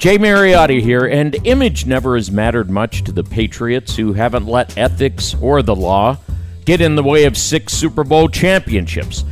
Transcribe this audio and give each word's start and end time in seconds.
Jay 0.00 0.16
Mariotti 0.16 0.80
here, 0.80 1.04
and 1.04 1.36
image 1.46 1.84
never 1.84 2.16
has 2.16 2.30
mattered 2.30 2.70
much 2.70 3.04
to 3.04 3.12
the 3.12 3.22
Patriots, 3.22 3.94
who 3.94 4.14
haven't 4.14 4.46
let 4.46 4.78
ethics 4.78 5.34
or 5.42 5.60
the 5.60 5.76
law 5.76 6.16
get 6.64 6.80
in 6.80 6.94
the 6.94 7.02
way 7.02 7.24
of 7.24 7.36
six 7.36 7.74
Super 7.74 8.02
Bowl 8.02 8.26
championships. 8.26 9.26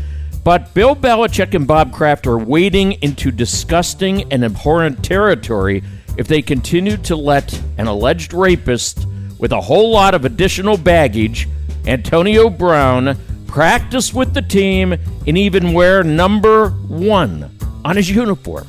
But 0.45 0.75
Bill 0.75 0.95
Belichick 0.95 1.55
and 1.55 1.67
Bob 1.67 1.95
Kraft 1.95 2.27
are 2.27 2.37
wading 2.37 3.01
into 3.01 3.31
disgusting 3.31 4.31
and 4.31 4.45
abhorrent 4.45 5.03
territory 5.03 5.83
if 6.19 6.29
they 6.29 6.43
continue 6.43 6.99
to 6.99 7.17
let 7.17 7.59
an 7.79 7.87
alleged 7.87 8.35
rapist 8.35 9.07
with 9.39 9.53
a 9.53 9.61
whole 9.63 9.91
lot 9.91 10.13
of 10.13 10.27
additional 10.27 10.77
baggage, 10.77 11.49
Antonio 11.87 12.51
Brown, 12.51 13.17
practice 13.47 14.13
with 14.13 14.35
the 14.35 14.43
team 14.43 14.93
and 14.93 15.39
even 15.39 15.73
wear 15.73 16.03
number 16.03 16.69
one 16.69 17.57
on 17.87 17.97
his 17.97 18.11
uniform. 18.11 18.69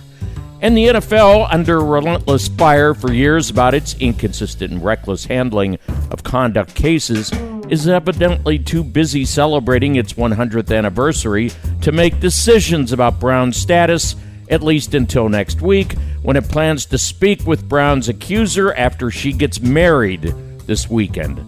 And 0.62 0.76
the 0.76 0.88
NFL, 0.88 1.48
under 1.50 1.80
relentless 1.80 2.50
fire 2.50 2.94
for 2.94 3.14
years 3.14 3.50
about 3.50 3.74
its 3.74 3.96
inconsistent 3.96 4.74
and 4.74 4.84
reckless 4.84 5.26
handling 5.26 5.80
of 6.12 6.24
conduct 6.24 6.76
cases, 6.76 7.32
is 7.70 7.88
evidently 7.88 8.60
too 8.60 8.84
busy 8.84 9.24
celebrating 9.24 9.96
its 9.96 10.14
100th 10.14 10.76
anniversary 10.76 11.52
to 11.82 11.94
make 11.94 12.20
decisions 12.20 12.92
about 12.92 13.22
Brown's 13.22 13.56
status, 13.56 14.18
at 14.50 14.62
least 14.62 14.94
until 14.96 15.30
next 15.30 15.62
week, 15.62 15.94
when 16.24 16.36
it 16.36 16.50
plans 16.50 16.86
to 16.88 16.98
speak 16.98 17.46
with 17.46 17.70
Brown's 17.70 18.10
accuser 18.10 18.74
after 18.74 19.10
she 19.10 19.32
gets 19.32 19.62
married 19.62 20.34
this 20.66 20.90
weekend. 20.90 21.40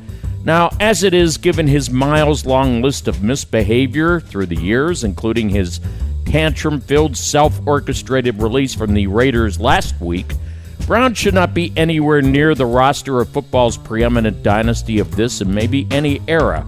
Now, 0.45 0.69
as 0.79 1.03
it 1.03 1.13
is, 1.13 1.37
given 1.37 1.67
his 1.67 1.89
miles 1.89 2.45
long 2.45 2.81
list 2.81 3.09
of 3.09 3.21
misbehavior 3.21 4.21
through 4.21 4.47
the 4.47 4.55
years, 4.55 5.03
including 5.03 5.49
his 5.49 5.81
tantrum 6.31 6.79
filled, 6.79 7.17
self 7.17 7.59
orchestrated 7.67 8.41
release 8.41 8.73
from 8.73 8.93
the 8.93 9.05
Raiders 9.05 9.59
last 9.59 9.99
week, 9.99 10.33
Brown 10.87 11.13
should 11.13 11.33
not 11.33 11.53
be 11.53 11.73
anywhere 11.75 12.21
near 12.21 12.55
the 12.55 12.65
roster 12.65 13.19
of 13.19 13.29
football's 13.29 13.77
preeminent 13.77 14.41
dynasty 14.41 14.99
of 14.99 15.15
this 15.17 15.41
and 15.41 15.53
maybe 15.53 15.85
any 15.91 16.21
era. 16.29 16.65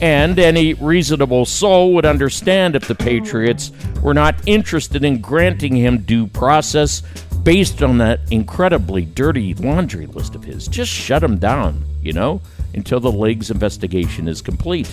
And 0.00 0.38
any 0.38 0.74
reasonable 0.74 1.46
soul 1.46 1.94
would 1.94 2.04
understand 2.04 2.74
if 2.74 2.88
the 2.88 2.96
Patriots 2.96 3.70
were 4.02 4.14
not 4.14 4.34
interested 4.46 5.04
in 5.04 5.20
granting 5.20 5.76
him 5.76 5.98
due 5.98 6.26
process 6.26 7.02
based 7.44 7.82
on 7.84 7.98
that 7.98 8.20
incredibly 8.32 9.04
dirty 9.04 9.54
laundry 9.54 10.06
list 10.06 10.34
of 10.34 10.42
his. 10.42 10.66
Just 10.66 10.90
shut 10.90 11.22
him 11.22 11.38
down, 11.38 11.84
you 12.02 12.12
know, 12.12 12.42
until 12.74 12.98
the 12.98 13.12
league's 13.12 13.52
investigation 13.52 14.26
is 14.26 14.42
complete. 14.42 14.92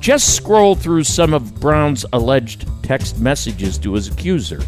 Just 0.00 0.36
scroll 0.36 0.74
through 0.74 1.04
some 1.04 1.34
of 1.34 1.58
Brown's 1.60 2.04
alleged 2.12 2.68
text 2.82 3.18
messages 3.18 3.78
to 3.78 3.94
his 3.94 4.08
accuser. 4.08 4.60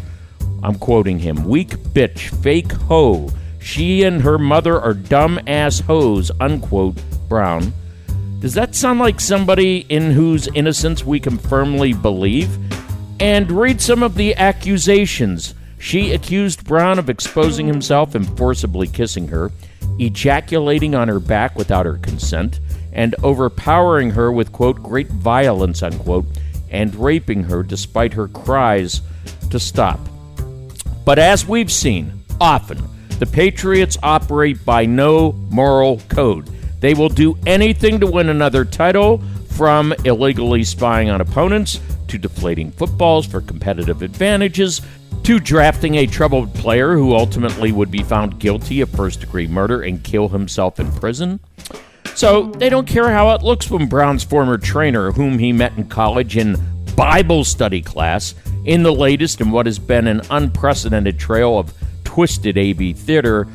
I'm 0.63 0.77
quoting 0.77 1.19
him 1.19 1.45
Weak 1.45 1.69
bitch, 1.69 2.29
fake 2.41 2.71
hoe. 2.71 3.29
She 3.59 4.03
and 4.03 4.21
her 4.21 4.37
mother 4.37 4.79
are 4.79 4.93
dumb 4.93 5.39
ass 5.47 5.79
hoes, 5.79 6.31
unquote, 6.39 6.97
Brown. 7.29 7.73
Does 8.39 8.53
that 8.53 8.75
sound 8.75 8.99
like 8.99 9.19
somebody 9.19 9.85
in 9.89 10.11
whose 10.11 10.47
innocence 10.47 11.05
we 11.05 11.19
can 11.19 11.37
firmly 11.37 11.93
believe? 11.93 12.57
And 13.19 13.51
read 13.51 13.81
some 13.81 14.01
of 14.01 14.15
the 14.15 14.35
accusations. 14.35 15.53
She 15.77 16.11
accused 16.11 16.65
Brown 16.65 16.99
of 16.99 17.09
exposing 17.09 17.67
himself 17.67 18.15
and 18.15 18.37
forcibly 18.37 18.87
kissing 18.87 19.27
her, 19.27 19.51
ejaculating 19.99 20.95
on 20.95 21.07
her 21.09 21.19
back 21.19 21.57
without 21.57 21.85
her 21.85 21.97
consent 21.97 22.59
and 22.93 23.15
overpowering 23.23 24.11
her 24.11 24.31
with, 24.31 24.51
quote, 24.51 24.81
great 24.81 25.07
violence, 25.07 25.83
unquote, 25.83 26.25
and 26.69 26.95
raping 26.95 27.43
her 27.43 27.63
despite 27.63 28.13
her 28.13 28.27
cries 28.27 29.01
to 29.49 29.59
stop. 29.59 29.99
But 31.05 31.19
as 31.19 31.47
we've 31.47 31.71
seen, 31.71 32.23
often, 32.39 32.81
the 33.19 33.25
Patriots 33.25 33.97
operate 34.03 34.63
by 34.63 34.85
no 34.85 35.33
moral 35.49 36.01
code. 36.09 36.49
They 36.79 36.93
will 36.93 37.09
do 37.09 37.37
anything 37.45 37.99
to 37.99 38.07
win 38.07 38.29
another 38.29 38.63
title, 38.63 39.21
from 39.59 39.91
illegally 40.05 40.63
spying 40.63 41.09
on 41.09 41.19
opponents 41.19 41.81
to 42.07 42.17
deflating 42.17 42.71
footballs 42.71 43.25
for 43.25 43.41
competitive 43.41 44.01
advantages 44.01 44.81
to 45.23 45.37
drafting 45.37 45.95
a 45.95 46.05
troubled 46.05 46.53
player 46.53 46.93
who 46.93 47.13
ultimately 47.13 47.73
would 47.73 47.91
be 47.91 48.01
found 48.01 48.39
guilty 48.39 48.79
of 48.79 48.89
first 48.89 49.19
degree 49.19 49.47
murder 49.47 49.81
and 49.81 50.01
kill 50.01 50.29
himself 50.29 50.79
in 50.79 50.89
prison. 50.93 51.41
So 52.19 52.51
they 52.57 52.67
don't 52.67 52.85
care 52.85 53.09
how 53.09 53.33
it 53.33 53.43
looks 53.43 53.71
when 53.71 53.87
Brown's 53.87 54.25
former 54.25 54.57
trainer, 54.57 55.13
whom 55.13 55.39
he 55.39 55.53
met 55.53 55.77
in 55.77 55.87
college 55.87 56.35
in 56.35 56.57
Bible 56.93 57.45
study 57.45 57.81
class, 57.81 58.35
in 58.65 58.83
the 58.83 58.91
latest 58.91 59.39
in 59.39 59.51
what 59.51 59.67
has 59.67 59.79
been 59.79 60.05
an 60.05 60.23
unprecedented 60.29 61.17
trail 61.17 61.57
of 61.57 61.73
twisted 62.03 62.57
AB 62.57 62.91
theater, 62.91 63.45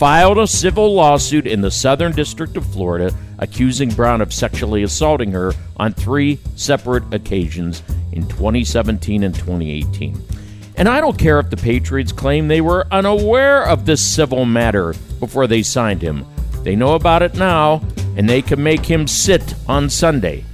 filed 0.00 0.36
a 0.36 0.48
civil 0.48 0.92
lawsuit 0.96 1.46
in 1.46 1.60
the 1.60 1.70
Southern 1.70 2.10
District 2.10 2.56
of 2.56 2.66
Florida 2.66 3.14
accusing 3.38 3.90
Brown 3.90 4.20
of 4.20 4.34
sexually 4.34 4.82
assaulting 4.82 5.30
her 5.30 5.52
on 5.76 5.92
three 5.92 6.40
separate 6.56 7.14
occasions 7.14 7.84
in 8.10 8.26
2017 8.26 9.22
and 9.22 9.32
2018. 9.32 10.20
And 10.74 10.88
I 10.88 11.00
don't 11.00 11.16
care 11.16 11.38
if 11.38 11.50
the 11.50 11.56
Patriots 11.56 12.10
claim 12.10 12.48
they 12.48 12.62
were 12.62 12.88
unaware 12.90 13.62
of 13.62 13.86
this 13.86 14.04
civil 14.04 14.44
matter 14.44 14.92
before 15.20 15.46
they 15.46 15.62
signed 15.62 16.02
him. 16.02 16.26
They 16.64 16.74
know 16.74 16.96
about 16.96 17.22
it 17.22 17.36
now, 17.36 17.80
and 18.18 18.28
they 18.28 18.42
can 18.42 18.62
make 18.62 18.84
him 18.84 19.06
sit 19.06 19.54
on 19.68 19.88
Sunday. 19.88 20.44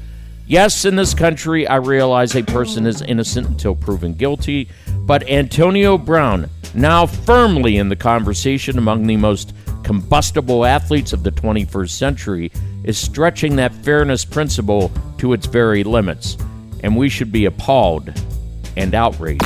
Yes, 0.47 0.85
in 0.85 0.97
this 0.97 1.15
country, 1.15 1.67
I 1.67 1.77
realize 1.77 2.37
a 2.37 2.43
person 2.43 2.87
is 2.87 3.01
innocent 3.01 3.49
until 3.49 3.75
proven 3.75 4.13
guilty, 4.13 4.69
but 5.07 5.27
Antonio 5.29 5.97
Brown, 5.97 6.51
now 6.75 7.07
firmly 7.07 7.79
in 7.79 7.89
the 7.89 7.97
conversation 7.97 8.77
among 8.77 9.07
the 9.07 9.17
most 9.17 9.55
combustible 9.83 10.67
athletes 10.67 11.15
of 11.15 11.23
the 11.23 11.33
21st 11.33 11.91
century, 11.91 12.53
is 12.85 12.99
stretching 12.99 13.57
that 13.57 13.75
fairness 13.75 14.27
principle 14.27 14.93
to 15.17 15.33
its 15.33 15.47
very 15.47 15.83
limits. 15.83 16.37
And 16.83 16.95
we 16.95 17.09
should 17.09 17.33
be 17.33 17.47
appalled 17.47 18.13
and 18.77 18.95
outrage. 18.95 19.41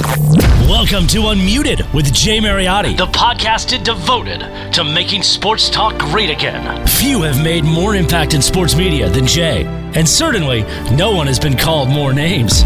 Welcome 0.69 1.07
to 1.09 1.19
Unmuted 1.29 1.93
with 1.95 2.13
Jay 2.13 2.39
Mariotti, 2.39 2.97
the 2.97 3.07
podcast 3.07 3.83
devoted 3.85 4.73
to 4.73 4.85
making 4.85 5.23
sports 5.23 5.69
talk 5.71 5.99
great 5.99 6.31
again. 6.31 6.87
Few 6.87 7.23
have 7.23 7.43
made 7.43 7.65
more 7.65 7.95
impact 7.95 8.35
in 8.35 8.43
sports 8.43 8.75
media 8.77 9.09
than 9.09 9.27
Jay, 9.27 9.65
and 9.95 10.09
certainly 10.09 10.63
no 10.95 11.13
one 11.15 11.27
has 11.27 11.39
been 11.39 11.57
called 11.57 11.89
more 11.89 12.13
names. 12.13 12.65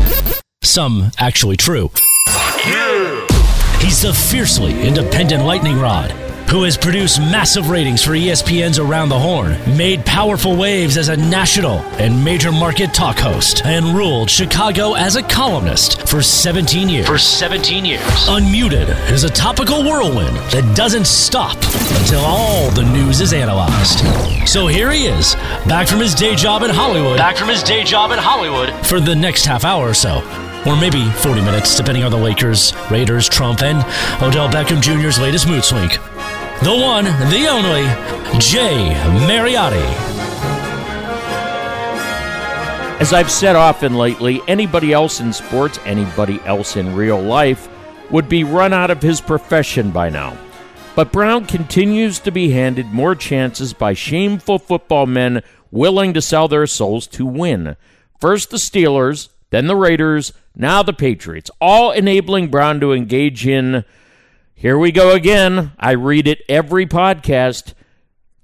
Some 0.62 1.10
actually 1.18 1.56
true. 1.56 1.90
He's 3.80 4.02
the 4.02 4.12
fiercely 4.12 4.80
independent 4.86 5.44
lightning 5.44 5.78
rod 5.78 6.12
who 6.52 6.64
has 6.64 6.76
produced 6.76 7.18
massive 7.18 7.70
ratings 7.70 8.04
for 8.04 8.10
ESPN's 8.10 8.78
Around 8.78 9.08
the 9.08 9.18
Horn, 9.18 9.56
made 9.74 10.04
powerful 10.04 10.54
waves 10.54 10.98
as 10.98 11.08
a 11.08 11.16
national 11.16 11.78
and 11.98 12.22
major 12.22 12.52
market 12.52 12.92
talk 12.92 13.18
host, 13.18 13.64
and 13.64 13.86
ruled 13.86 14.28
Chicago 14.28 14.92
as 14.92 15.16
a 15.16 15.22
columnist 15.22 16.06
for 16.06 16.20
17 16.20 16.90
years. 16.90 17.06
For 17.06 17.16
17 17.16 17.86
years. 17.86 18.02
Unmuted 18.28 19.10
is 19.10 19.24
a 19.24 19.30
topical 19.30 19.82
whirlwind 19.82 20.36
that 20.52 20.76
doesn't 20.76 21.06
stop 21.06 21.56
until 22.00 22.20
all 22.20 22.70
the 22.72 22.84
news 22.84 23.22
is 23.22 23.32
analyzed. 23.32 24.00
So 24.46 24.66
here 24.66 24.90
he 24.90 25.06
is, 25.06 25.34
back 25.66 25.88
from 25.88 26.00
his 26.00 26.14
day 26.14 26.34
job 26.34 26.64
in 26.64 26.70
Hollywood. 26.70 27.16
Back 27.16 27.38
from 27.38 27.48
his 27.48 27.62
day 27.62 27.82
job 27.82 28.10
in 28.10 28.18
Hollywood 28.18 28.74
for 28.84 29.00
the 29.00 29.16
next 29.16 29.46
half 29.46 29.64
hour 29.64 29.88
or 29.88 29.94
so 29.94 30.20
or 30.66 30.76
maybe 30.76 31.04
40 31.10 31.40
minutes, 31.40 31.76
depending 31.76 32.04
on 32.04 32.12
the 32.12 32.16
Lakers, 32.16 32.72
Raiders, 32.88 33.28
Trump, 33.28 33.62
and 33.62 33.78
Odell 34.22 34.48
Beckham 34.48 34.80
Jr.'s 34.80 35.18
latest 35.18 35.48
mood 35.48 35.64
swing 35.64 35.90
the 36.64 36.72
one, 36.72 37.04
the 37.04 37.48
only, 37.48 37.82
Jay 38.38 38.94
Mariotti. 39.26 39.82
As 43.00 43.12
I've 43.12 43.32
said 43.32 43.56
often 43.56 43.94
lately, 43.94 44.40
anybody 44.46 44.92
else 44.92 45.18
in 45.18 45.32
sports, 45.32 45.80
anybody 45.84 46.40
else 46.44 46.76
in 46.76 46.94
real 46.94 47.20
life, 47.20 47.68
would 48.12 48.28
be 48.28 48.44
run 48.44 48.72
out 48.72 48.92
of 48.92 49.02
his 49.02 49.20
profession 49.20 49.90
by 49.90 50.08
now. 50.08 50.36
But 50.94 51.10
Brown 51.10 51.46
continues 51.46 52.20
to 52.20 52.30
be 52.30 52.50
handed 52.50 52.86
more 52.86 53.16
chances 53.16 53.72
by 53.72 53.94
shameful 53.94 54.60
football 54.60 55.06
men 55.06 55.42
willing 55.72 56.14
to 56.14 56.22
sell 56.22 56.46
their 56.46 56.68
souls 56.68 57.08
to 57.08 57.26
win. 57.26 57.76
First 58.20 58.50
the 58.50 58.58
Steelers, 58.58 59.30
then 59.50 59.66
the 59.66 59.74
Raiders, 59.74 60.32
now 60.54 60.84
the 60.84 60.92
Patriots, 60.92 61.50
all 61.60 61.90
enabling 61.90 62.48
Brown 62.48 62.78
to 62.78 62.92
engage 62.92 63.48
in 63.48 63.84
here 64.62 64.78
we 64.78 64.92
go 64.92 65.10
again. 65.10 65.72
I 65.76 65.90
read 65.90 66.28
it 66.28 66.42
every 66.48 66.86
podcast. 66.86 67.74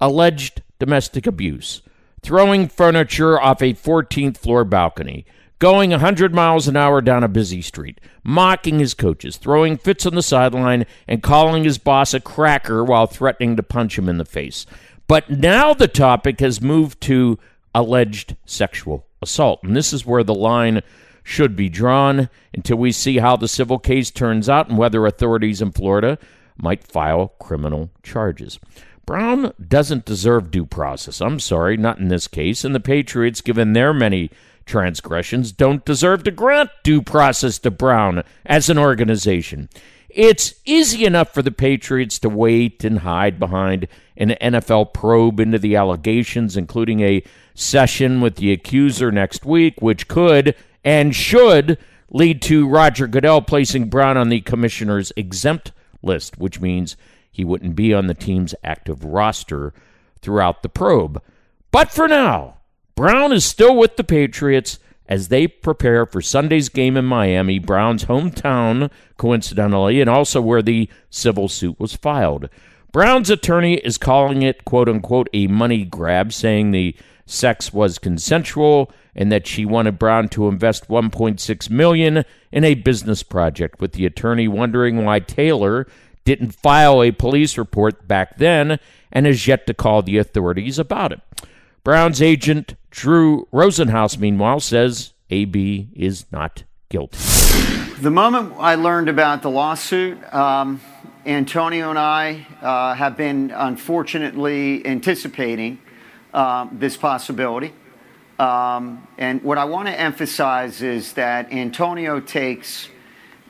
Alleged 0.01 0.61
domestic 0.77 1.25
abuse. 1.25 1.81
Throwing 2.21 2.67
furniture 2.67 3.39
off 3.39 3.61
a 3.61 3.73
14th 3.73 4.37
floor 4.37 4.65
balcony. 4.65 5.25
Going 5.59 5.91
100 5.91 6.35
miles 6.35 6.67
an 6.67 6.75
hour 6.75 6.99
down 6.99 7.23
a 7.23 7.29
busy 7.29 7.61
street. 7.61 8.01
Mocking 8.21 8.79
his 8.79 8.93
coaches. 8.93 9.37
Throwing 9.37 9.77
fits 9.77 10.05
on 10.05 10.13
the 10.13 10.21
sideline 10.21 10.85
and 11.07 11.23
calling 11.23 11.63
his 11.63 11.77
boss 11.77 12.13
a 12.13 12.19
cracker 12.19 12.83
while 12.83 13.07
threatening 13.07 13.55
to 13.55 13.63
punch 13.63 13.97
him 13.97 14.09
in 14.09 14.17
the 14.17 14.25
face. 14.25 14.65
But 15.07 15.29
now 15.29 15.73
the 15.73 15.87
topic 15.87 16.41
has 16.41 16.61
moved 16.61 16.99
to 17.03 17.39
alleged 17.73 18.35
sexual 18.45 19.07
assault. 19.21 19.63
And 19.63 19.73
this 19.73 19.93
is 19.93 20.05
where 20.05 20.25
the 20.25 20.35
line 20.35 20.81
should 21.29 21.55
be 21.55 21.69
drawn 21.69 22.27
until 22.55 22.75
we 22.75 22.91
see 22.91 23.19
how 23.19 23.35
the 23.35 23.47
civil 23.47 23.77
case 23.77 24.09
turns 24.09 24.49
out 24.49 24.67
and 24.67 24.79
whether 24.79 25.05
authorities 25.05 25.61
in 25.61 25.71
Florida 25.71 26.17
might 26.57 26.83
file 26.83 27.27
criminal 27.39 27.91
charges. 28.01 28.59
Brown 29.05 29.53
doesn't 29.65 30.05
deserve 30.05 30.49
due 30.49 30.65
process. 30.65 31.21
I'm 31.21 31.39
sorry, 31.39 31.77
not 31.77 31.99
in 31.99 32.07
this 32.07 32.27
case. 32.27 32.65
And 32.65 32.73
the 32.73 32.79
Patriots, 32.79 33.41
given 33.41 33.73
their 33.73 33.93
many 33.93 34.31
transgressions, 34.65 35.51
don't 35.51 35.85
deserve 35.85 36.23
to 36.23 36.31
grant 36.31 36.71
due 36.81 37.03
process 37.03 37.59
to 37.59 37.69
Brown 37.69 38.23
as 38.43 38.67
an 38.67 38.79
organization. 38.79 39.69
It's 40.09 40.55
easy 40.65 41.05
enough 41.05 41.31
for 41.31 41.43
the 41.43 41.51
Patriots 41.51 42.17
to 42.19 42.29
wait 42.29 42.83
and 42.83 42.99
hide 42.99 43.37
behind 43.37 43.87
an 44.17 44.35
NFL 44.41 44.93
probe 44.93 45.39
into 45.39 45.59
the 45.59 45.75
allegations, 45.75 46.57
including 46.57 47.01
a 47.01 47.23
session 47.53 48.19
with 48.19 48.37
the 48.37 48.51
accuser 48.51 49.11
next 49.11 49.45
week, 49.45 49.75
which 49.79 50.07
could 50.07 50.55
and 50.83 51.15
should 51.15 51.77
lead 52.09 52.41
to 52.43 52.67
Roger 52.67 53.07
Goodell 53.07 53.41
placing 53.41 53.89
Brown 53.89 54.17
on 54.17 54.29
the 54.29 54.41
commissioner's 54.41 55.11
exempt 55.15 55.71
list, 56.01 56.37
which 56.37 56.59
means 56.59 56.95
he 57.31 57.45
wouldn't 57.45 57.75
be 57.75 57.93
on 57.93 58.07
the 58.07 58.13
team's 58.13 58.55
active 58.63 59.03
roster 59.03 59.73
throughout 60.21 60.63
the 60.63 60.69
probe. 60.69 61.21
But 61.71 61.91
for 61.91 62.07
now, 62.07 62.57
Brown 62.95 63.31
is 63.31 63.45
still 63.45 63.75
with 63.75 63.95
the 63.95 64.03
Patriots 64.03 64.79
as 65.07 65.29
they 65.29 65.47
prepare 65.47 66.05
for 66.05 66.21
Sunday's 66.21 66.69
game 66.69 66.95
in 66.95 67.05
Miami, 67.05 67.57
Brown's 67.57 68.05
hometown, 68.05 68.91
coincidentally, 69.17 70.01
and 70.01 70.09
also 70.09 70.41
where 70.41 70.61
the 70.61 70.89
civil 71.09 71.47
suit 71.47 71.79
was 71.79 71.95
filed. 71.95 72.49
Brown's 72.91 73.29
attorney 73.29 73.75
is 73.75 73.97
calling 73.97 74.41
it, 74.41 74.65
quote 74.65 74.89
unquote, 74.89 75.29
a 75.33 75.47
money 75.47 75.83
grab, 75.83 76.33
saying 76.33 76.71
the 76.71 76.95
sex 77.29 77.71
was 77.71 77.99
consensual 77.99 78.91
and 79.15 79.31
that 79.31 79.45
she 79.45 79.65
wanted 79.65 79.99
Brown 79.99 80.29
to 80.29 80.47
invest 80.47 80.87
1.6 80.87 81.69
million 81.69 82.23
in 82.51 82.63
a 82.63 82.75
business 82.75 83.23
project 83.23 83.79
with 83.79 83.93
the 83.93 84.05
attorney 84.05 84.47
wondering 84.47 85.03
why 85.03 85.19
Taylor 85.19 85.87
didn't 86.25 86.51
file 86.51 87.01
a 87.01 87.11
police 87.11 87.57
report 87.57 88.07
back 88.07 88.37
then 88.37 88.79
and 89.11 89.25
has 89.25 89.47
yet 89.47 89.67
to 89.67 89.73
call 89.73 90.01
the 90.01 90.17
authorities 90.17 90.79
about 90.79 91.11
it. 91.11 91.21
Brown's 91.83 92.21
agent, 92.21 92.75
Drew 92.91 93.47
Rosenhaus, 93.51 94.17
meanwhile, 94.17 94.59
says 94.59 95.13
AB 95.29 95.89
is 95.95 96.25
not 96.31 96.63
guilty. 96.89 97.17
The 98.01 98.11
moment 98.11 98.53
I 98.57 98.75
learned 98.75 99.09
about 99.09 99.41
the 99.41 99.49
lawsuit, 99.49 100.17
um, 100.33 100.81
Antonio 101.25 101.89
and 101.89 101.99
I 101.99 102.47
uh, 102.61 102.93
have 102.93 103.17
been 103.17 103.51
unfortunately 103.51 104.85
anticipating 104.85 105.79
this 106.71 106.97
possibility. 106.97 107.73
Um, 108.39 109.05
and 109.17 109.43
what 109.43 109.57
I 109.57 109.65
want 109.65 109.87
to 109.87 109.99
emphasize 109.99 110.81
is 110.81 111.13
that 111.13 111.51
Antonio 111.51 112.21
takes 112.21 112.87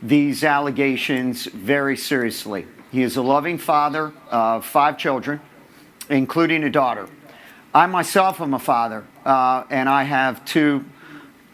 these 0.02 0.44
allegations 0.44 1.46
very 1.46 1.96
seriously. 1.96 2.66
He 2.92 3.04
is 3.04 3.16
a 3.18 3.22
loving 3.22 3.60
father 3.60 4.14
of 4.32 4.66
five 4.66 4.98
children, 4.98 5.42
including 6.10 6.64
a 6.64 6.70
daughter. 6.72 7.08
I 7.74 7.86
myself 7.86 8.42
am 8.42 8.56
a 8.56 8.60
father, 8.60 9.06
uh, 9.26 9.64
and 9.70 9.88
I 9.88 10.04
have 10.04 10.44
two 10.44 10.86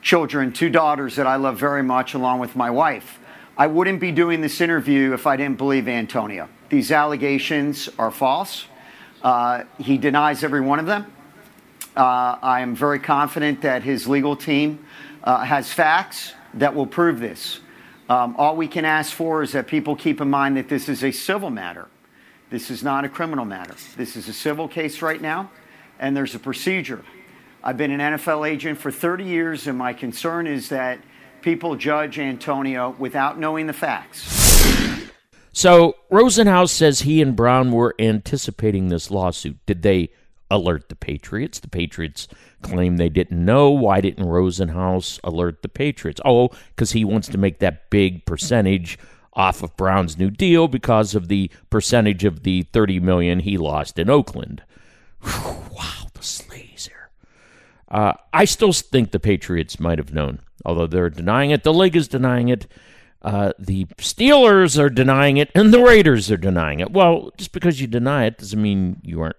children, 0.01 0.53
two 0.53 0.69
daughters 0.69 1.17
that 1.17 1.27
I 1.27 1.35
love 1.35 1.59
very 1.59 1.83
much, 1.83 2.13
along 2.13 2.39
with 2.39 2.55
my 2.55 2.69
wife. 2.69 3.19
I 3.57 3.67
wouldn't 3.67 3.99
be 3.99 4.13
doing 4.13 4.39
this 4.39 4.61
interview 4.61 5.13
if 5.13 5.27
I 5.27 5.35
didn't 5.35 5.57
believe 5.57 5.89
Antonio. 5.89 6.47
These 6.69 6.91
allegations 6.91 7.89
are 7.99 8.11
false. 8.11 8.65
Uh, 9.21 9.63
he 9.77 9.97
denies 9.97 10.43
every 10.43 10.61
one 10.61 10.79
of 10.79 10.85
them. 10.85 11.11
Uh, 11.95 12.37
I 12.41 12.59
am 12.59 12.75
very 12.75 12.99
confident 12.99 13.61
that 13.61 13.83
his 13.83 14.05
legal 14.05 14.35
team 14.35 14.85
uh, 15.23 15.45
has 15.45 15.71
facts 15.71 16.33
that 16.55 16.75
will 16.75 16.87
prove 16.87 17.19
this. 17.19 17.61
Um, 18.09 18.35
all 18.37 18.57
we 18.57 18.67
can 18.67 18.83
ask 18.83 19.13
for 19.13 19.41
is 19.41 19.53
that 19.53 19.67
people 19.67 19.95
keep 19.95 20.19
in 20.19 20.29
mind 20.29 20.57
that 20.57 20.67
this 20.67 20.89
is 20.89 21.03
a 21.03 21.11
civil 21.11 21.49
matter. 21.49 21.87
This 22.49 22.69
is 22.69 22.83
not 22.83 23.05
a 23.05 23.09
criminal 23.09 23.45
matter. 23.45 23.75
This 23.95 24.15
is 24.15 24.27
a 24.27 24.33
civil 24.33 24.67
case 24.67 25.01
right 25.01 25.21
now, 25.21 25.49
and 25.97 26.15
there's 26.15 26.35
a 26.35 26.39
procedure. 26.39 27.03
I've 27.63 27.77
been 27.77 27.91
an 27.91 27.99
NFL 27.99 28.47
agent 28.47 28.77
for 28.77 28.91
30 28.91 29.23
years, 29.23 29.65
and 29.65 29.77
my 29.77 29.93
concern 29.93 30.47
is 30.47 30.69
that 30.69 30.99
people 31.41 31.75
judge 31.75 32.19
Antonio 32.19 32.93
without 32.99 33.39
knowing 33.39 33.67
the 33.67 33.73
facts. 33.73 35.09
So 35.51 35.95
Rosenhaus 36.11 36.69
says 36.69 37.01
he 37.01 37.21
and 37.21 37.35
Brown 37.35 37.71
were 37.71 37.95
anticipating 37.97 38.89
this 38.89 39.09
lawsuit. 39.09 39.57
Did 39.65 39.81
they 39.81 40.09
alert 40.49 40.89
the 40.89 40.95
Patriots? 40.95 41.59
The 41.59 41.67
Patriots 41.67 42.27
claim 42.61 42.97
they 42.97 43.09
didn't 43.09 43.43
know. 43.43 43.69
Why 43.69 44.01
didn't 44.01 44.25
Rosenhaus 44.25 45.19
alert 45.23 45.61
the 45.61 45.69
Patriots? 45.69 46.21
Oh, 46.25 46.49
because 46.75 46.91
he 46.91 47.05
wants 47.05 47.27
to 47.29 47.37
make 47.37 47.59
that 47.59 47.89
big 47.89 48.25
percentage 48.25 48.97
off 49.33 49.61
of 49.61 49.75
Brown's 49.75 50.17
new 50.17 50.29
deal 50.29 50.67
because 50.67 51.13
of 51.13 51.27
the 51.27 51.51
percentage 51.69 52.23
of 52.23 52.43
the 52.43 52.63
30 52.63 52.99
million 52.99 53.39
he 53.39 53.57
lost 53.57 53.99
in 53.99 54.09
Oakland. 54.09 54.63
Wow, 55.23 56.07
the 56.13 56.21
sleaze 56.21 56.87
here. 56.87 57.09
Uh, 57.89 58.13
I 58.31 58.45
still 58.45 58.71
think 58.71 59.11
the 59.11 59.19
Patriots 59.19 59.79
might 59.79 59.97
have 59.97 60.13
known, 60.13 60.39
although 60.63 60.87
they're 60.87 61.09
denying 61.09 61.51
it. 61.51 61.63
The 61.63 61.73
league 61.73 61.95
is 61.95 62.07
denying 62.07 62.47
it. 62.49 62.67
Uh, 63.21 63.51
the 63.57 63.85
Steelers 63.97 64.79
are 64.79 64.89
denying 64.89 65.37
it, 65.37 65.49
and 65.55 65.73
the 65.73 65.81
Raiders 65.81 66.31
are 66.31 66.37
denying 66.37 66.79
it. 66.79 66.91
Well, 66.91 67.31
just 67.37 67.51
because 67.51 67.81
you 67.81 67.87
deny 67.87 68.25
it 68.25 68.37
doesn't 68.37 68.61
mean 68.61 69.01
you 69.03 69.19
aren't 69.21 69.37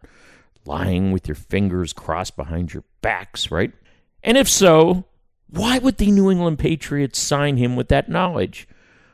lying 0.67 1.13
with 1.13 1.29
your 1.29 1.35
fingers 1.35 1.93
crossed 1.93 2.37
behind 2.37 2.73
your 2.73 2.85
backs, 3.01 3.51
right? 3.51 3.73
And 4.23 4.37
if 4.37 4.49
so, 4.49 5.05
why 5.49 5.79
would 5.79 5.99
the 5.99 6.11
New 6.11 6.31
England 6.31 6.59
Patriots 6.59 7.19
sign 7.19 7.57
him 7.57 7.77
with 7.77 7.89
that 7.89 8.09
knowledge? 8.09 8.69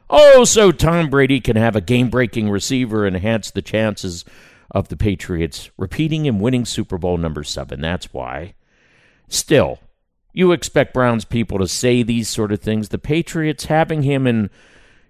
Oh, 0.09 0.45
so 0.45 0.73
Tom 0.73 1.09
Brady 1.09 1.41
can 1.41 1.57
have 1.57 1.77
a 1.77 1.81
game 1.81 2.11
breaking 2.11 2.51
receiver 2.51 3.07
and 3.07 3.17
enhance 3.17 3.51
the 3.51 3.63
chances 3.63 4.25
of 4.71 4.89
the 4.89 4.97
Patriots 4.97 5.71
repeating 5.77 6.27
and 6.27 6.41
winning 6.41 6.65
Super 6.65 6.99
Bowl 6.99 7.17
number 7.17 7.45
seven. 7.45 7.81
That's 7.81 8.13
why. 8.13 8.55
Still, 9.29 9.79
you 10.33 10.53
expect 10.53 10.95
Browns 10.95 11.25
people 11.25 11.59
to 11.59 11.69
say 11.69 12.03
these 12.03 12.29
sort 12.29 12.53
of 12.53 12.61
things. 12.61 12.89
The 12.89 12.99
Patriots 12.99 13.67
having 13.67 14.03
him 14.03 14.27
in 14.27 14.51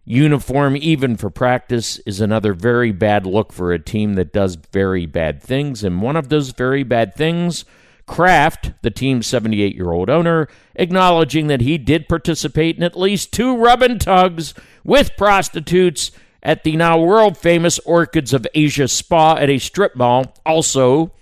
uniform, 0.05 0.77
even 0.77 1.17
for 1.17 1.31
practice, 1.31 1.99
is 2.01 2.21
another 2.21 2.55
very 2.55 2.93
bad 2.93 3.27
look 3.27 3.53
for 3.53 3.73
a 3.73 3.79
team 3.79 4.15
that 4.15 4.33
does 4.33 4.57
very 4.57 5.07
bad 5.07 5.43
things. 5.43 5.85
And 5.85 6.03
one 6.03 6.17
of 6.17 6.29
those 6.29 6.51
very 6.51 6.83
bad 6.83 7.15
things, 7.15 7.65
Kraft, 8.07 8.73
the 8.83 8.91
team's 8.91 9.27
78 9.27 9.75
year 9.75 9.93
old 9.93 10.11
owner, 10.11 10.49
acknowledging 10.75 11.47
that 11.47 11.61
he 11.61 11.79
did 11.79 12.09
participate 12.09 12.77
in 12.77 12.83
at 12.83 12.99
least 12.99 13.33
two 13.33 13.57
rub 13.57 13.83
and 13.83 14.01
tugs 14.01 14.55
with 14.85 15.17
prostitutes 15.17 16.11
at 16.43 16.65
the 16.65 16.77
now 16.77 16.99
world 16.99 17.39
famous 17.39 17.79
Orchids 17.81 18.33
of 18.33 18.47
Asia 18.55 18.89
Spa 18.89 19.37
at 19.37 19.49
a 19.49 19.59
strip 19.59 19.95
mall, 19.95 20.35
also 20.45 21.13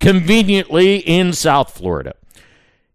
conveniently 0.00 0.96
in 0.96 1.32
South 1.32 1.72
Florida. 1.72 2.14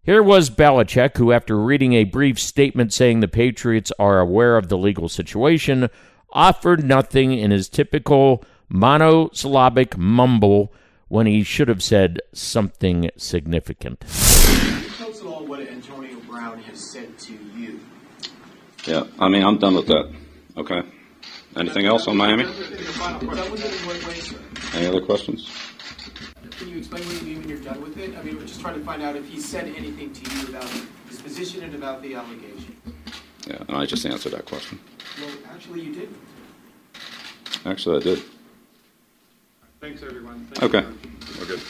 Here 0.02 0.22
was 0.22 0.48
Belichick, 0.48 1.18
who, 1.18 1.30
after 1.30 1.58
reading 1.58 1.92
a 1.92 2.04
brief 2.04 2.40
statement 2.40 2.90
saying 2.90 3.20
the 3.20 3.28
Patriots 3.28 3.92
are 3.98 4.18
aware 4.18 4.56
of 4.56 4.70
the 4.70 4.78
legal 4.78 5.10
situation, 5.10 5.90
offered 6.32 6.82
nothing 6.82 7.32
in 7.32 7.50
his 7.50 7.68
typical 7.68 8.42
monosyllabic 8.70 9.98
mumble 9.98 10.72
when 11.08 11.26
he 11.26 11.42
should 11.42 11.68
have 11.68 11.82
said 11.82 12.18
something 12.32 13.10
significant. 13.18 14.00
Tell 14.00 15.10
us 15.10 15.20
all 15.22 15.44
what 15.44 15.60
Antonio 15.60 16.16
Brown 16.20 16.60
has 16.60 16.80
said 16.80 17.18
to 17.18 17.34
you. 17.54 17.80
Yeah, 18.86 19.04
I 19.18 19.28
mean, 19.28 19.44
I'm 19.44 19.58
done 19.58 19.74
with 19.74 19.86
that. 19.88 20.10
Okay. 20.56 20.80
Anything 21.56 21.84
else 21.84 22.08
on 22.08 22.16
Miami? 22.16 22.44
Any 24.72 24.86
other 24.86 25.02
questions? 25.02 25.50
Can 26.60 26.68
you 26.68 26.76
explain 26.76 27.02
what 27.06 27.14
you 27.22 27.22
mean 27.22 27.38
when 27.38 27.48
you're 27.48 27.58
done 27.58 27.80
with 27.80 27.96
it? 27.96 28.14
I 28.18 28.22
mean, 28.22 28.36
we're 28.36 28.44
just 28.44 28.60
trying 28.60 28.78
to 28.78 28.84
find 28.84 29.00
out 29.02 29.16
if 29.16 29.26
he 29.26 29.40
said 29.40 29.64
anything 29.74 30.12
to 30.12 30.36
you 30.36 30.48
about 30.48 30.70
his 31.08 31.18
position 31.22 31.62
and 31.62 31.74
about 31.74 32.02
the 32.02 32.14
allegation. 32.14 32.76
Yeah, 33.46 33.62
and 33.66 33.78
I 33.78 33.86
just 33.86 34.04
answered 34.04 34.32
that 34.32 34.44
question. 34.44 34.78
Well, 35.18 35.30
actually, 35.50 35.80
you 35.80 35.94
did. 35.94 36.14
Actually, 37.64 37.96
I 37.96 38.00
did. 38.00 38.22
Thanks, 39.80 40.02
everyone. 40.02 40.46
Thanks 40.50 40.62
Okay. 40.62 40.86
We're 41.38 41.46
good. 41.46 41.60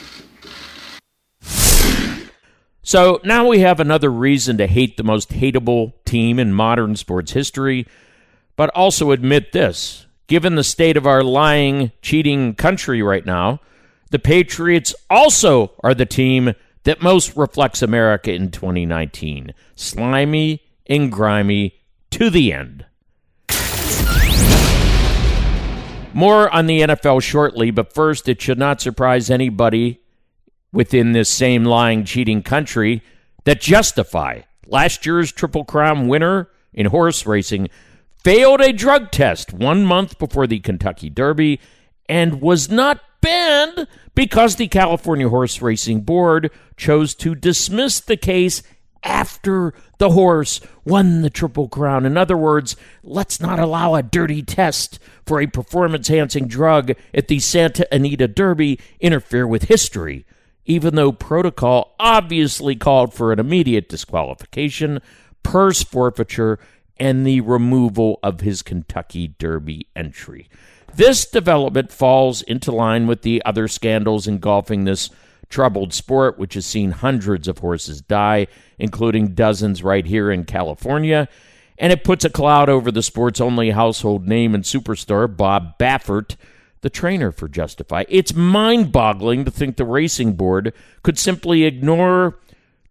So 2.83 3.21
now 3.23 3.47
we 3.47 3.61
have 3.61 3.79
another 3.79 4.11
reason 4.11 4.59
to 4.59 4.67
hate 4.67 4.97
the 4.97 5.05
most 5.05 5.31
hateable 5.31 5.93
team 6.05 6.41
in 6.41 6.53
modern 6.53 6.97
sports 6.97 7.31
history, 7.31 7.87
but 8.57 8.71
also 8.71 9.13
admit 9.13 9.53
this. 9.53 10.07
Given 10.27 10.57
the 10.57 10.65
state 10.65 10.97
of 10.97 11.07
our 11.07 11.23
lying, 11.23 11.93
cheating 12.03 12.57
country 12.57 13.03
right 13.03 13.25
now, 13.25 13.61
the 14.11 14.19
Patriots 14.19 14.95
also 15.09 15.73
are 15.83 15.95
the 15.95 16.07
team 16.07 16.53
that 16.85 17.03
most 17.03 17.37
reflects 17.37 17.83
America 17.83 18.33
in 18.33 18.51
2019. 18.51 19.55
Slimy 19.75 20.63
and 20.87 21.11
grimy 21.13 21.81
to 22.11 22.31
the 22.31 22.53
end. 22.53 22.87
More 26.13 26.51
on 26.51 26.67
the 26.67 26.81
NFL 26.81 27.23
shortly, 27.23 27.71
but 27.71 27.95
first, 27.95 28.29
it 28.29 28.43
should 28.43 28.59
not 28.59 28.81
surprise 28.81 29.31
anybody 29.31 30.01
within 30.73 31.13
this 31.13 31.29
same 31.29 31.65
lying, 31.65 32.05
cheating 32.05 32.43
country 32.43 33.03
that 33.45 33.61
Justify 33.61 34.43
last 34.67 35.07
year's 35.07 35.33
Triple 35.33 35.65
Crown 35.65 36.09
winner 36.09 36.49
in 36.73 36.87
horse 36.87 37.27
racing 37.27 37.69
failed 38.23 38.61
a 38.61 38.73
drug 38.73 39.11
test 39.11 39.53
one 39.53 39.85
month 39.85 40.19
before 40.19 40.47
the 40.47 40.61
Kentucky 40.61 41.11
Derby 41.11 41.61
and 42.09 42.41
was 42.41 42.71
not 42.71 43.01
banned 43.21 43.87
because 44.15 44.57
the 44.57 44.69
California 44.69 45.29
Horse 45.29 45.63
Racing 45.63 46.03
Board 46.03 46.51
chose 46.77 47.15
to 47.17 47.35
dismiss 47.35 48.01
the 48.01 48.17
case 48.17 48.63
after 49.03 49.73
the 49.99 50.11
horse 50.11 50.61
won 50.85 51.23
the 51.23 51.31
Triple 51.31 51.69
Crown. 51.69 52.05
In 52.05 52.17
other 52.17 52.37
words, 52.37 52.77
let's 53.03 53.41
not 53.41 53.59
allow 53.59 53.95
a 53.95 54.03
dirty 54.03 54.43
test 54.43 54.99
for 55.27 55.41
a 55.41 55.47
performance 55.47 56.11
enhancing 56.11 56.49
drug 56.49 56.93
at 57.15 57.29
the 57.29 57.39
Santa 57.39 57.87
Anita 57.95 58.29
Derby 58.29 58.79
interfere 59.01 59.47
with 59.47 59.65
history, 59.65 60.27
even 60.65 60.95
though 60.97 61.13
protocol 61.13 61.95
obviously 61.99 62.77
called 62.77 63.15
for 63.15 63.33
an 63.33 63.39
immediate 63.39 63.89
disqualification, 63.89 65.01
purse 65.43 65.83
forfeiture, 65.83 66.59
and 66.99 67.27
the 67.27 67.41
removal 67.41 68.19
of 68.23 68.41
his 68.41 68.61
Kentucky 68.61 69.29
Derby 69.39 69.87
entry. 69.97 70.49
This 70.95 71.25
development 71.25 71.93
falls 71.93 72.43
into 72.43 72.73
line 72.73 73.07
with 73.07 73.23
the 73.23 73.43
other 73.45 73.69
scandals 73.69 74.27
engulfing 74.27 74.85
this 74.85 75.11
troubled 75.49 75.93
sport, 75.93 76.39
which 76.39 76.55
has 76.55 76.65
seen 76.65 76.93
hundreds 76.93 77.49
of 77.49 77.59
horses 77.59 78.01
die, 78.01 78.47
including 78.79 79.35
dozens 79.35 79.83
right 79.83 80.07
here 80.07 80.31
in 80.31 80.45
California. 80.45 81.29
And 81.79 81.93
it 81.93 82.05
puts 82.05 82.25
a 82.25 82.31
cloud 82.31 82.69
over 82.69 82.91
the 82.91 83.03
sport's 83.03 83.41
only 83.41 83.71
household 83.71 84.29
name 84.29 84.55
and 84.55 84.65
superstar, 84.65 85.35
Bob 85.35 85.79
Baffert, 85.79 86.37
the 86.83 86.91
trainer 86.91 87.33
for 87.33 87.49
Justify. 87.49 88.05
It's 88.09 88.35
mind 88.35 88.93
boggling 88.93 89.45
to 89.45 89.51
think 89.51 89.77
the 89.77 89.85
racing 89.85 90.35
board 90.35 90.73
could 91.03 91.19
simply 91.19 91.65
ignore 91.65 92.39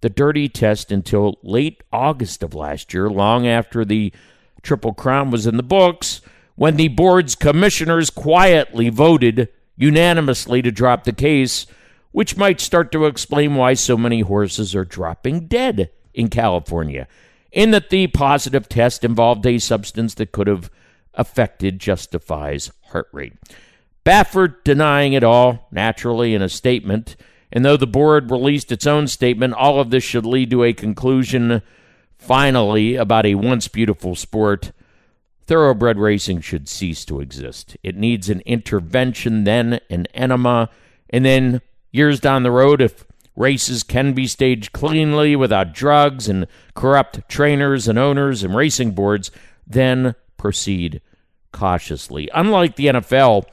the 0.02 0.10
dirty 0.10 0.48
test 0.48 0.92
until 0.92 1.38
late 1.44 1.84
August 1.92 2.42
of 2.44 2.54
last 2.54 2.94
year, 2.94 3.10
long 3.10 3.48
after 3.48 3.84
the 3.84 4.14
Triple 4.62 4.94
Crown 4.94 5.32
was 5.32 5.46
in 5.46 5.58
the 5.58 5.64
books, 5.64 6.22
when 6.60 6.76
the 6.76 6.90
board's 6.90 7.36
commissioners 7.36 8.10
quietly 8.10 8.90
voted 8.90 9.48
unanimously 9.78 10.62
to 10.62 10.70
drop 10.70 11.06
the 11.06 11.14
case, 11.14 11.66
which 12.12 12.36
might 12.36 12.60
start 12.60 12.92
to 12.92 13.06
explain 13.06 13.56
why 13.56 13.74
so 13.74 13.96
many 13.96 14.20
horses 14.20 14.76
are 14.76 14.84
dropping 14.84 15.48
dead 15.48 15.90
in 16.14 16.28
California, 16.28 17.08
in 17.54 17.72
that 17.72 17.90
the 17.90 18.08
positive 18.08 18.68
test 18.68 19.06
involved 19.06 19.46
a 19.46 19.58
substance 19.58 20.16
that 20.16 20.34
could 20.34 20.48
have 20.48 20.70
affected 21.14 21.80
Justify's 21.80 22.74
heart 22.88 23.08
rate. 23.14 23.38
Baffert 24.06 24.66
denying 24.66 25.14
it 25.14 25.24
all, 25.24 25.70
naturally, 25.72 26.36
in 26.36 26.42
a 26.42 26.50
statement. 26.50 27.16
And 27.54 27.64
though 27.64 27.78
the 27.78 27.88
board 27.88 28.30
released 28.30 28.70
its 28.70 28.86
own 28.86 29.08
statement, 29.08 29.54
all 29.54 29.80
of 29.80 29.92
this 29.92 30.04
should 30.04 30.26
lead 30.26 30.50
to 30.50 30.66
a 30.66 30.74
conclusion, 30.74 31.62
finally, 32.18 32.98
about 32.98 33.26
a 33.26 33.36
once 33.36 33.70
beautiful 33.70 34.14
sport. 34.14 34.74
Thoroughbred 35.50 35.98
racing 35.98 36.42
should 36.42 36.70
cease 36.70 37.04
to 37.06 37.22
exist. 37.22 37.76
It 37.82 37.96
needs 37.96 38.30
an 38.30 38.42
intervention, 38.42 39.46
then 39.46 39.80
an 39.90 40.06
enema, 40.14 40.70
and 41.10 41.26
then 41.26 41.62
years 41.92 42.20
down 42.20 42.44
the 42.44 42.52
road, 42.52 42.84
if 42.84 43.04
races 43.36 43.82
can 43.82 44.14
be 44.14 44.28
staged 44.28 44.74
cleanly 44.74 45.36
without 45.36 45.74
drugs 45.74 46.30
and 46.30 46.46
corrupt 46.76 47.28
trainers 47.28 47.88
and 47.88 47.98
owners 47.98 48.44
and 48.44 48.56
racing 48.56 48.92
boards, 48.92 49.32
then 49.66 50.14
proceed 50.38 51.02
cautiously. 51.52 52.30
Unlike 52.36 52.76
the 52.76 52.86
NFL, 52.86 53.46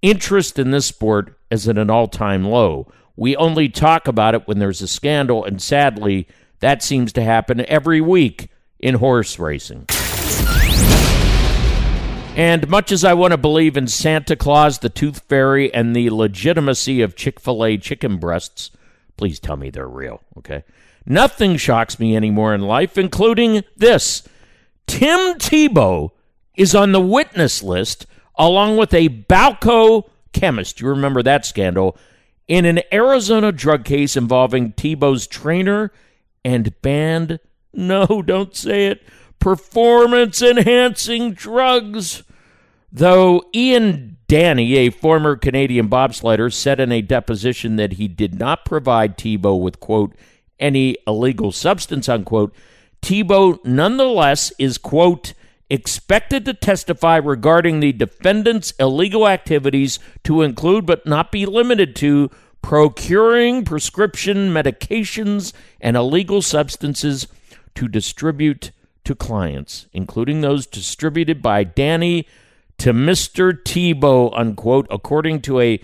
interest 0.00 0.58
in 0.58 0.70
this 0.70 0.86
sport 0.86 1.38
is 1.50 1.68
at 1.68 1.76
an 1.76 1.90
all 1.90 2.08
time 2.08 2.44
low. 2.44 2.90
We 3.14 3.36
only 3.36 3.68
talk 3.68 4.08
about 4.08 4.34
it 4.34 4.48
when 4.48 4.58
there's 4.58 4.80
a 4.80 4.88
scandal, 4.88 5.44
and 5.44 5.60
sadly, 5.60 6.26
that 6.60 6.82
seems 6.82 7.12
to 7.12 7.22
happen 7.22 7.66
every 7.68 8.00
week 8.00 8.48
in 8.80 8.94
horse 8.94 9.38
racing. 9.38 9.86
And 12.34 12.66
much 12.68 12.90
as 12.90 13.04
I 13.04 13.12
want 13.12 13.32
to 13.32 13.36
believe 13.36 13.76
in 13.76 13.86
Santa 13.86 14.36
Claus, 14.36 14.78
the 14.78 14.88
Tooth 14.88 15.20
Fairy, 15.28 15.72
and 15.72 15.94
the 15.94 16.08
legitimacy 16.08 17.02
of 17.02 17.14
Chick 17.14 17.38
fil 17.38 17.62
A 17.62 17.76
chicken 17.76 18.16
breasts, 18.16 18.70
please 19.18 19.38
tell 19.38 19.56
me 19.58 19.68
they're 19.68 19.86
real, 19.86 20.22
okay? 20.38 20.64
Nothing 21.04 21.58
shocks 21.58 21.98
me 21.98 22.16
anymore 22.16 22.54
in 22.54 22.62
life, 22.62 22.96
including 22.96 23.64
this 23.76 24.26
Tim 24.86 25.34
Tebow 25.34 26.12
is 26.56 26.74
on 26.74 26.92
the 26.92 27.00
witness 27.00 27.62
list 27.62 28.06
along 28.36 28.78
with 28.78 28.94
a 28.94 29.08
Balco 29.08 30.08
chemist. 30.32 30.80
You 30.80 30.88
remember 30.88 31.22
that 31.22 31.44
scandal 31.44 31.98
in 32.48 32.64
an 32.64 32.80
Arizona 32.92 33.52
drug 33.52 33.84
case 33.84 34.16
involving 34.16 34.72
Tebow's 34.72 35.26
trainer 35.26 35.92
and 36.44 36.80
banned, 36.80 37.40
no, 37.74 38.22
don't 38.24 38.56
say 38.56 38.86
it, 38.86 39.02
performance 39.42 40.40
enhancing 40.40 41.32
drugs. 41.32 42.22
Though 42.92 43.42
Ian 43.52 44.16
Danney, 44.28 44.76
a 44.76 44.90
former 44.90 45.34
Canadian 45.34 45.88
bobsledder, 45.88 46.52
said 46.52 46.78
in 46.78 46.92
a 46.92 47.02
deposition 47.02 47.74
that 47.74 47.94
he 47.94 48.06
did 48.06 48.38
not 48.38 48.64
provide 48.64 49.18
Tebow 49.18 49.60
with, 49.60 49.80
quote, 49.80 50.14
any 50.60 50.96
illegal 51.08 51.50
substance, 51.50 52.08
unquote, 52.08 52.54
Tebow 53.02 53.58
nonetheless 53.64 54.52
is, 54.60 54.78
quote, 54.78 55.34
expected 55.68 56.44
to 56.44 56.54
testify 56.54 57.16
regarding 57.16 57.80
the 57.80 57.92
defendant's 57.92 58.72
illegal 58.78 59.26
activities 59.26 59.98
to 60.22 60.42
include 60.42 60.86
but 60.86 61.04
not 61.04 61.32
be 61.32 61.46
limited 61.46 61.96
to 61.96 62.30
procuring 62.62 63.64
prescription 63.64 64.50
medications 64.54 65.52
and 65.80 65.96
illegal 65.96 66.42
substances 66.42 67.26
to 67.74 67.88
distribute 67.88 68.70
to 69.04 69.14
clients, 69.14 69.86
including 69.92 70.40
those 70.40 70.66
distributed 70.66 71.42
by 71.42 71.64
Danney 71.64 72.26
to 72.78 72.92
Mr. 72.92 73.52
Tebow, 73.52 74.32
unquote, 74.36 74.86
according 74.90 75.40
to 75.42 75.60
a 75.60 75.80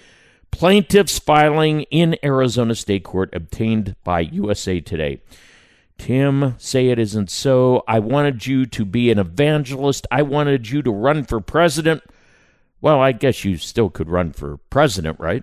plaintiff's 0.50 1.18
filing 1.18 1.82
in 1.82 2.16
Arizona 2.24 2.74
State 2.74 3.04
Court 3.04 3.34
obtained 3.34 3.94
by 4.04 4.20
USA 4.20 4.80
Today. 4.80 5.20
Tim, 5.98 6.54
say 6.58 6.88
it 6.88 6.98
isn't 6.98 7.30
so. 7.30 7.82
I 7.88 7.98
wanted 7.98 8.46
you 8.46 8.66
to 8.66 8.84
be 8.84 9.10
an 9.10 9.18
evangelist. 9.18 10.06
I 10.10 10.22
wanted 10.22 10.70
you 10.70 10.80
to 10.82 10.90
run 10.90 11.24
for 11.24 11.40
president. 11.40 12.02
Well, 12.80 13.00
I 13.00 13.12
guess 13.12 13.44
you 13.44 13.56
still 13.56 13.90
could 13.90 14.08
run 14.08 14.32
for 14.32 14.58
president, 14.70 15.18
right? 15.18 15.42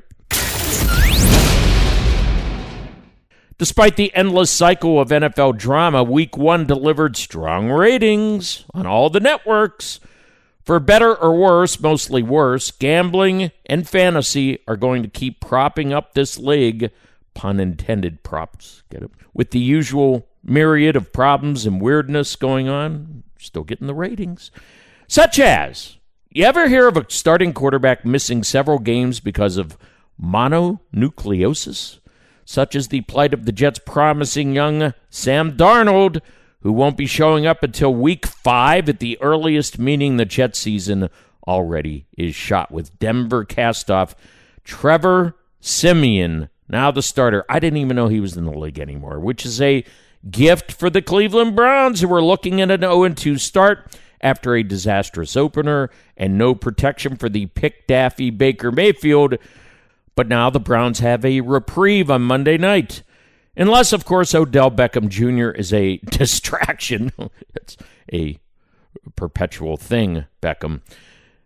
Despite 3.57 3.95
the 3.95 4.13
endless 4.13 4.51
cycle 4.51 4.99
of 4.99 5.09
NFL 5.09 5.57
drama, 5.57 6.03
week 6.03 6.35
one 6.35 6.65
delivered 6.65 7.15
strong 7.15 7.69
ratings 7.69 8.65
on 8.73 8.85
all 8.85 9.09
the 9.09 9.21
networks. 9.21 10.01
For 10.65 10.79
better 10.79 11.15
or 11.15 11.33
worse, 11.37 11.79
mostly 11.79 12.21
worse, 12.21 12.71
gambling 12.71 13.51
and 13.65 13.87
fantasy 13.87 14.59
are 14.67 14.75
going 14.75 15.03
to 15.03 15.09
keep 15.09 15.39
propping 15.39 15.93
up 15.93 16.13
this 16.13 16.37
league. 16.37 16.91
Pun 17.33 17.59
intended, 17.59 18.23
props. 18.23 18.83
Get 18.89 19.03
it? 19.03 19.11
With 19.33 19.51
the 19.51 19.59
usual 19.59 20.27
myriad 20.43 20.95
of 20.97 21.13
problems 21.13 21.65
and 21.65 21.79
weirdness 21.79 22.35
going 22.35 22.67
on, 22.67 23.23
still 23.37 23.63
getting 23.63 23.87
the 23.87 23.93
ratings. 23.93 24.51
Such 25.07 25.39
as, 25.39 25.97
you 26.29 26.43
ever 26.43 26.67
hear 26.67 26.87
of 26.87 26.97
a 26.97 27.05
starting 27.09 27.53
quarterback 27.53 28.03
missing 28.03 28.43
several 28.43 28.79
games 28.79 29.21
because 29.21 29.55
of 29.55 29.77
mononucleosis? 30.21 31.99
Such 32.45 32.75
as 32.75 32.87
the 32.87 33.01
plight 33.01 33.33
of 33.33 33.45
the 33.45 33.51
Jets' 33.51 33.79
promising 33.79 34.53
young 34.53 34.93
Sam 35.09 35.57
Darnold, 35.57 36.21
who 36.61 36.71
won't 36.71 36.97
be 36.97 37.07
showing 37.07 37.45
up 37.45 37.63
until 37.63 37.93
week 37.93 38.25
five 38.25 38.87
at 38.87 38.99
the 38.99 39.19
earliest, 39.21 39.79
meaning 39.79 40.17
the 40.17 40.25
Jets 40.25 40.59
season 40.59 41.09
already 41.47 42.05
is 42.17 42.35
shot 42.35 42.71
with 42.71 42.97
Denver 42.99 43.45
castoff 43.45 44.13
Trevor 44.63 45.35
Siemian, 45.59 46.49
now 46.67 46.91
the 46.91 47.01
starter. 47.01 47.45
I 47.49 47.59
didn't 47.59 47.77
even 47.77 47.95
know 47.95 48.07
he 48.07 48.19
was 48.19 48.37
in 48.37 48.45
the 48.45 48.51
league 48.51 48.79
anymore, 48.79 49.19
which 49.19 49.45
is 49.45 49.61
a 49.61 49.83
gift 50.29 50.71
for 50.71 50.89
the 50.89 51.01
Cleveland 51.01 51.55
Browns, 51.55 52.01
who 52.01 52.13
are 52.13 52.23
looking 52.23 52.61
at 52.61 52.71
an 52.71 52.81
0 52.81 53.09
2 53.09 53.37
start 53.37 53.95
after 54.21 54.55
a 54.55 54.63
disastrous 54.63 55.37
opener 55.37 55.89
and 56.17 56.37
no 56.37 56.55
protection 56.55 57.15
for 57.15 57.29
the 57.29 57.45
pick 57.47 57.85
Daffy 57.87 58.29
Baker 58.31 58.71
Mayfield. 58.71 59.37
But 60.15 60.27
now 60.27 60.49
the 60.49 60.59
Browns 60.59 60.99
have 60.99 61.25
a 61.25 61.41
reprieve 61.41 62.09
on 62.09 62.21
Monday 62.21 62.57
night. 62.57 63.03
Unless, 63.57 63.93
of 63.93 64.05
course, 64.05 64.35
Odell 64.35 64.71
Beckham 64.71 65.09
Jr. 65.09 65.49
is 65.49 65.73
a 65.73 65.97
distraction. 66.05 67.11
it's 67.55 67.77
a 68.11 68.39
perpetual 69.15 69.77
thing, 69.77 70.25
Beckham. 70.41 70.81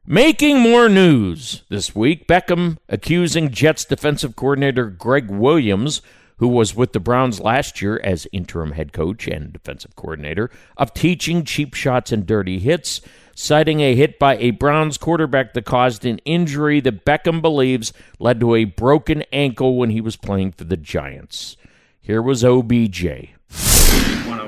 Making 0.05 0.59
more 0.59 0.89
news 0.89 1.63
this 1.69 1.95
week, 1.95 2.27
Beckham 2.27 2.77
accusing 2.87 3.51
Jets 3.51 3.85
defensive 3.85 4.35
coordinator 4.35 4.85
Gregg 4.85 5.29
Williams 5.29 6.01
who 6.39 6.47
was 6.47 6.73
with 6.73 6.93
the 6.93 6.99
Browns 6.99 7.39
last 7.39 7.81
year 7.81 7.99
as 8.03 8.27
interim 8.31 8.71
head 8.71 8.93
coach 8.93 9.27
and 9.27 9.51
defensive 9.53 9.95
coordinator, 9.95 10.49
of 10.77 10.93
teaching 10.93 11.43
cheap 11.43 11.73
shots 11.73 12.11
and 12.11 12.25
dirty 12.25 12.59
hits, 12.59 13.01
citing 13.39 13.79
a 13.79 13.95
hit 13.95 14.19
by 14.19 14.35
a 14.35 14.51
Browns 14.51 14.97
quarterback 14.97 15.53
that 15.53 15.63
caused 15.63 16.03
an 16.03 16.17
injury 16.25 16.81
that 16.81 17.05
Beckham 17.05 17.41
believes 17.41 17.93
led 18.19 18.41
to 18.41 18.53
a 18.53 18.65
broken 18.65 19.23
ankle 19.31 19.77
when 19.77 19.91
he 19.91 20.01
was 20.01 20.17
playing 20.17 20.51
for 20.51 20.65
the 20.65 20.75
Giants. 20.75 21.55
Here 22.01 22.21
was 22.21 22.43
OBJ. 22.43 23.29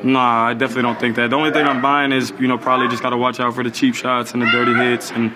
Nah, 0.04 0.48
I 0.48 0.54
definitely 0.54 0.82
don't 0.82 1.00
think 1.00 1.16
that. 1.16 1.30
The 1.30 1.36
only 1.38 1.52
thing 1.52 1.66
I'm 1.66 1.82
buying 1.82 2.12
is, 2.12 2.34
you 2.40 2.48
know, 2.48 2.58
probably 2.58 2.90
just 2.90 3.02
got 3.02 3.12
to 3.12 3.18
watch 3.18 3.40
out 3.40 3.56
for 3.56 3.64
the 3.64 3.72
cheap 3.72 3.96
shots 3.96 4.34
and 4.34 4.42
the 4.42 4.48
dirty 4.48 4.74
hits 4.74 5.12
and 5.12 5.34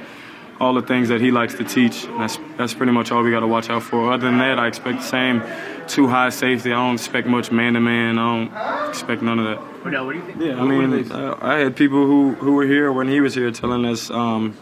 all 0.60 0.74
the 0.74 0.82
things 0.82 1.10
that 1.10 1.22
he 1.22 1.32
likes 1.32 1.56
to 1.56 1.64
teach. 1.64 2.06
That's 2.18 2.38
that's 2.58 2.74
pretty 2.74 2.92
much 2.92 3.12
all 3.12 3.24
we 3.24 3.32
got 3.32 3.42
to 3.42 3.48
watch 3.48 3.70
out 3.70 3.84
for. 3.84 4.12
Other 4.12 4.26
than 4.28 4.38
that, 4.40 4.60
I 4.60 4.68
expect 4.68 5.00
the 5.00 5.06
same. 5.06 5.44
Too 5.88 6.08
high 6.08 6.30
safety. 6.30 6.72
I 6.72 6.76
don't 6.76 6.96
expect 6.96 7.28
much 7.28 7.52
man 7.52 7.74
to 7.74 7.80
man. 7.80 8.18
I 8.18 8.48
don't 8.48 8.90
expect 8.90 9.22
none 9.22 9.40
of 9.40 9.46
that. 9.46 9.92
Now, 9.92 10.06
what 10.06 10.14
do 10.14 10.20
you 10.20 10.26
think? 10.26 10.42
Yeah, 10.42 10.60
I 10.60 10.66
mean, 10.66 11.12
uh, 11.12 11.38
I 11.42 11.58
had 11.58 11.76
people 11.76 12.08
who, 12.08 12.32
who 12.34 12.54
were 12.54 12.66
here 12.66 12.92
when 12.92 13.08
he 13.08 13.22
was 13.22 13.36
here 13.36 13.52
telling 13.52 13.86
us, 13.86 14.10
um, 14.10 14.58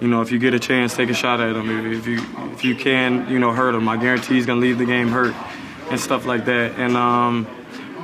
you 0.00 0.08
know, 0.08 0.22
if 0.22 0.32
you 0.32 0.38
get 0.38 0.54
a 0.54 0.58
chance, 0.58 0.96
take 0.96 1.10
a 1.10 1.14
shot 1.14 1.40
at 1.40 1.54
him. 1.54 1.68
If, 1.86 1.98
if 1.98 2.06
you 2.06 2.20
if 2.52 2.64
you 2.64 2.74
can, 2.74 3.28
you 3.28 3.38
know, 3.38 3.52
hurt 3.52 3.74
him. 3.74 3.88
I 3.88 3.96
guarantee 3.96 4.34
he's 4.34 4.46
gonna 4.46 4.60
leave 4.60 4.78
the 4.78 4.86
game 4.86 5.08
hurt 5.08 5.34
and 5.90 6.00
stuff 6.00 6.24
like 6.24 6.44
that. 6.46 6.78
And 6.78 6.96
um, 6.96 7.46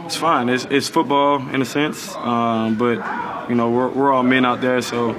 it's 0.04 0.16
fine. 0.16 0.48
It's, 0.48 0.66
it's 0.66 0.88
football 0.88 1.48
in 1.48 1.62
a 1.62 1.64
sense, 1.64 2.14
um, 2.16 2.76
but 2.76 3.48
you 3.48 3.54
know, 3.54 3.70
we're 3.70 3.88
we're 3.88 4.12
all 4.12 4.22
men 4.22 4.44
out 4.44 4.60
there, 4.60 4.82
so 4.82 5.12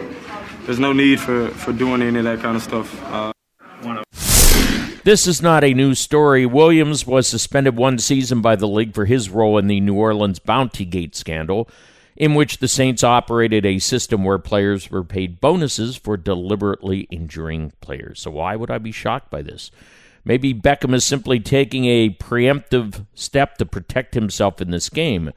there's 0.65 0.79
no 0.79 0.93
need 0.93 1.19
for, 1.19 1.49
for 1.49 1.71
doing 1.71 2.01
any 2.01 2.19
of 2.19 2.25
that 2.25 2.39
kind 2.39 2.55
of 2.55 2.63
stuff. 2.63 3.03
Uh, 3.05 3.31
This 5.03 5.27
is 5.27 5.39
not 5.39 5.63
a 5.63 5.73
news 5.75 5.99
story. 5.99 6.47
Williams 6.47 7.05
was 7.05 7.27
suspended 7.27 7.77
one 7.77 7.99
season 7.99 8.41
by 8.41 8.55
the 8.55 8.67
league 8.67 8.95
for 8.95 9.05
his 9.05 9.29
role 9.29 9.59
in 9.59 9.67
the 9.67 9.79
New 9.79 9.93
Orleans 9.93 10.39
Bounty 10.39 10.83
Gate 10.83 11.15
scandal, 11.15 11.69
in 12.15 12.33
which 12.33 12.57
the 12.57 12.67
Saints 12.67 13.03
operated 13.03 13.67
a 13.67 13.77
system 13.77 14.23
where 14.23 14.39
players 14.39 14.89
were 14.89 15.03
paid 15.03 15.39
bonuses 15.39 15.95
for 15.95 16.17
deliberately 16.17 17.01
injuring 17.11 17.71
players. 17.81 18.21
So, 18.21 18.31
why 18.31 18.55
would 18.55 18.71
I 18.71 18.79
be 18.79 18.91
shocked 18.91 19.29
by 19.29 19.43
this? 19.43 19.69
Maybe 20.23 20.55
Beckham 20.55 20.95
is 20.95 21.03
simply 21.03 21.39
taking 21.39 21.85
a 21.85 22.09
preemptive 22.09 23.05
step 23.13 23.59
to 23.59 23.65
protect 23.65 24.15
himself 24.15 24.59
in 24.59 24.71
this 24.71 24.89
game. 24.89 25.33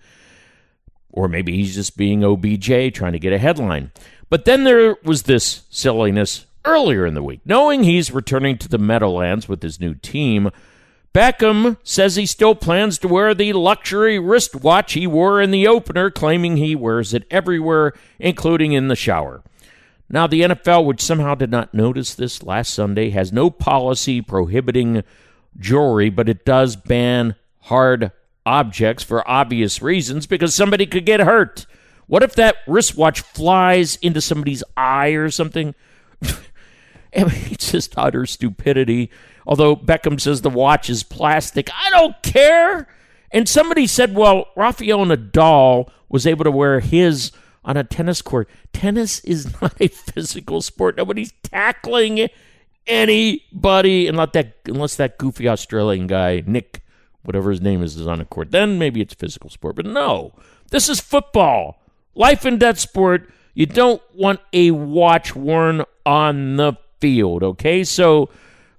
Or 1.10 1.28
maybe 1.28 1.56
he's 1.56 1.74
just 1.74 1.96
being 1.96 2.24
OBJ 2.24 2.94
trying 2.94 3.12
to 3.12 3.18
get 3.18 3.34
a 3.34 3.38
headline. 3.38 3.92
But 4.30 4.44
then 4.44 4.64
there 4.64 4.96
was 5.02 5.22
this 5.22 5.62
silliness 5.70 6.46
earlier 6.64 7.06
in 7.06 7.14
the 7.14 7.22
week. 7.22 7.40
Knowing 7.44 7.84
he's 7.84 8.12
returning 8.12 8.58
to 8.58 8.68
the 8.68 8.78
Meadowlands 8.78 9.48
with 9.48 9.62
his 9.62 9.80
new 9.80 9.94
team, 9.94 10.50
Beckham 11.14 11.78
says 11.82 12.16
he 12.16 12.26
still 12.26 12.54
plans 12.54 12.98
to 12.98 13.08
wear 13.08 13.34
the 13.34 13.54
luxury 13.54 14.18
wristwatch 14.18 14.92
he 14.92 15.06
wore 15.06 15.40
in 15.40 15.50
the 15.50 15.66
opener, 15.66 16.10
claiming 16.10 16.56
he 16.56 16.76
wears 16.76 17.14
it 17.14 17.26
everywhere, 17.30 17.94
including 18.18 18.72
in 18.72 18.88
the 18.88 18.96
shower. 18.96 19.42
Now, 20.10 20.26
the 20.26 20.42
NFL, 20.42 20.84
which 20.84 21.02
somehow 21.02 21.34
did 21.34 21.50
not 21.50 21.74
notice 21.74 22.14
this 22.14 22.42
last 22.42 22.72
Sunday, 22.72 23.10
has 23.10 23.32
no 23.32 23.50
policy 23.50 24.22
prohibiting 24.22 25.04
jewelry, 25.58 26.08
but 26.08 26.28
it 26.28 26.44
does 26.44 26.76
ban 26.76 27.34
hard 27.62 28.12
objects 28.46 29.02
for 29.02 29.28
obvious 29.28 29.82
reasons 29.82 30.26
because 30.26 30.54
somebody 30.54 30.86
could 30.86 31.04
get 31.04 31.20
hurt. 31.20 31.66
What 32.08 32.22
if 32.22 32.34
that 32.34 32.56
wristwatch 32.66 33.20
flies 33.20 33.96
into 33.96 34.20
somebody's 34.20 34.64
eye 34.76 35.10
or 35.10 35.30
something? 35.30 35.74
I 36.22 37.24
mean, 37.24 37.48
it's 37.50 37.70
just 37.70 37.94
utter 37.96 38.26
stupidity. 38.26 39.10
Although 39.46 39.76
Beckham 39.76 40.20
says 40.20 40.40
the 40.40 40.50
watch 40.50 40.90
is 40.90 41.02
plastic, 41.02 41.70
I 41.72 41.90
don't 41.90 42.20
care. 42.22 42.88
And 43.30 43.48
somebody 43.48 43.86
said, 43.86 44.14
well, 44.14 44.46
Rafael 44.56 45.04
Nadal 45.04 45.90
was 46.08 46.26
able 46.26 46.44
to 46.44 46.50
wear 46.50 46.80
his 46.80 47.30
on 47.64 47.76
a 47.76 47.84
tennis 47.84 48.22
court. 48.22 48.48
Tennis 48.72 49.20
is 49.20 49.60
not 49.62 49.74
a 49.80 49.88
physical 49.88 50.62
sport. 50.62 50.96
Nobody's 50.96 51.32
tackling 51.42 52.28
anybody 52.86 54.06
unless 54.08 54.30
that 54.32 54.54
unless 54.64 54.96
that 54.96 55.18
goofy 55.18 55.46
Australian 55.46 56.06
guy, 56.06 56.42
Nick, 56.46 56.82
whatever 57.22 57.50
his 57.50 57.60
name 57.60 57.82
is, 57.82 57.96
is 57.96 58.06
on 58.06 58.20
a 58.20 58.24
court. 58.24 58.50
Then 58.50 58.78
maybe 58.78 59.02
it's 59.02 59.12
a 59.12 59.16
physical 59.16 59.50
sport. 59.50 59.76
But 59.76 59.86
no, 59.86 60.32
this 60.70 60.88
is 60.88 61.00
football. 61.00 61.82
Life 62.18 62.44
and 62.44 62.58
death 62.58 62.80
sport. 62.80 63.30
You 63.54 63.66
don't 63.66 64.02
want 64.12 64.40
a 64.52 64.72
watch 64.72 65.36
worn 65.36 65.84
on 66.04 66.56
the 66.56 66.72
field, 67.00 67.44
okay? 67.44 67.84
So, 67.84 68.28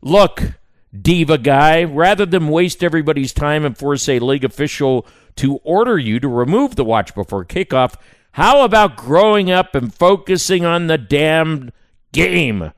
look, 0.02 0.56
diva 1.02 1.38
guy, 1.38 1.86
rather 1.86 2.26
than 2.26 2.50
waste 2.50 2.84
everybody's 2.84 3.32
time 3.32 3.64
and 3.64 3.78
force 3.78 4.10
a 4.10 4.20
league 4.20 4.44
official 4.44 5.08
to 5.38 5.56
order 5.64 5.98
you 5.98 6.20
to 6.20 6.28
remove 6.28 6.76
the 6.76 6.84
watch 6.84 7.16
before 7.16 7.46
kickoff, 7.46 7.96
how 8.34 8.66
about 8.66 8.98
growing 8.98 9.50
up 9.50 9.74
and 9.74 9.94
focusing 9.94 10.66
on 10.66 10.88
the 10.88 10.98
damn 10.98 11.72
game? 12.12 12.74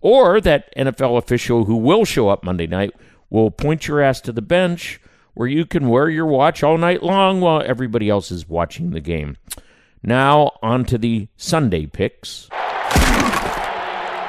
Or 0.00 0.40
that 0.40 0.72
NFL 0.76 1.18
official 1.18 1.64
who 1.64 1.76
will 1.76 2.04
show 2.04 2.28
up 2.28 2.44
Monday 2.44 2.68
night 2.68 2.92
will 3.30 3.50
point 3.50 3.88
your 3.88 4.00
ass 4.00 4.20
to 4.20 4.32
the 4.32 4.42
bench 4.42 5.00
where 5.34 5.48
you 5.48 5.66
can 5.66 5.88
wear 5.88 6.08
your 6.08 6.26
watch 6.26 6.62
all 6.62 6.78
night 6.78 7.02
long 7.02 7.40
while 7.40 7.60
everybody 7.66 8.08
else 8.08 8.30
is 8.30 8.48
watching 8.48 8.90
the 8.90 9.00
game. 9.00 9.36
Now, 10.06 10.52
on 10.62 10.84
to 10.86 10.98
the 10.98 11.28
Sunday 11.38 11.86
picks. 11.86 12.50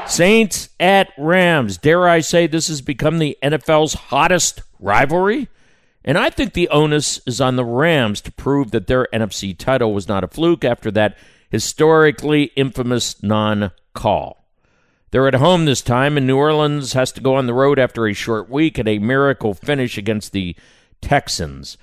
Saints 0.07 0.69
at 0.79 1.11
Rams. 1.17 1.77
Dare 1.77 2.07
I 2.07 2.21
say 2.21 2.47
this 2.47 2.69
has 2.69 2.81
become 2.81 3.19
the 3.19 3.37
NFL's 3.43 3.95
hottest 3.95 4.61
rivalry? 4.79 5.49
And 6.05 6.17
I 6.17 6.29
think 6.29 6.53
the 6.53 6.69
onus 6.69 7.19
is 7.27 7.41
on 7.41 7.57
the 7.57 7.65
Rams 7.65 8.21
to 8.21 8.31
prove 8.31 8.71
that 8.71 8.87
their 8.87 9.09
NFC 9.11 9.57
title 9.57 9.93
was 9.93 10.07
not 10.07 10.23
a 10.23 10.29
fluke 10.29 10.63
after 10.63 10.91
that 10.91 11.17
historically 11.49 12.43
infamous 12.55 13.21
non 13.21 13.71
call. 13.93 14.45
They're 15.11 15.27
at 15.27 15.35
home 15.35 15.65
this 15.65 15.81
time, 15.81 16.15
and 16.15 16.25
New 16.25 16.37
Orleans 16.37 16.93
has 16.93 17.11
to 17.13 17.21
go 17.21 17.35
on 17.35 17.47
the 17.47 17.53
road 17.53 17.79
after 17.79 18.07
a 18.07 18.13
short 18.13 18.49
week 18.49 18.77
and 18.77 18.87
a 18.87 18.99
miracle 18.99 19.53
finish 19.53 19.97
against 19.97 20.31
the 20.31 20.55
Texans. 21.01 21.77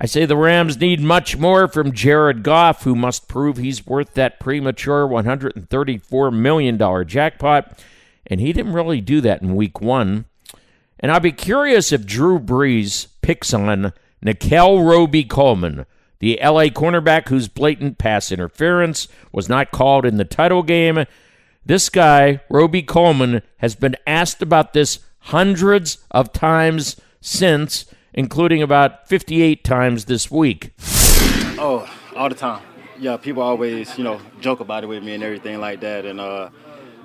I 0.00 0.06
say 0.06 0.26
the 0.26 0.36
Rams 0.36 0.80
need 0.80 1.00
much 1.00 1.36
more 1.36 1.66
from 1.66 1.92
Jared 1.92 2.44
Goff, 2.44 2.84
who 2.84 2.94
must 2.94 3.26
prove 3.26 3.56
he's 3.56 3.84
worth 3.84 4.14
that 4.14 4.38
premature 4.38 5.08
$134 5.08 6.32
million 6.32 7.06
jackpot, 7.06 7.84
and 8.26 8.40
he 8.40 8.52
didn't 8.52 8.74
really 8.74 9.00
do 9.00 9.20
that 9.22 9.42
in 9.42 9.56
week 9.56 9.80
one. 9.80 10.26
And 11.00 11.10
I'd 11.10 11.22
be 11.22 11.32
curious 11.32 11.90
if 11.90 12.06
Drew 12.06 12.38
Brees 12.38 13.08
picks 13.22 13.52
on 13.52 13.92
Nickell 14.22 14.84
Robey-Coleman, 14.84 15.84
the 16.20 16.38
LA 16.42 16.66
cornerback 16.66 17.28
whose 17.28 17.48
blatant 17.48 17.98
pass 17.98 18.30
interference 18.30 19.08
was 19.32 19.48
not 19.48 19.72
called 19.72 20.04
in 20.04 20.16
the 20.16 20.24
title 20.24 20.62
game. 20.62 21.06
This 21.66 21.88
guy, 21.88 22.40
Robey 22.48 22.82
Coleman, 22.82 23.42
has 23.58 23.74
been 23.74 23.96
asked 24.06 24.42
about 24.42 24.74
this 24.74 25.00
hundreds 25.18 25.98
of 26.10 26.32
times 26.32 27.00
since 27.20 27.84
including 28.18 28.64
about 28.64 29.08
58 29.08 29.62
times 29.62 30.06
this 30.06 30.28
week. 30.28 30.72
Oh, 31.56 31.88
all 32.16 32.28
the 32.28 32.34
time. 32.34 32.64
Yeah, 32.98 33.16
people 33.16 33.44
always, 33.44 33.96
you 33.96 34.02
know, 34.02 34.20
joke 34.40 34.58
about 34.58 34.82
it 34.82 34.88
with 34.88 35.04
me 35.04 35.14
and 35.14 35.22
everything 35.22 35.60
like 35.60 35.80
that. 35.82 36.04
And 36.04 36.18
uh, 36.18 36.50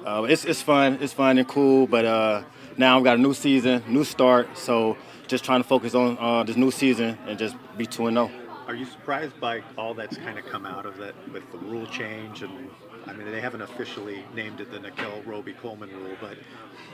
uh, 0.04 0.26
it's, 0.28 0.43
it's 0.43 0.63
fun. 0.63 0.97
It's 1.02 1.13
fun 1.13 1.38
and 1.38 1.47
cool. 1.47 1.86
But 1.86 2.06
uh, 2.06 2.43
now 2.78 2.97
I've 2.97 3.04
got 3.04 3.19
a 3.19 3.21
new 3.21 3.36
season, 3.36 3.84
new 3.88 4.04
start. 4.04 4.58
So 4.58 4.97
just 5.28 5.43
trying 5.43 5.62
to 5.62 5.67
focus 5.67 5.93
on 5.93 6.17
uh, 6.19 6.43
this 6.45 6.58
new 6.58 6.71
season 6.71 7.15
and 7.28 7.38
just 7.38 7.56
be 7.78 7.86
2 7.86 8.10
0. 8.10 8.32
Are 8.65 8.73
you 8.73 8.86
surprised 8.86 9.39
by 9.39 9.62
all 9.78 9.93
that's 9.93 10.17
kind 10.17 10.39
of 10.39 10.47
come 10.47 10.65
out 10.65 10.88
of 10.88 10.97
that 10.97 11.13
with 11.32 11.43
the 11.52 11.60
rule 11.60 11.86
change? 11.86 12.41
And 12.41 12.71
I 13.06 13.13
mean, 13.13 13.30
they 13.30 13.41
haven't 13.41 13.62
officially 13.62 14.26
named 14.34 14.62
it 14.62 14.71
the 14.71 14.80
Nickell 14.80 15.21
Robey-Coleman 15.28 15.91
rule, 15.91 16.17
but 16.19 16.38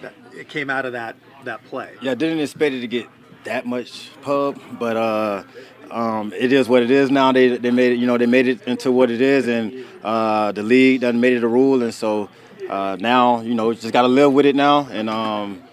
that, 0.02 0.14
it 0.36 0.50
came 0.50 0.70
out 0.70 0.86
of 0.86 0.92
that, 0.92 1.16
that 1.46 1.64
play. 1.66 1.96
Yeah, 2.02 2.16
didn't 2.16 2.40
expect 2.40 2.76
it 2.76 2.82
to 2.82 2.88
get 2.88 3.08
that 3.44 3.66
much 3.66 4.10
pub, 4.22 4.60
but 4.80 4.98
uh, 4.98 5.44
um, 5.92 6.34
it 6.34 6.54
is 6.54 6.68
what 6.70 6.84
it 6.84 6.92
is 6.92 7.10
now. 7.10 7.32
They 7.32 7.58
they 7.58 7.72
made 7.72 7.94
it, 7.94 7.96
you 7.96 8.08
know, 8.08 8.18
they 8.18 8.26
made 8.26 8.48
it 8.48 8.62
into 8.64 8.92
what 8.92 9.10
it 9.10 9.22
is, 9.22 9.48
and 9.48 9.86
uh, 10.04 10.52
the 10.52 10.64
league 10.64 11.02
done 11.02 11.20
made 11.20 11.34
it 11.34 11.44
a 11.44 11.48
rule, 11.48 11.82
and 11.84 11.94
so 11.94 12.30
uh, 12.70 12.98
now 13.00 13.42
you 13.42 13.56
know 13.56 13.74
just 13.74 13.94
got 13.94 14.04
to 14.04 14.08
live 14.08 14.34
with 14.34 14.46
it 14.46 14.56
now, 14.56 14.88
and 14.92 15.10
um, 15.10 15.64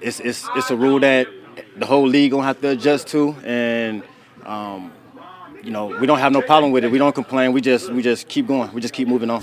it's 0.00 0.20
it's 0.20 0.48
it's 0.54 0.70
a 0.70 0.76
rule 0.76 1.00
that 1.00 1.28
the 1.76 1.86
whole 1.86 2.06
league 2.06 2.30
gonna 2.30 2.44
have 2.44 2.60
to 2.60 2.70
adjust 2.70 3.08
to, 3.08 3.34
and 3.44 4.02
um, 4.44 4.92
you 5.62 5.70
know 5.70 5.86
we 5.98 6.06
don't 6.06 6.18
have 6.18 6.32
no 6.32 6.42
problem 6.42 6.72
with 6.72 6.84
it. 6.84 6.90
We 6.90 6.98
don't 6.98 7.14
complain. 7.14 7.52
We 7.52 7.60
just 7.60 7.92
we 7.92 8.02
just 8.02 8.28
keep 8.28 8.46
going. 8.46 8.72
We 8.72 8.80
just 8.80 8.94
keep 8.94 9.08
moving 9.08 9.30
on. 9.30 9.42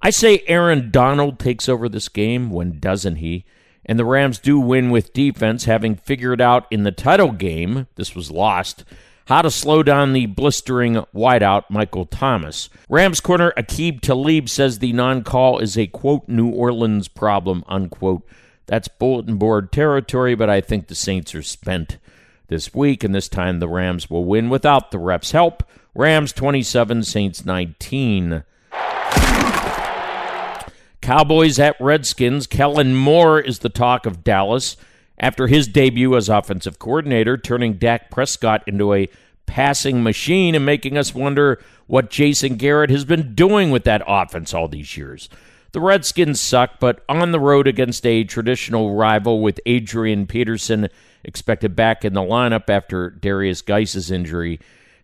I 0.00 0.10
say 0.10 0.44
Aaron 0.46 0.90
Donald 0.90 1.38
takes 1.38 1.68
over 1.68 1.88
this 1.88 2.08
game. 2.08 2.50
When 2.50 2.78
doesn't 2.78 3.16
he? 3.16 3.44
And 3.86 3.98
the 3.98 4.04
Rams 4.04 4.38
do 4.38 4.58
win 4.58 4.90
with 4.90 5.12
defense, 5.12 5.64
having 5.64 5.94
figured 5.96 6.40
out 6.40 6.66
in 6.70 6.84
the 6.84 6.92
title 6.92 7.32
game, 7.32 7.86
this 7.96 8.14
was 8.14 8.30
lost, 8.30 8.84
how 9.26 9.42
to 9.42 9.50
slow 9.50 9.82
down 9.82 10.12
the 10.12 10.26
blistering 10.26 10.94
wideout 11.14 11.64
Michael 11.68 12.06
Thomas. 12.06 12.68
Rams 12.88 13.20
corner 13.20 13.52
Aqib 13.56 14.00
Talib 14.00 14.48
says 14.48 14.78
the 14.78 14.92
non 14.92 15.22
call 15.22 15.58
is 15.58 15.76
a 15.76 15.86
quote 15.86 16.28
New 16.28 16.50
Orleans 16.50 17.08
problem, 17.08 17.64
unquote. 17.66 18.26
That's 18.66 18.88
bulletin 18.88 19.36
board 19.36 19.72
territory, 19.72 20.34
but 20.34 20.48
I 20.48 20.60
think 20.60 20.86
the 20.86 20.94
Saints 20.94 21.34
are 21.34 21.42
spent 21.42 21.98
this 22.48 22.74
week, 22.74 23.04
and 23.04 23.14
this 23.14 23.28
time 23.28 23.58
the 23.58 23.68
Rams 23.68 24.08
will 24.08 24.24
win 24.24 24.48
without 24.48 24.90
the 24.90 24.98
refs' 24.98 25.32
help. 25.32 25.62
Rams 25.94 26.32
27, 26.32 27.02
Saints 27.04 27.44
19. 27.44 28.44
Cowboys 31.04 31.58
at 31.58 31.78
Redskins. 31.80 32.46
Kellen 32.46 32.94
Moore 32.94 33.38
is 33.38 33.58
the 33.58 33.68
talk 33.68 34.06
of 34.06 34.24
Dallas 34.24 34.78
after 35.18 35.48
his 35.48 35.68
debut 35.68 36.16
as 36.16 36.30
offensive 36.30 36.78
coordinator, 36.78 37.36
turning 37.36 37.74
Dak 37.74 38.10
Prescott 38.10 38.64
into 38.66 38.94
a 38.94 39.10
passing 39.44 40.02
machine 40.02 40.54
and 40.54 40.64
making 40.64 40.96
us 40.96 41.14
wonder 41.14 41.62
what 41.88 42.08
Jason 42.08 42.56
Garrett 42.56 42.88
has 42.88 43.04
been 43.04 43.34
doing 43.34 43.70
with 43.70 43.84
that 43.84 44.00
offense 44.06 44.54
all 44.54 44.66
these 44.66 44.96
years. 44.96 45.28
The 45.72 45.80
Redskins 45.82 46.40
suck, 46.40 46.80
but 46.80 47.04
on 47.06 47.32
the 47.32 47.40
road 47.40 47.66
against 47.66 48.06
a 48.06 48.24
traditional 48.24 48.94
rival 48.94 49.42
with 49.42 49.60
Adrian 49.66 50.26
Peterson 50.26 50.88
expected 51.22 51.76
back 51.76 52.06
in 52.06 52.14
the 52.14 52.22
lineup 52.22 52.70
after 52.70 53.10
Darius 53.10 53.60
Guice's 53.60 54.10
injury, 54.10 54.58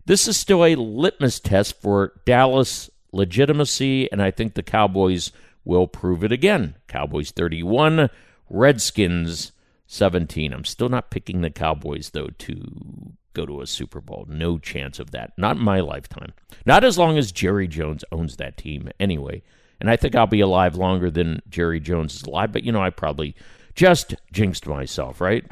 this 0.06 0.26
is 0.26 0.38
still 0.38 0.64
a 0.64 0.76
litmus 0.76 1.40
test 1.40 1.78
for 1.82 2.14
Dallas 2.24 2.88
legitimacy, 3.12 4.10
and 4.10 4.22
I 4.22 4.30
think 4.30 4.54
the 4.54 4.62
Cowboys 4.62 5.30
will 5.64 5.86
prove 5.86 6.24
it 6.24 6.32
again. 6.32 6.76
Cowboys 6.88 7.30
31, 7.30 8.10
Redskins 8.48 9.52
17. 9.86 10.52
I'm 10.52 10.64
still 10.64 10.88
not 10.88 11.10
picking 11.10 11.40
the 11.40 11.50
Cowboys, 11.50 12.10
though, 12.10 12.30
to 12.38 13.12
go 13.32 13.46
to 13.46 13.60
a 13.60 13.66
Super 13.66 14.00
Bowl. 14.00 14.26
No 14.28 14.58
chance 14.58 14.98
of 14.98 15.10
that. 15.12 15.32
Not 15.36 15.56
in 15.56 15.62
my 15.62 15.80
lifetime. 15.80 16.32
Not 16.66 16.84
as 16.84 16.98
long 16.98 17.18
as 17.18 17.32
Jerry 17.32 17.68
Jones 17.68 18.04
owns 18.10 18.36
that 18.36 18.56
team, 18.56 18.90
anyway. 18.98 19.42
And 19.80 19.90
I 19.90 19.96
think 19.96 20.14
I'll 20.14 20.26
be 20.26 20.40
alive 20.40 20.76
longer 20.76 21.10
than 21.10 21.40
Jerry 21.48 21.80
Jones 21.80 22.14
is 22.14 22.22
alive, 22.22 22.52
but 22.52 22.64
you 22.64 22.72
know, 22.72 22.82
I 22.82 22.90
probably 22.90 23.34
just 23.74 24.14
jinxed 24.32 24.66
myself, 24.66 25.20
right? 25.20 25.44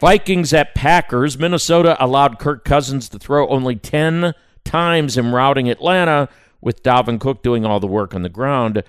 Vikings 0.00 0.52
at 0.52 0.74
Packers. 0.74 1.38
Minnesota 1.38 1.96
allowed 2.02 2.38
Kirk 2.38 2.64
Cousins 2.64 3.08
to 3.10 3.18
throw 3.18 3.46
only 3.48 3.76
10 3.76 4.34
times 4.64 5.16
in 5.16 5.32
routing 5.32 5.68
Atlanta, 5.68 6.28
with 6.62 6.82
Dalvin 6.82 7.20
Cook 7.20 7.42
doing 7.42 7.66
all 7.66 7.80
the 7.80 7.86
work 7.86 8.14
on 8.14 8.22
the 8.22 8.30
ground. 8.30 8.82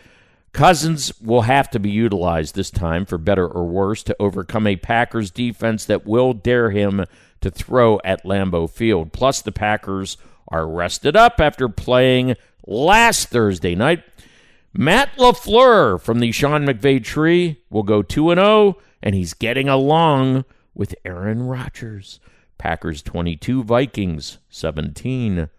Cousins 0.53 1.19
will 1.19 1.41
have 1.41 1.69
to 1.71 1.79
be 1.79 1.89
utilized 1.89 2.53
this 2.53 2.69
time, 2.71 3.05
for 3.05 3.17
better 3.17 3.47
or 3.47 3.65
worse, 3.65 4.03
to 4.03 4.15
overcome 4.19 4.67
a 4.67 4.75
Packers 4.75 5.31
defense 5.31 5.83
that 5.85 6.05
will 6.05 6.33
dare 6.33 6.69
him 6.69 7.03
to 7.41 7.49
throw 7.49 7.99
at 8.05 8.23
Lambeau 8.23 8.69
Field. 8.69 9.11
Plus, 9.11 9.41
the 9.41 9.51
Packers 9.51 10.15
are 10.47 10.67
rested 10.67 11.15
up 11.15 11.39
after 11.39 11.67
playing 11.67 12.35
last 12.67 13.29
Thursday 13.29 13.73
night. 13.73 14.03
Matt 14.75 15.09
LaFleur 15.17 15.99
from 15.99 16.19
the 16.19 16.31
Sean 16.31 16.65
McVay 16.65 17.03
tree 17.03 17.61
will 17.69 17.83
go 17.83 18.03
2 18.03 18.29
0, 18.35 18.77
and 19.01 19.15
he's 19.15 19.33
getting 19.33 19.67
along 19.67 20.45
with 20.75 20.95
Aaron 21.03 21.43
Rodgers. 21.43 22.19
Packers 22.57 23.01
22, 23.01 23.63
Vikings 23.63 24.37
17. 24.49 25.49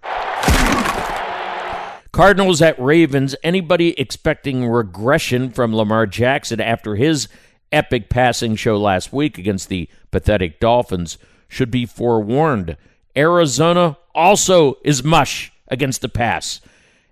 Cardinals 2.14 2.62
at 2.62 2.78
Ravens. 2.78 3.34
Anybody 3.42 3.98
expecting 3.98 4.68
regression 4.68 5.50
from 5.50 5.74
Lamar 5.74 6.06
Jackson 6.06 6.60
after 6.60 6.94
his 6.94 7.26
epic 7.72 8.08
passing 8.08 8.54
show 8.54 8.76
last 8.76 9.12
week 9.12 9.36
against 9.36 9.68
the 9.68 9.88
pathetic 10.12 10.60
Dolphins 10.60 11.18
should 11.48 11.72
be 11.72 11.84
forewarned. 11.84 12.76
Arizona 13.16 13.98
also 14.14 14.76
is 14.84 15.02
mush 15.02 15.50
against 15.66 16.02
the 16.02 16.08
pass. 16.08 16.60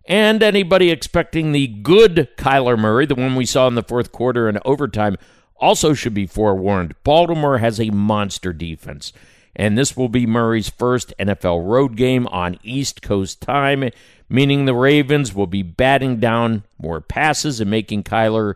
And 0.04 0.40
anybody 0.40 0.92
expecting 0.92 1.50
the 1.50 1.66
good 1.66 2.28
Kyler 2.36 2.78
Murray, 2.78 3.04
the 3.04 3.16
one 3.16 3.34
we 3.34 3.44
saw 3.44 3.66
in 3.66 3.74
the 3.74 3.82
fourth 3.82 4.12
quarter 4.12 4.48
and 4.48 4.60
overtime, 4.64 5.16
also 5.56 5.94
should 5.94 6.14
be 6.14 6.28
forewarned. 6.28 6.94
Baltimore 7.02 7.58
has 7.58 7.80
a 7.80 7.90
monster 7.90 8.52
defense, 8.52 9.12
and 9.54 9.76
this 9.76 9.96
will 9.96 10.08
be 10.08 10.26
Murray's 10.26 10.70
first 10.70 11.12
NFL 11.18 11.66
road 11.66 11.96
game 11.96 12.26
on 12.28 12.58
East 12.62 13.02
Coast 13.02 13.40
time 13.40 13.90
meaning 14.32 14.64
the 14.64 14.74
Ravens 14.74 15.34
will 15.34 15.46
be 15.46 15.62
batting 15.62 16.16
down 16.16 16.64
more 16.78 17.02
passes 17.02 17.60
and 17.60 17.70
making 17.70 18.02
Kyler 18.02 18.54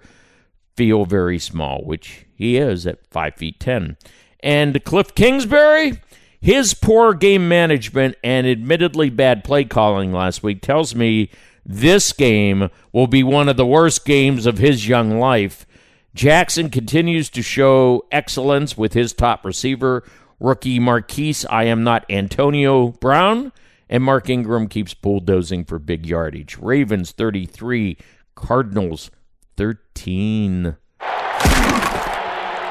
feel 0.74 1.04
very 1.04 1.38
small, 1.38 1.84
which 1.84 2.24
he 2.34 2.56
is 2.56 2.86
at 2.86 3.06
5 3.08 3.34
feet 3.34 3.60
10. 3.60 3.98
And 4.40 4.82
Cliff 4.84 5.14
Kingsbury, 5.14 6.00
his 6.40 6.72
poor 6.72 7.12
game 7.12 7.46
management 7.46 8.16
and 8.24 8.46
admittedly 8.46 9.10
bad 9.10 9.44
play 9.44 9.64
calling 9.64 10.12
last 10.12 10.42
week 10.42 10.62
tells 10.62 10.94
me 10.94 11.30
this 11.64 12.12
game 12.12 12.70
will 12.92 13.06
be 13.06 13.22
one 13.22 13.48
of 13.48 13.58
the 13.58 13.66
worst 13.66 14.06
games 14.06 14.46
of 14.46 14.56
his 14.56 14.88
young 14.88 15.18
life. 15.18 15.66
Jackson 16.14 16.70
continues 16.70 17.28
to 17.28 17.42
show 17.42 18.06
excellence 18.10 18.78
with 18.78 18.94
his 18.94 19.12
top 19.12 19.44
receiver, 19.44 20.04
rookie 20.40 20.78
Marquise 20.78 21.44
I 21.46 21.64
am 21.64 21.84
not 21.84 22.04
Antonio 22.10 22.88
Brown 22.88 23.52
and 23.88 24.02
Mark 24.02 24.28
Ingram 24.28 24.68
keeps 24.68 24.94
bulldozing 24.94 25.64
for 25.64 25.78
big 25.78 26.06
yardage. 26.06 26.58
Ravens 26.58 27.12
33, 27.12 27.96
Cardinals 28.34 29.10
13. 29.56 30.76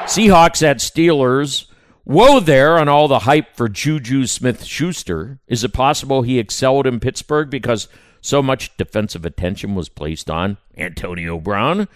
Seahawks 0.04 0.62
at 0.62 0.78
Steelers. 0.78 1.66
Whoa 2.04 2.38
there 2.38 2.78
on 2.78 2.88
all 2.88 3.08
the 3.08 3.20
hype 3.20 3.56
for 3.56 3.68
Juju 3.68 4.26
Smith 4.26 4.64
Schuster. 4.64 5.40
Is 5.48 5.64
it 5.64 5.72
possible 5.72 6.22
he 6.22 6.38
excelled 6.38 6.86
in 6.86 7.00
Pittsburgh 7.00 7.50
because 7.50 7.88
so 8.20 8.40
much 8.42 8.76
defensive 8.76 9.24
attention 9.24 9.74
was 9.74 9.88
placed 9.88 10.30
on 10.30 10.58
Antonio 10.76 11.40
Brown? 11.40 11.88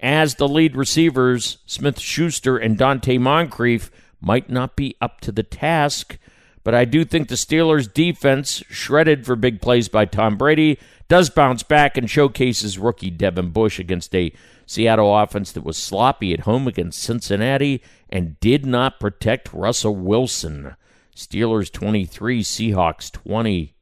As 0.00 0.34
the 0.34 0.48
lead 0.48 0.76
receivers, 0.76 1.58
Smith 1.64 1.98
Schuster 1.98 2.58
and 2.58 2.76
Donte 2.76 3.18
Moncrief 3.18 3.90
might 4.24 4.48
not 4.48 4.76
be 4.76 4.96
up 5.00 5.20
to 5.20 5.32
the 5.32 5.42
task 5.42 6.18
but 6.64 6.74
I 6.74 6.86
do 6.86 7.04
think 7.04 7.28
the 7.28 7.34
Steelers' 7.34 7.92
defense, 7.92 8.62
shredded 8.70 9.26
for 9.26 9.36
big 9.36 9.60
plays 9.60 9.88
by 9.88 10.06
Tom 10.06 10.38
Brady, 10.38 10.78
does 11.08 11.28
bounce 11.28 11.62
back 11.62 11.98
and 11.98 12.08
showcases 12.08 12.78
rookie 12.78 13.10
Devin 13.10 13.50
Bush 13.50 13.78
against 13.78 14.14
a 14.14 14.32
Seattle 14.64 15.16
offense 15.16 15.52
that 15.52 15.62
was 15.62 15.76
sloppy 15.76 16.32
at 16.32 16.40
home 16.40 16.66
against 16.66 17.02
Cincinnati 17.02 17.82
and 18.08 18.40
did 18.40 18.64
not 18.64 18.98
protect 18.98 19.52
Russell 19.52 19.94
Wilson. 19.94 20.74
Steelers 21.14 21.70
23, 21.70 22.42
Seahawks 22.42 23.12
20. 23.12 23.74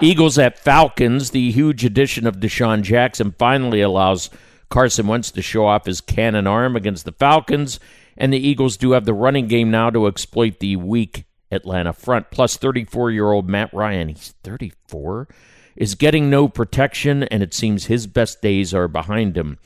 Eagles 0.00 0.38
at 0.38 0.58
Falcons. 0.58 1.30
The 1.30 1.50
huge 1.50 1.84
addition 1.84 2.26
of 2.26 2.40
DeSean 2.40 2.80
Jackson 2.80 3.34
finally 3.38 3.82
allows 3.82 4.30
Carson 4.70 5.06
Wentz 5.06 5.30
to 5.32 5.42
show 5.42 5.66
off 5.66 5.84
his 5.84 6.00
cannon 6.00 6.46
arm 6.46 6.74
against 6.74 7.04
the 7.04 7.12
Falcons 7.12 7.78
and 8.16 8.32
the 8.32 8.38
Eagles 8.38 8.76
do 8.76 8.92
have 8.92 9.04
the 9.04 9.14
running 9.14 9.46
game 9.46 9.70
now 9.70 9.90
to 9.90 10.06
exploit 10.06 10.58
the 10.58 10.76
weak 10.76 11.24
Atlanta 11.50 11.92
front. 11.92 12.30
Plus, 12.30 12.56
34 12.56 13.10
year 13.10 13.30
old 13.30 13.48
Matt 13.48 13.72
Ryan, 13.72 14.08
he's 14.08 14.34
34, 14.42 15.28
is 15.76 15.94
getting 15.94 16.30
no 16.30 16.48
protection, 16.48 17.24
and 17.24 17.42
it 17.42 17.54
seems 17.54 17.86
his 17.86 18.06
best 18.06 18.40
days 18.42 18.72
are 18.74 18.88
behind 18.88 19.36
him. 19.36 19.58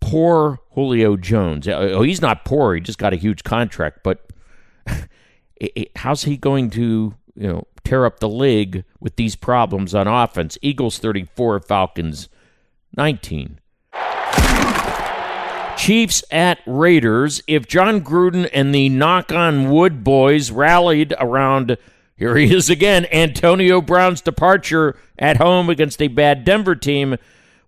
Poor 0.00 0.60
Julio 0.72 1.16
Jones. 1.16 1.68
Uh, 1.68 1.90
oh, 1.92 2.02
he's 2.02 2.22
not 2.22 2.44
poor, 2.44 2.74
he 2.74 2.80
just 2.80 2.98
got 2.98 3.12
a 3.12 3.16
huge 3.16 3.44
contract, 3.44 4.00
but 4.02 4.26
how's 5.96 6.24
he 6.24 6.36
going 6.36 6.70
to, 6.70 7.14
you 7.34 7.48
know, 7.48 7.66
tear 7.84 8.04
up 8.04 8.20
the 8.20 8.28
league 8.28 8.84
with 9.00 9.16
these 9.16 9.36
problems 9.36 9.94
on 9.94 10.08
offense? 10.08 10.58
Eagles 10.60 10.98
34, 10.98 11.60
Falcons 11.60 12.28
19. 12.96 13.60
Chiefs 15.82 16.22
at 16.30 16.60
Raiders. 16.64 17.42
If 17.48 17.66
Jon 17.66 18.02
Gruden 18.02 18.48
and 18.52 18.72
the 18.72 18.88
knock 18.88 19.32
on 19.32 19.68
wood 19.68 20.04
boys 20.04 20.52
rallied 20.52 21.12
around, 21.18 21.76
here 22.16 22.36
he 22.36 22.54
is 22.54 22.70
again, 22.70 23.08
Antonio 23.10 23.80
Brown's 23.80 24.20
departure 24.20 24.96
at 25.18 25.38
home 25.38 25.68
against 25.68 26.00
a 26.00 26.06
bad 26.06 26.44
Denver 26.44 26.76
team, 26.76 27.16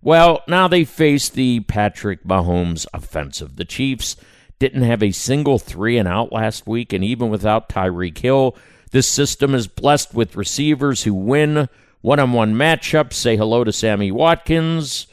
well, 0.01 0.43
now 0.47 0.69
they 0.69 0.85
face 0.85 1.27
the 1.27 1.59
Patrick 1.59 2.23
Mahomes 2.23 2.85
offensive. 2.93 3.57
The 3.57 3.65
Chiefs 3.65 4.15
didn't 4.59 4.83
have 4.83 5.03
a 5.03 5.11
single 5.11 5.59
three 5.59 5.97
and 5.97 6.07
out 6.07 6.31
last 6.31 6.65
week, 6.65 6.93
and 6.93 7.03
even 7.03 7.27
without 7.27 7.67
Tyreek 7.67 8.17
Hill, 8.19 8.55
this 8.91 9.09
system 9.09 9.53
is 9.53 9.67
blessed 9.67 10.13
with 10.13 10.37
receivers 10.37 11.03
who 11.03 11.13
win 11.13 11.67
one 11.99 12.21
on 12.21 12.31
one 12.31 12.55
matchups. 12.55 13.11
Say 13.11 13.35
hello 13.35 13.65
to 13.65 13.73
Sammy 13.73 14.09
Watkins 14.09 15.07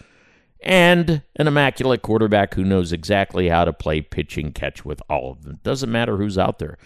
and 0.62 1.22
an 1.37 1.46
immaculate 1.46 2.03
quarterback 2.03 2.55
who 2.55 2.64
knows 2.64 2.92
exactly 2.92 3.48
how 3.48 3.64
to 3.64 3.72
play 3.72 4.01
pitching 4.01 4.53
catch 4.53 4.85
with 4.85 5.03
all 5.09 5.31
of 5.31 5.42
them. 5.42 5.61
Doesn't 5.62 5.90
matter 5.90 6.16
who's 6.16 6.38
out 6.38 6.59
there. 6.59 6.79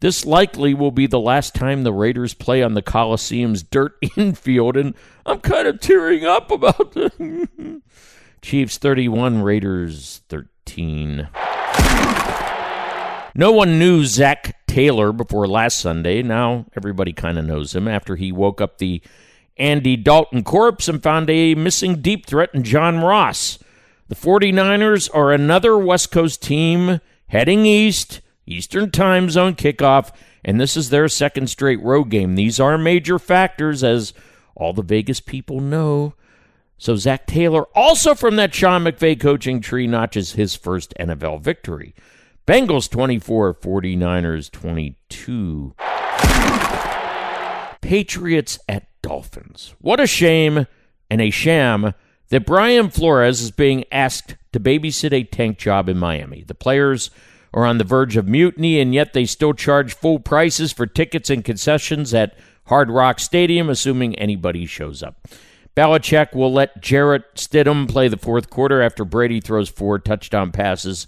This 0.00 0.26
likely 0.26 0.74
will 0.74 0.90
be 0.90 1.06
the 1.06 1.20
last 1.20 1.54
time 1.54 1.82
the 1.82 1.92
Raiders 1.92 2.34
play 2.34 2.62
on 2.62 2.74
the 2.74 2.82
Coliseum's 2.82 3.62
dirt 3.62 3.96
infield, 4.16 4.76
and 4.76 4.94
I'm 5.24 5.40
kind 5.40 5.66
of 5.66 5.80
tearing 5.80 6.24
up 6.24 6.50
about 6.50 6.92
the 6.92 7.80
Chiefs 8.42 8.78
31, 8.78 9.42
Raiders 9.42 10.20
13. 10.28 11.28
No 13.34 13.52
one 13.52 13.78
knew 13.78 14.04
Zac 14.04 14.66
Taylor 14.66 15.12
before 15.12 15.46
last 15.46 15.78
Sunday. 15.80 16.22
Now 16.22 16.66
everybody 16.76 17.12
kind 17.12 17.38
of 17.38 17.44
knows 17.44 17.74
him 17.74 17.88
after 17.88 18.16
he 18.16 18.32
woke 18.32 18.60
up 18.60 18.78
the 18.78 19.02
Andy 19.56 19.96
Dalton 19.96 20.44
corpse 20.44 20.88
and 20.88 21.02
found 21.02 21.30
a 21.30 21.54
missing 21.54 22.00
deep 22.00 22.26
threat 22.26 22.50
in 22.52 22.62
John 22.62 22.98
Ross. 23.00 23.58
The 24.08 24.14
49ers 24.14 25.08
are 25.14 25.32
another 25.32 25.76
West 25.76 26.10
Coast 26.12 26.42
team 26.42 27.00
heading 27.28 27.66
east, 27.66 28.20
Eastern 28.46 28.90
time 28.90 29.30
zone 29.30 29.54
kickoff, 29.54 30.12
and 30.44 30.60
this 30.60 30.76
is 30.76 30.90
their 30.90 31.08
second 31.08 31.48
straight 31.48 31.82
road 31.82 32.10
game. 32.10 32.34
These 32.36 32.60
are 32.60 32.78
major 32.78 33.18
factors, 33.18 33.82
as 33.82 34.12
all 34.54 34.72
the 34.72 34.82
Vegas 34.82 35.20
people 35.20 35.60
know. 35.60 36.14
So 36.78 36.94
Zac 36.94 37.26
Taylor, 37.26 37.64
also 37.74 38.14
from 38.14 38.36
that 38.36 38.54
Sean 38.54 38.84
McVay 38.84 39.18
coaching 39.18 39.60
tree, 39.60 39.86
notches 39.86 40.32
his 40.32 40.54
first 40.54 40.94
NFL 41.00 41.40
victory. 41.40 41.94
Bengals 42.46 42.88
24, 42.88 43.54
49ers 43.54 44.50
22. 44.50 45.74
Patriots 47.86 48.58
at 48.68 48.88
Dolphins. 49.00 49.76
What 49.80 50.00
a 50.00 50.08
shame 50.08 50.66
and 51.08 51.20
a 51.20 51.30
sham 51.30 51.94
that 52.30 52.44
Brian 52.44 52.90
Flores 52.90 53.40
is 53.40 53.52
being 53.52 53.84
asked 53.92 54.34
to 54.52 54.58
babysit 54.58 55.12
a 55.12 55.22
tank 55.22 55.56
job 55.56 55.88
in 55.88 55.96
Miami. 55.96 56.42
The 56.42 56.56
players 56.56 57.12
are 57.54 57.64
on 57.64 57.78
the 57.78 57.84
verge 57.84 58.16
of 58.16 58.26
mutiny, 58.26 58.80
and 58.80 58.92
yet 58.92 59.12
they 59.12 59.24
still 59.24 59.54
charge 59.54 59.94
full 59.94 60.18
prices 60.18 60.72
for 60.72 60.88
tickets 60.88 61.30
and 61.30 61.44
concessions 61.44 62.12
at 62.12 62.36
Hard 62.64 62.90
Rock 62.90 63.20
Stadium, 63.20 63.70
assuming 63.70 64.16
anybody 64.16 64.66
shows 64.66 65.00
up. 65.00 65.28
Belichick 65.76 66.34
will 66.34 66.52
let 66.52 66.82
Jarrett 66.82 67.36
Stidham 67.36 67.88
play 67.88 68.08
the 68.08 68.16
fourth 68.16 68.50
quarter 68.50 68.82
after 68.82 69.04
Brady 69.04 69.40
throws 69.40 69.68
four 69.68 70.00
touchdown 70.00 70.50
passes 70.50 71.06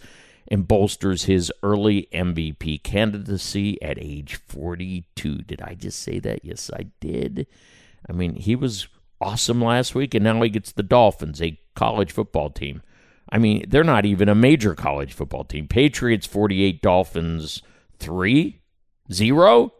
and 0.51 0.67
bolsters 0.67 1.25
his 1.25 1.53
early 1.63 2.09
MVP 2.13 2.83
candidacy 2.83 3.81
at 3.83 3.99
age 3.99 4.37
42. 4.47 5.39
Did 5.39 5.63
I 5.63 5.75
just 5.75 6.01
say 6.01 6.19
that? 6.21 6.45
Yes, 6.45 6.71
I 6.75 6.87
did. 7.01 7.47
I 8.09 8.13
mean, 8.13 8.35
he 8.35 8.57
was 8.57 8.89
awesome 9.21 9.63
last 9.63 9.95
week, 9.95 10.15
and 10.15 10.25
now 10.25 10.41
he 10.43 10.49
gets 10.49 10.73
the 10.73 10.83
Dolphins, 10.83 11.43
a 11.43 11.61
college 11.75 12.13
football 12.13 12.51
team. 12.51 12.83
I 13.31 13.39
mean, 13.39 13.65
they're 13.69 13.85
not 13.85 14.07
even 14.07 14.29
a 14.29 14.35
major 14.35 14.75
college 14.75 15.13
football 15.13 15.45
team. 15.45 15.69
Patriots 15.69 16.27
48, 16.27 16.81
Dolphins 16.81 17.63
3, 17.99 18.61
0. 19.13 19.73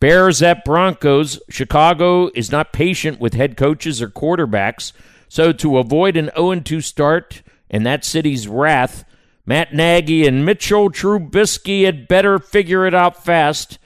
Bears 0.00 0.42
at 0.42 0.66
Broncos. 0.66 1.40
Chicago 1.48 2.30
is 2.34 2.52
not 2.52 2.74
patient 2.74 3.20
with 3.20 3.32
head 3.32 3.56
coaches 3.56 4.02
or 4.02 4.08
quarterbacks. 4.08 4.92
So, 5.28 5.50
to 5.52 5.78
avoid 5.78 6.18
an 6.18 6.30
0 6.36 6.60
2 6.60 6.82
start, 6.82 7.42
and 7.74 7.84
that 7.84 8.04
city's 8.04 8.46
wrath, 8.46 9.04
Matt 9.44 9.74
Nagy 9.74 10.28
and 10.28 10.46
Mitchell 10.46 10.90
Trubisky 10.90 11.84
had 11.84 12.06
better 12.06 12.38
figure 12.38 12.86
it 12.86 12.94
out 12.94 13.24
fast. 13.24 13.80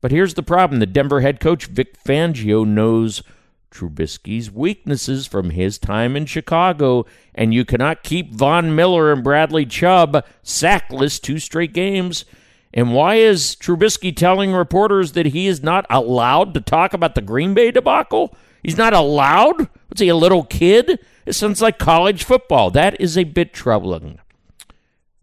But 0.00 0.10
here's 0.10 0.32
the 0.32 0.42
problem 0.42 0.80
the 0.80 0.86
Denver 0.86 1.20
head 1.20 1.38
coach, 1.38 1.66
Vic 1.66 2.02
Fangio, 2.02 2.66
knows 2.66 3.22
Trubisky's 3.70 4.50
weaknesses 4.50 5.26
from 5.26 5.50
his 5.50 5.76
time 5.76 6.16
in 6.16 6.24
Chicago, 6.24 7.04
and 7.34 7.52
you 7.52 7.66
cannot 7.66 8.02
keep 8.02 8.32
Von 8.32 8.74
Miller 8.74 9.12
and 9.12 9.22
Bradley 9.22 9.66
Chubb 9.66 10.24
sackless 10.42 11.20
two 11.20 11.38
straight 11.38 11.74
games. 11.74 12.24
And 12.72 12.94
why 12.94 13.16
is 13.16 13.54
Trubisky 13.54 14.16
telling 14.16 14.54
reporters 14.54 15.12
that 15.12 15.26
he 15.26 15.46
is 15.46 15.62
not 15.62 15.84
allowed 15.90 16.54
to 16.54 16.62
talk 16.62 16.94
about 16.94 17.14
the 17.14 17.20
Green 17.20 17.52
Bay 17.52 17.70
debacle? 17.70 18.34
He's 18.62 18.78
not 18.78 18.94
allowed? 18.94 19.68
What's 19.96 20.02
he, 20.02 20.08
a 20.10 20.14
little 20.14 20.44
kid? 20.44 20.98
It 21.24 21.32
sounds 21.32 21.62
like 21.62 21.78
college 21.78 22.22
football. 22.22 22.70
That 22.70 23.00
is 23.00 23.16
a 23.16 23.24
bit 23.24 23.54
troubling. 23.54 24.18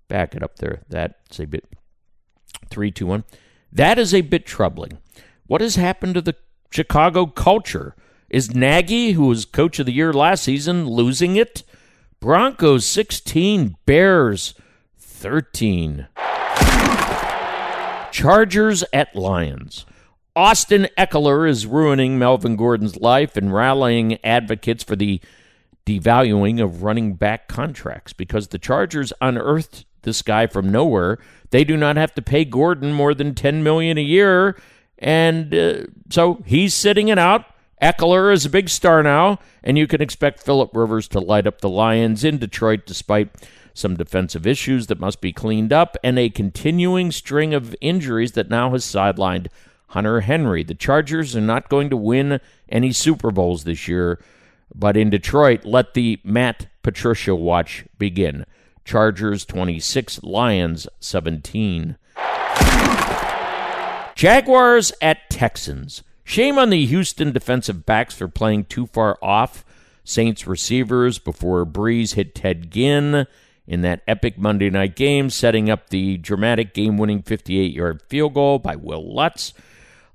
Back 0.08 0.34
it 0.34 0.42
up 0.42 0.56
there. 0.56 0.82
That's 0.90 1.40
a 1.40 1.46
bit. 1.46 1.70
Three, 2.72 2.90
two, 2.90 3.06
one. 3.06 3.24
That 3.72 4.00
is 4.00 4.16
a 4.16 4.22
bit 4.22 4.48
troubling. 4.48 4.98
What 5.46 5.62
has 5.62 5.76
happened 5.76 6.16
to 6.16 6.22
the 6.22 6.36
Chicago 6.72 7.28
culture? 7.28 7.96
Is 8.32 8.56
Nagy, 8.56 9.12
who 9.12 9.28
was 9.28 9.46
coach 9.46 9.78
of 9.78 9.86
the 9.86 9.94
year 9.94 10.12
last 10.12 10.44
season, 10.44 10.88
losing 10.88 11.36
it? 11.36 11.62
Broncos 12.20 12.84
16, 12.88 13.76
Bears 13.86 14.56
13. 14.98 16.08
Chargers 18.12 18.84
at 18.92 19.16
Lions. 19.16 19.86
Austin 20.36 20.88
Ekeler 20.98 21.48
is 21.48 21.68
ruining 21.68 22.18
Melvin 22.18 22.56
Gordon's 22.56 22.98
life 22.98 23.38
and 23.38 23.54
rallying 23.54 24.18
advocates 24.26 24.84
for 24.84 24.96
the 24.96 25.22
devaluing 25.86 26.64
of 26.64 26.82
running 26.82 27.14
back 27.14 27.48
contracts 27.48 28.14
because 28.14 28.48
the 28.48 28.58
Chargers 28.58 29.14
unearthed 29.22 29.86
this 30.02 30.22
guy 30.22 30.48
from 30.48 30.72
nowhere. 30.72 31.20
They 31.52 31.64
do 31.64 31.78
not 31.78 31.98
have 31.98 32.16
to 32.16 32.22
pay 32.22 32.46
Gordon 32.46 32.94
more 32.94 33.14
than 33.14 33.36
10 33.36 33.62
million 33.62 33.98
a 33.98 34.02
year 34.02 34.58
and 34.98 35.54
uh, 35.54 35.84
so 36.10 36.42
he's 36.46 36.74
sitting 36.74 37.10
it 37.10 37.20
out. 37.20 37.46
Ekeler 37.82 38.32
is 38.32 38.46
a 38.46 38.50
big 38.50 38.70
star 38.70 39.04
now, 39.04 39.40
and 39.62 39.78
you 39.78 39.88
can 39.88 40.02
expect 40.02 40.42
Philip 40.42 40.74
Rivers 40.74 41.10
to 41.10 41.20
light 41.20 41.46
up 41.46 41.60
the 41.60 41.70
Lions 41.70 42.24
in 42.24 42.38
Detroit 42.38 42.86
despite 42.86 43.30
some 43.74 43.98
defensive 43.98 44.48
issues 44.48 44.88
that 44.88 45.00
must 45.00 45.20
be 45.20 45.34
cleaned 45.34 45.74
up 45.74 45.98
and 46.04 46.18
a 46.18 46.30
continuing 46.30 47.12
string 47.12 47.54
of 47.54 47.76
injuries 47.82 48.32
that 48.34 48.50
now 48.50 48.72
has 48.72 48.86
sidelined 48.86 49.48
Hunter 49.94 50.22
Henry. 50.22 50.64
The 50.64 50.74
Chargers 50.74 51.36
are 51.36 51.42
not 51.42 51.70
going 51.70 51.92
to 51.92 51.98
win 51.98 52.40
any 52.68 52.92
Super 52.92 53.30
Bowls 53.30 53.64
this 53.64 53.88
year, 53.88 54.20
but 54.74 54.98
in 54.98 55.12
Detroit, 55.12 55.66
let 55.66 55.94
the 55.94 56.20
Matt 56.24 56.68
Patricia 56.82 57.36
watch 57.36 57.86
begin. 58.00 58.46
Chargers 58.86 59.46
26, 59.46 60.24
Lions 60.24 60.88
17. 61.00 61.98
Jaguars 64.16 64.92
at 65.00 65.30
Texans. 65.30 66.02
Shame 66.24 66.58
on 66.58 66.72
the 66.72 66.86
Houston 66.88 67.32
defensive 67.32 67.86
backs 67.86 68.16
for 68.16 68.28
playing 68.28 68.66
too 68.66 68.88
far 68.88 69.20
off 69.22 69.64
Saints 70.04 70.48
receivers 70.48 71.20
before 71.20 71.66
Brees 71.66 72.16
hit 72.16 72.34
Ted 72.34 72.72
Ginn 72.72 73.28
in 73.68 73.82
that 73.82 74.02
epic 74.08 74.38
Monday 74.40 74.70
night 74.70 74.96
game, 74.96 75.30
setting 75.30 75.70
up 75.70 75.90
the 75.90 76.18
dramatic 76.18 76.74
game 76.74 76.98
winning 76.98 77.22
58 77.22 77.72
yard 77.72 78.02
field 78.10 78.34
goal 78.34 78.58
by 78.58 78.76
Wil 78.76 79.14
Lutz. 79.14 79.54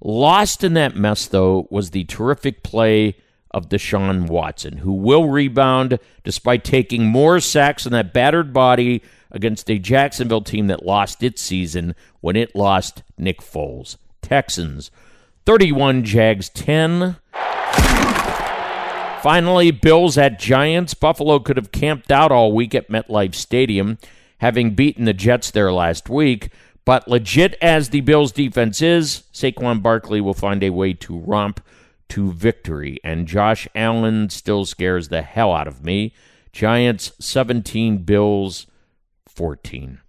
Lost 0.01 0.63
in 0.63 0.75
that 0.75 0.97
mess, 0.97 1.27
though, 1.27 1.67
was 1.71 1.91
the 1.91 2.05
terrific 2.05 2.63
play 2.63 3.17
of 3.51 3.69
Deshaun 3.69 4.29
Watson, 4.29 4.79
who 4.79 4.93
will 4.93 5.29
rebound 5.29 5.99
despite 6.23 6.65
taking 6.65 7.07
more 7.07 7.41
sacks 7.41 7.87
on 7.87 7.93
that 7.93 8.13
battered 8.13 8.53
body 8.53 9.03
against 9.31 9.71
a 9.71 9.79
Jacksonville 9.79 10.43
team 10.43 10.67
that 10.69 10.85
lost 10.87 11.23
its 11.23 11.43
season 11.43 11.95
when 12.21 12.37
it 12.37 12.55
lost 12.55 13.03
Nick 13.17 13.41
Foles. 13.41 13.97
Texans 14.23 14.91
31, 15.47 16.05
Jags 16.05 16.49
10. 16.51 17.17
Finally, 19.23 19.71
Bills 19.73 20.17
at 20.17 20.39
Giants. 20.39 20.95
Buffalo 20.95 21.39
could 21.39 21.57
have 21.57 21.73
camped 21.73 22.13
out 22.13 22.31
all 22.31 22.53
week 22.53 22.75
at 22.75 22.89
MetLife 22.89 23.35
Stadium, 23.35 23.99
having 24.39 24.75
beaten 24.75 25.07
the 25.07 25.13
Jets 25.13 25.51
there 25.51 25.73
last 25.73 26.09
week. 26.09 26.51
But 26.89 27.07
legit 27.07 27.55
as 27.61 27.91
the 27.91 28.01
Bills' 28.01 28.33
defense 28.33 28.81
is, 28.81 29.25
Saquon 29.31 29.83
Barkley 29.83 30.23
will 30.23 30.33
find 30.33 30.63
a 30.63 30.71
way 30.71 30.95
to 30.95 31.19
romp 31.19 31.61
to 32.09 32.33
victory. 32.33 32.99
And 33.05 33.29
Josh 33.29 33.69
Allen 33.75 34.31
still 34.31 34.65
scares 34.65 35.09
the 35.09 35.21
hell 35.21 35.53
out 35.53 35.69
of 35.69 35.85
me. 35.85 36.15
Giants 36.51 37.13
17, 37.21 38.05
Bills 38.05 38.67
14. 39.29 40.01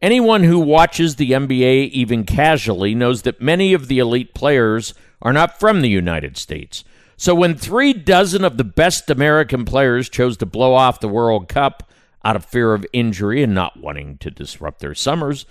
Anyone 0.00 0.44
who 0.44 0.60
watches 0.60 1.16
the 1.16 1.32
NBA 1.32 1.90
even 1.90 2.22
casually 2.22 2.94
knows 2.94 3.22
that 3.22 3.42
many 3.42 3.74
of 3.74 3.88
the 3.88 3.98
elite 3.98 4.34
players 4.34 4.94
are 5.20 5.32
not 5.32 5.58
from 5.58 5.80
the 5.80 5.90
United 5.90 6.36
States. 6.36 6.84
So 7.16 7.34
when 7.34 7.56
three 7.56 7.92
dozen 7.92 8.44
of 8.44 8.56
the 8.56 8.62
best 8.62 9.10
American 9.10 9.64
players 9.64 10.08
chose 10.08 10.36
to 10.36 10.46
blow 10.46 10.74
off 10.74 11.00
the 11.00 11.08
World 11.08 11.48
Cup 11.48 11.88
out 12.24 12.36
of 12.36 12.44
fear 12.44 12.74
of 12.74 12.86
injury 12.92 13.42
and 13.42 13.54
not 13.54 13.78
wanting 13.78 14.18
to 14.18 14.30
disrupt 14.30 14.80
their 14.80 14.94
summers, 14.94 15.46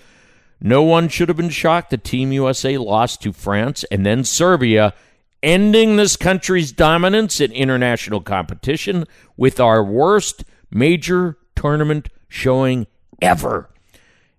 no 0.59 0.83
one 0.83 1.09
should 1.09 1.27
have 1.27 1.37
been 1.37 1.49
shocked 1.49 1.89
that 1.89 2.03
Team 2.03 2.31
USA 2.31 2.77
lost 2.77 3.21
to 3.23 3.33
France 3.33 3.83
and 3.91 4.05
then 4.05 4.23
Serbia, 4.23 4.93
ending 5.41 5.95
this 5.95 6.15
country's 6.15 6.71
dominance 6.71 7.41
in 7.41 7.51
international 7.51 8.21
competition 8.21 9.05
with 9.35 9.59
our 9.59 9.83
worst 9.83 10.43
major 10.69 11.37
tournament 11.55 12.09
showing 12.27 12.85
ever. 13.21 13.69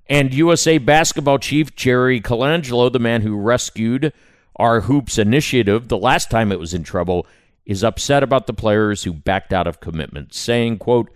And 0.08 0.32
USA 0.32 0.78
basketball 0.78 1.38
chief 1.38 1.74
Jerry 1.74 2.20
Colangelo, 2.20 2.92
the 2.92 2.98
man 2.98 3.22
who 3.22 3.36
rescued 3.36 4.12
our 4.56 4.82
Hoops 4.82 5.18
initiative 5.18 5.88
the 5.88 5.98
last 5.98 6.30
time 6.30 6.52
it 6.52 6.60
was 6.60 6.74
in 6.74 6.84
trouble, 6.84 7.26
is 7.64 7.82
upset 7.82 8.22
about 8.22 8.46
the 8.46 8.52
players 8.52 9.04
who 9.04 9.12
backed 9.12 9.52
out 9.52 9.66
of 9.66 9.80
commitments, 9.80 10.38
saying, 10.38 10.78
quote, 10.78 11.10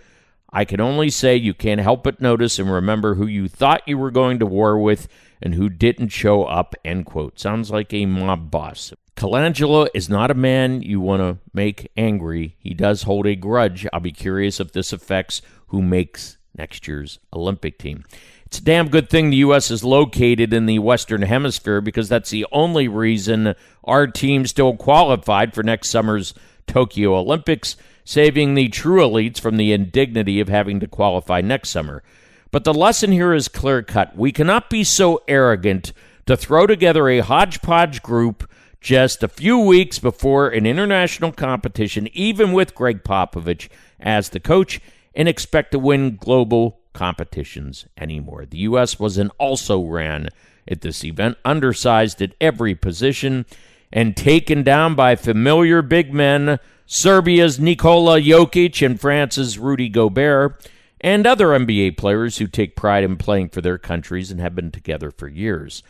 I 0.50 0.64
can 0.64 0.80
only 0.80 1.10
say 1.10 1.36
you 1.36 1.54
can't 1.54 1.80
help 1.80 2.04
but 2.04 2.20
notice 2.20 2.58
and 2.58 2.70
remember 2.70 3.14
who 3.14 3.26
you 3.26 3.48
thought 3.48 3.86
you 3.86 3.98
were 3.98 4.10
going 4.10 4.38
to 4.38 4.46
war 4.46 4.78
with 4.78 5.08
and 5.42 5.54
who 5.54 5.68
didn't 5.68 6.08
show 6.08 6.44
up, 6.44 6.74
end 6.84 7.06
quote. 7.06 7.38
Sounds 7.38 7.70
like 7.70 7.92
a 7.92 8.06
mob 8.06 8.50
boss. 8.50 8.92
Colangelo 9.16 9.88
is 9.94 10.08
not 10.08 10.30
a 10.30 10.34
man 10.34 10.82
you 10.82 11.00
want 11.00 11.20
to 11.20 11.38
make 11.54 11.90
angry. 11.96 12.56
He 12.58 12.74
does 12.74 13.02
hold 13.04 13.26
a 13.26 13.34
grudge. 13.34 13.86
I'll 13.92 14.00
be 14.00 14.12
curious 14.12 14.60
if 14.60 14.72
this 14.72 14.92
affects 14.92 15.40
who 15.68 15.82
makes 15.82 16.36
next 16.56 16.86
year's 16.86 17.18
Olympic 17.32 17.78
team. 17.78 18.04
It's 18.46 18.58
a 18.58 18.64
damn 18.64 18.88
good 18.88 19.10
thing 19.10 19.30
the 19.30 19.38
U.S. 19.38 19.70
is 19.70 19.82
located 19.82 20.52
in 20.52 20.66
the 20.66 20.78
Western 20.78 21.22
Hemisphere 21.22 21.80
because 21.80 22.08
that's 22.08 22.30
the 22.30 22.46
only 22.52 22.88
reason 22.88 23.54
our 23.84 24.06
team 24.06 24.46
still 24.46 24.76
qualified 24.76 25.52
for 25.52 25.62
next 25.62 25.88
summer's 25.88 26.32
Tokyo 26.66 27.16
Olympics, 27.16 27.76
saving 28.06 28.54
the 28.54 28.68
true 28.68 29.02
elites 29.02 29.40
from 29.40 29.56
the 29.56 29.72
indignity 29.72 30.38
of 30.38 30.48
having 30.48 30.78
to 30.78 30.86
qualify 30.86 31.40
next 31.40 31.70
summer. 31.70 32.04
But 32.52 32.62
the 32.62 32.72
lesson 32.72 33.10
here 33.10 33.34
is 33.34 33.48
clear 33.48 33.82
cut. 33.82 34.16
We 34.16 34.30
cannot 34.30 34.70
be 34.70 34.84
so 34.84 35.22
arrogant 35.26 35.92
to 36.26 36.36
throw 36.36 36.68
together 36.68 37.08
a 37.08 37.18
hodgepodge 37.18 38.02
group 38.02 38.48
just 38.80 39.24
a 39.24 39.28
few 39.28 39.58
weeks 39.58 39.98
before 39.98 40.48
an 40.48 40.66
international 40.66 41.32
competition, 41.32 42.08
even 42.12 42.52
with 42.52 42.76
Gregg 42.76 43.02
Popovich 43.02 43.68
as 43.98 44.28
the 44.28 44.40
coach, 44.40 44.80
and 45.12 45.28
expect 45.28 45.72
to 45.72 45.78
win 45.80 46.14
global 46.14 46.78
competitions 46.92 47.86
anymore. 47.98 48.46
The 48.46 48.58
U.S. 48.58 49.00
was 49.00 49.18
an 49.18 49.30
also 49.38 49.82
ran 49.82 50.28
at 50.68 50.82
this 50.82 51.04
event, 51.04 51.38
undersized 51.44 52.22
at 52.22 52.34
every 52.40 52.76
position, 52.76 53.46
and 53.92 54.16
taken 54.16 54.62
down 54.62 54.94
by 54.94 55.16
familiar 55.16 55.82
big 55.82 56.14
men 56.14 56.60
Serbia's 56.86 57.58
Nikola 57.58 58.20
Jokic 58.20 58.84
and 58.84 59.00
France's 59.00 59.58
Rudy 59.58 59.88
Gobert, 59.88 60.68
and 61.00 61.26
other 61.26 61.48
NBA 61.48 61.96
players 61.96 62.38
who 62.38 62.46
take 62.46 62.76
pride 62.76 63.04
in 63.04 63.16
playing 63.16 63.50
for 63.50 63.60
their 63.60 63.78
countries 63.78 64.30
and 64.30 64.40
have 64.40 64.54
been 64.54 64.70
together 64.70 65.10
for 65.10 65.28
years. 65.28 65.82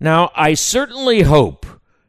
Now, 0.00 0.30
I 0.34 0.54
certainly 0.54 1.22
hope 1.22 1.66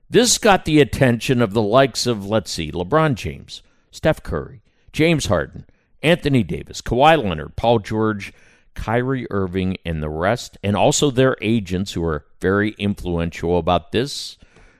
this 0.09 0.37
got 0.37 0.65
the 0.65 0.79
attention 0.79 1.41
of 1.41 1.53
the 1.53 1.61
likes 1.61 2.07
of, 2.07 2.25
let's 2.25 2.51
see, 2.51 2.71
LeBron 2.71 3.15
James, 3.15 3.61
Steph 3.91 4.23
Curry, 4.23 4.61
James 4.91 5.27
Harden, 5.27 5.65
Anthony 6.01 6.43
Davis, 6.43 6.81
Kawhi 6.81 7.21
Leonard, 7.21 7.55
Paul 7.55 7.79
George, 7.79 8.33
Kyrie 8.73 9.27
Irving, 9.29 9.77
and 9.85 10.01
the 10.01 10.09
rest, 10.09 10.57
and 10.63 10.75
also 10.75 11.11
their 11.11 11.35
agents 11.41 11.91
who 11.91 12.03
are 12.05 12.25
very 12.39 12.71
influential 12.77 13.57
about 13.57 13.91
this. 13.91 14.37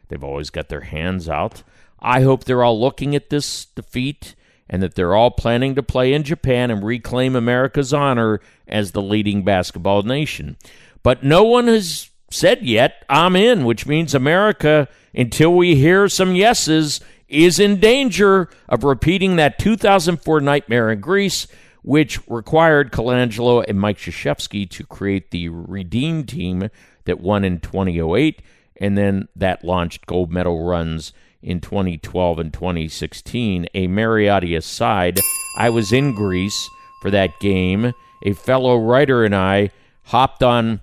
They've 0.08 0.24
always 0.24 0.50
got 0.50 0.70
their 0.70 0.82
hands 0.82 1.28
out. 1.28 1.64
I 2.02 2.22
hope 2.22 2.44
they're 2.44 2.64
all 2.64 2.80
looking 2.80 3.16
at 3.16 3.30
this 3.30 3.66
defeat 3.66 4.36
and 4.70 4.84
that 4.84 4.96
they're 4.96 5.16
all 5.16 5.32
planning 5.32 5.76
to 5.76 5.84
play 5.84 6.14
in 6.14 6.24
Japan 6.24 6.70
and 6.70 6.84
reclaim 6.84 7.36
America's 7.36 7.94
honor 7.94 8.40
as 8.68 8.92
the 8.92 9.02
leading 9.02 9.44
basketball 9.44 10.04
nation. 10.04 10.58
But 11.02 11.24
no 11.24 11.44
one 11.44 11.68
has 11.68 12.10
said 12.30 12.62
yet, 12.62 13.04
I'm 13.10 13.36
in, 13.36 13.66
which 13.66 13.88
means 13.88 14.14
America, 14.14 14.88
until 15.14 15.54
we 15.54 15.76
hear 15.76 16.08
some 16.08 16.36
yeses, 16.36 17.02
is 17.28 17.60
in 17.60 17.80
danger 17.80 18.50
of 18.68 18.84
repeating 18.84 19.36
that 19.36 19.60
2004 19.60 20.42
nightmare 20.42 20.92
in 20.92 21.00
Greece, 21.00 21.48
which 21.82 22.20
required 22.28 22.92
Colangelo 22.92 23.64
and 23.68 23.80
Mike 23.80 23.98
Krzyzewski 23.98 24.70
to 24.70 24.86
create 24.86 25.32
the 25.32 25.50
Redeem 25.50 26.26
team 26.26 26.70
that 27.06 27.20
won 27.20 27.44
in 27.44 27.60
2008, 27.60 28.42
and 28.78 28.98
then 28.98 29.28
that 29.36 29.64
launched 29.64 30.06
gold 30.06 30.32
medal 30.32 30.66
runs 30.66 31.14
in 31.42 31.62
2012 31.62 32.40
and 32.40 32.54
2016. 32.54 33.68
A 33.74 33.88
Mariotti 33.88 34.56
aside, 34.56 35.20
I 35.58 35.70
was 35.70 35.92
in 35.92 36.16
Greece 36.16 36.70
for 37.02 37.12
that 37.12 37.40
game. 37.40 37.94
A 38.24 38.34
fellow 38.34 38.78
writer 38.78 39.24
and 39.24 39.36
I 39.36 39.72
hopped 40.06 40.44
on 40.44 40.82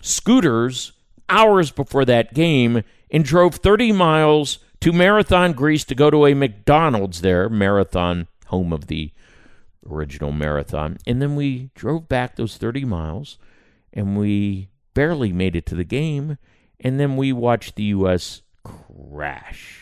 scooters 0.00 0.92
hours 1.28 1.70
before 1.70 2.04
that 2.04 2.34
game 2.34 2.82
and 3.10 3.24
drove 3.24 3.56
30 3.56 3.92
miles 3.92 4.58
to 4.80 4.92
Marathon, 4.92 5.52
Greece 5.52 5.84
to 5.84 5.94
go 5.94 6.10
to 6.10 6.26
a 6.26 6.34
McDonald's 6.34 7.20
there, 7.20 7.48
Marathon, 7.48 8.26
home 8.46 8.72
of 8.72 8.88
the 8.88 9.12
original 9.88 10.32
Marathon. 10.32 10.98
And 11.06 11.22
then 11.22 11.36
we 11.36 11.70
drove 11.74 12.08
back 12.08 12.36
those 12.36 12.56
30 12.56 12.84
miles 12.84 13.38
and 13.92 14.18
we 14.18 14.68
barely 14.94 15.32
made 15.32 15.54
it 15.54 15.66
to 15.66 15.74
the 15.74 15.84
game. 15.84 16.38
And 16.80 16.98
then 16.98 17.16
we 17.16 17.32
watched 17.32 17.76
the 17.76 17.84
U.S. 17.84 18.42
crash 18.64 19.81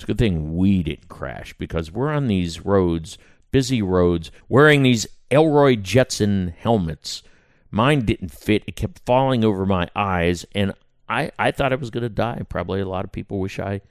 it's 0.00 0.04
a 0.04 0.06
good 0.06 0.18
thing 0.18 0.56
we 0.56 0.82
didn't 0.82 1.10
crash 1.10 1.52
because 1.58 1.92
we're 1.92 2.08
on 2.08 2.26
these 2.26 2.64
roads, 2.64 3.18
busy 3.50 3.82
roads, 3.82 4.30
wearing 4.48 4.82
these 4.82 5.06
Elroy 5.30 5.76
Jetson 5.76 6.54
helmets. 6.58 7.22
Mine 7.70 8.06
didn't 8.06 8.30
fit. 8.30 8.64
It 8.66 8.76
kept 8.76 9.02
falling 9.04 9.44
over 9.44 9.66
my 9.66 9.90
eyes, 9.94 10.46
and 10.54 10.72
I, 11.06 11.32
I 11.38 11.50
thought 11.50 11.74
I 11.74 11.76
was 11.76 11.90
going 11.90 12.04
to 12.04 12.08
die. 12.08 12.40
Probably 12.48 12.80
a 12.80 12.88
lot 12.88 13.04
of 13.04 13.12
people 13.12 13.40
wish 13.40 13.58
I 13.58 13.82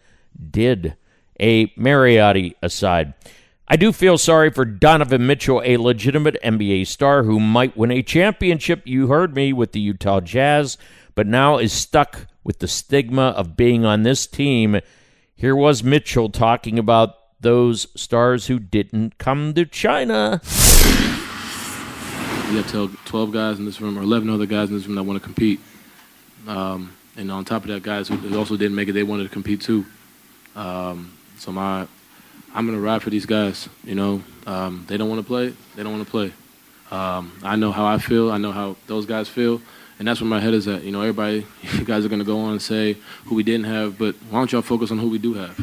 did. 0.50 0.96
A 1.40 1.68
Mariotti 1.78 2.56
aside. 2.64 3.14
I 3.68 3.76
do 3.76 3.94
feel 3.94 4.18
sorry 4.18 4.50
for 4.50 4.66
Donovan 4.66 5.28
Mitchell, 5.28 5.62
a 5.64 5.78
legitimate 5.78 6.38
NBA 6.44 6.88
star 6.88 7.22
who 7.22 7.40
might 7.40 7.78
win 7.78 7.92
a 7.92 8.02
championship. 8.02 8.82
You 8.86 9.10
heard 9.10 9.36
me 9.36 9.54
with 9.54 9.74
the 9.74 9.80
Utah 9.80 10.22
Jazz, 10.22 10.76
but 11.14 11.28
now 11.28 11.60
is 11.60 11.72
stuck 11.72 12.26
with 12.44 12.58
the 12.58 12.68
stigma 12.68 13.28
of 13.28 13.56
being 13.56 13.86
on 13.86 14.02
this 14.02 14.26
team 14.26 14.80
here 15.40 15.56
was 15.56 15.86
Mitchell 15.86 16.30
talking 16.30 16.78
about 16.78 17.16
those 17.40 17.88
stars 17.96 18.48
who 18.48 18.60
didn't 18.60 19.18
come 19.18 19.54
to 19.54 19.66
China. 19.66 20.42
You 22.52 22.62
got 22.62 23.06
12 23.06 23.32
guys 23.32 23.58
in 23.58 23.64
this 23.64 23.80
room, 23.80 23.98
or 23.98 24.02
11 24.02 24.30
other 24.30 24.46
guys 24.46 24.68
in 24.68 24.76
this 24.76 24.86
room 24.86 24.96
that 24.96 25.04
want 25.04 25.18
to 25.18 25.24
compete. 25.24 25.62
Um, 26.46 26.94
and 27.16 27.32
on 27.32 27.46
top 27.46 27.62
of 27.62 27.70
that, 27.70 27.84
guys 27.84 28.10
who 28.10 28.38
also 28.38 28.58
didn't 28.58 28.76
make 28.76 28.90
it, 28.90 28.92
they 28.92 29.04
wanted 29.04 29.24
to 29.24 29.30
compete 29.30 29.62
too. 29.62 29.86
Um, 30.58 31.18
so 31.38 31.54
my, 31.54 31.88
I'm 32.54 32.66
gonna 32.66 32.78
ride 32.78 33.02
for 33.02 33.10
these 33.10 33.26
guys. 33.26 33.70
You 33.86 33.96
know, 33.96 34.22
um, 34.46 34.84
they 34.90 34.98
don't 34.98 35.08
want 35.08 35.22
to 35.22 35.28
play. 35.28 35.54
They 35.78 35.84
don't 35.84 35.94
want 35.94 36.06
to 36.06 36.12
play. 36.12 36.34
Um, 36.92 37.32
I 37.44 37.56
know 37.56 37.72
how 37.72 37.86
I 37.86 37.98
feel. 37.98 38.30
I 38.30 38.40
know 38.40 38.52
how 38.52 38.76
those 38.88 39.06
guys 39.06 39.30
feel 39.30 39.62
and 40.00 40.08
that's 40.08 40.22
where 40.22 40.30
my 40.30 40.40
head 40.40 40.54
is 40.54 40.68
at. 40.68 40.84
You 40.84 40.92
know, 40.92 41.02
everybody, 41.02 41.46
you 41.74 41.86
guys 41.86 42.06
are 42.06 42.10
to 42.10 42.24
go 42.24 42.40
on 42.40 42.54
and 42.54 42.62
say 42.62 42.98
who 43.26 43.36
we 43.36 43.44
didn't 43.44 43.66
have, 43.66 44.00
but 44.00 44.16
why 44.30 44.40
don't 44.40 44.52
y'all 44.52 44.62
focus 44.62 44.90
on 44.92 44.98
who 44.98 45.10
we 45.10 45.20
do 45.20 45.36
have? 45.36 45.60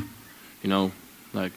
You 0.62 0.68
know, 0.68 0.92
like 1.32 1.52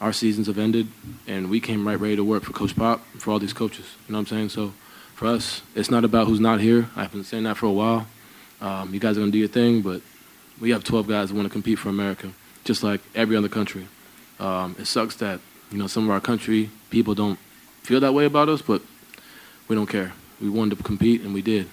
our 0.00 0.12
seasons 0.12 0.48
have 0.48 0.58
ended, 0.58 0.88
and 1.26 1.48
we 1.48 1.60
came 1.60 1.86
right 1.86 1.98
ready 1.98 2.16
to 2.16 2.24
work 2.24 2.42
for 2.42 2.52
Coach 2.52 2.74
Pop, 2.74 3.04
for 3.18 3.30
all 3.30 3.38
these 3.38 3.52
coaches. 3.52 3.86
You 4.06 4.12
know 4.12 4.18
what 4.18 4.32
I'm 4.32 4.36
saying? 4.38 4.48
So 4.50 4.72
for 5.14 5.26
us, 5.26 5.62
it's 5.74 5.90
not 5.90 6.04
about 6.04 6.26
who's 6.26 6.40
not 6.40 6.60
here. 6.60 6.88
I've 6.96 7.12
been 7.12 7.24
saying 7.24 7.44
that 7.44 7.56
for 7.56 7.66
a 7.66 7.72
while. 7.72 8.06
Um, 8.60 8.92
you 8.92 9.00
guys 9.00 9.16
are 9.16 9.24
to 9.24 9.30
do 9.30 9.38
your 9.38 9.48
thing, 9.48 9.80
but 9.80 10.02
we 10.60 10.70
have 10.70 10.84
12 10.84 11.06
guys 11.06 11.28
that 11.28 11.34
want 11.34 11.46
to 11.46 11.52
compete 11.52 11.78
for 11.78 11.88
America, 11.88 12.32
just 12.64 12.82
like 12.82 13.00
every 13.14 13.36
other 13.36 13.48
country. 13.48 13.88
Um, 14.38 14.76
it 14.78 14.86
sucks 14.86 15.16
that 15.16 15.40
you 15.70 15.78
know 15.78 15.86
some 15.86 16.04
of 16.04 16.10
our 16.10 16.20
country 16.20 16.70
people 16.88 17.14
don't 17.14 17.38
feel 17.82 18.00
that 18.00 18.12
way 18.12 18.24
about 18.24 18.48
us, 18.48 18.62
but 18.62 18.82
we 19.68 19.76
don't 19.76 19.86
care. 19.86 20.12
We 20.40 20.48
wanted 20.48 20.78
to 20.78 20.82
compete, 20.82 21.20
and 21.20 21.34
we 21.34 21.42
did. 21.42 21.68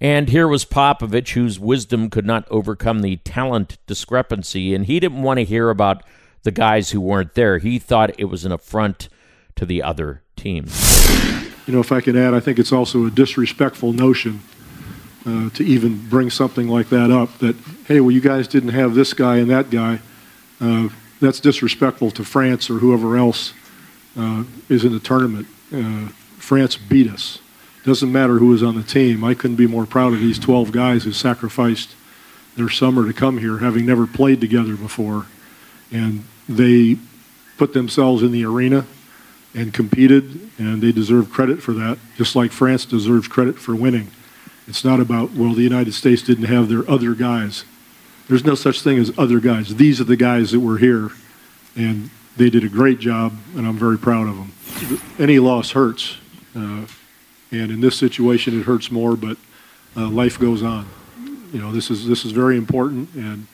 And 0.00 0.28
here 0.28 0.46
was 0.46 0.64
Popovich, 0.64 1.30
whose 1.30 1.58
wisdom 1.58 2.08
could 2.08 2.24
not 2.24 2.46
overcome 2.50 3.00
the 3.00 3.16
talent 3.16 3.78
discrepancy, 3.86 4.74
and 4.74 4.86
he 4.86 5.00
didn't 5.00 5.22
want 5.22 5.38
to 5.38 5.44
hear 5.44 5.70
about 5.70 6.04
the 6.44 6.52
guys 6.52 6.90
who 6.90 7.00
weren't 7.00 7.34
there. 7.34 7.58
He 7.58 7.78
thought 7.80 8.18
it 8.18 8.26
was 8.26 8.44
an 8.44 8.52
affront 8.52 9.08
to 9.56 9.66
the 9.66 9.82
other 9.82 10.22
teams. 10.36 10.72
You 11.66 11.74
know, 11.74 11.80
if 11.80 11.90
I 11.90 12.00
can 12.00 12.16
add, 12.16 12.32
I 12.32 12.40
think 12.40 12.58
it's 12.58 12.72
also 12.72 13.06
a 13.06 13.10
disrespectful 13.10 13.92
notion 13.92 14.40
uh, 15.26 15.50
to 15.50 15.64
even 15.64 16.08
bring 16.08 16.30
something 16.30 16.68
like 16.68 16.88
that 16.90 17.10
up. 17.10 17.36
That 17.38 17.56
hey, 17.86 18.00
well, 18.00 18.12
you 18.12 18.20
guys 18.20 18.46
didn't 18.48 18.70
have 18.70 18.94
this 18.94 19.12
guy 19.12 19.38
and 19.38 19.50
that 19.50 19.68
guy. 19.68 19.98
Uh, 20.60 20.88
that's 21.20 21.40
disrespectful 21.40 22.10
to 22.12 22.24
France 22.24 22.70
or 22.70 22.78
whoever 22.78 23.16
else 23.16 23.52
uh, 24.16 24.44
is 24.68 24.84
in 24.84 24.92
the 24.92 25.00
tournament. 25.00 25.48
Uh, 25.74 26.08
France 26.38 26.76
beat 26.76 27.10
us. 27.10 27.40
Doesn't 27.84 28.12
matter 28.12 28.38
who 28.38 28.48
was 28.48 28.62
on 28.62 28.74
the 28.74 28.82
team. 28.82 29.24
I 29.24 29.34
couldn't 29.34 29.56
be 29.56 29.66
more 29.66 29.86
proud 29.86 30.12
of 30.12 30.20
these 30.20 30.38
12 30.38 30.72
guys 30.72 31.04
who 31.04 31.12
sacrificed 31.12 31.94
their 32.56 32.68
summer 32.68 33.06
to 33.06 33.12
come 33.12 33.38
here, 33.38 33.58
having 33.58 33.86
never 33.86 34.06
played 34.06 34.40
together 34.40 34.76
before. 34.76 35.26
And 35.92 36.24
they 36.48 36.98
put 37.56 37.72
themselves 37.72 38.22
in 38.22 38.32
the 38.32 38.44
arena 38.44 38.84
and 39.54 39.72
competed, 39.72 40.50
and 40.58 40.82
they 40.82 40.92
deserve 40.92 41.30
credit 41.30 41.62
for 41.62 41.72
that, 41.72 41.98
just 42.16 42.36
like 42.36 42.52
France 42.52 42.84
deserves 42.84 43.28
credit 43.28 43.58
for 43.58 43.74
winning. 43.74 44.08
It's 44.66 44.84
not 44.84 45.00
about, 45.00 45.32
well, 45.32 45.54
the 45.54 45.62
United 45.62 45.94
States 45.94 46.20
didn't 46.22 46.44
have 46.44 46.68
their 46.68 46.88
other 46.90 47.14
guys. 47.14 47.64
There's 48.28 48.44
no 48.44 48.54
such 48.54 48.82
thing 48.82 48.98
as 48.98 49.10
other 49.16 49.40
guys. 49.40 49.76
These 49.76 50.00
are 50.00 50.04
the 50.04 50.16
guys 50.16 50.50
that 50.50 50.60
were 50.60 50.78
here, 50.78 51.10
and 51.74 52.10
they 52.36 52.50
did 52.50 52.64
a 52.64 52.68
great 52.68 52.98
job, 52.98 53.34
and 53.56 53.66
I'm 53.66 53.78
very 53.78 53.98
proud 53.98 54.28
of 54.28 54.36
them. 54.36 55.00
Any 55.18 55.38
loss 55.38 55.70
hurts. 55.70 56.18
Uh, 56.54 56.86
and 57.50 57.70
in 57.70 57.80
this 57.80 57.96
situation, 57.96 58.58
it 58.58 58.64
hurts 58.64 58.90
more, 58.90 59.16
but 59.16 59.36
uh, 59.96 60.08
life 60.08 60.38
goes 60.38 60.62
on. 60.62 60.86
You 61.52 61.60
know, 61.60 61.72
this 61.72 61.90
is 61.90 62.06
this 62.06 62.24
is 62.24 62.32
very 62.32 62.56
important, 62.56 63.14
and 63.14 63.46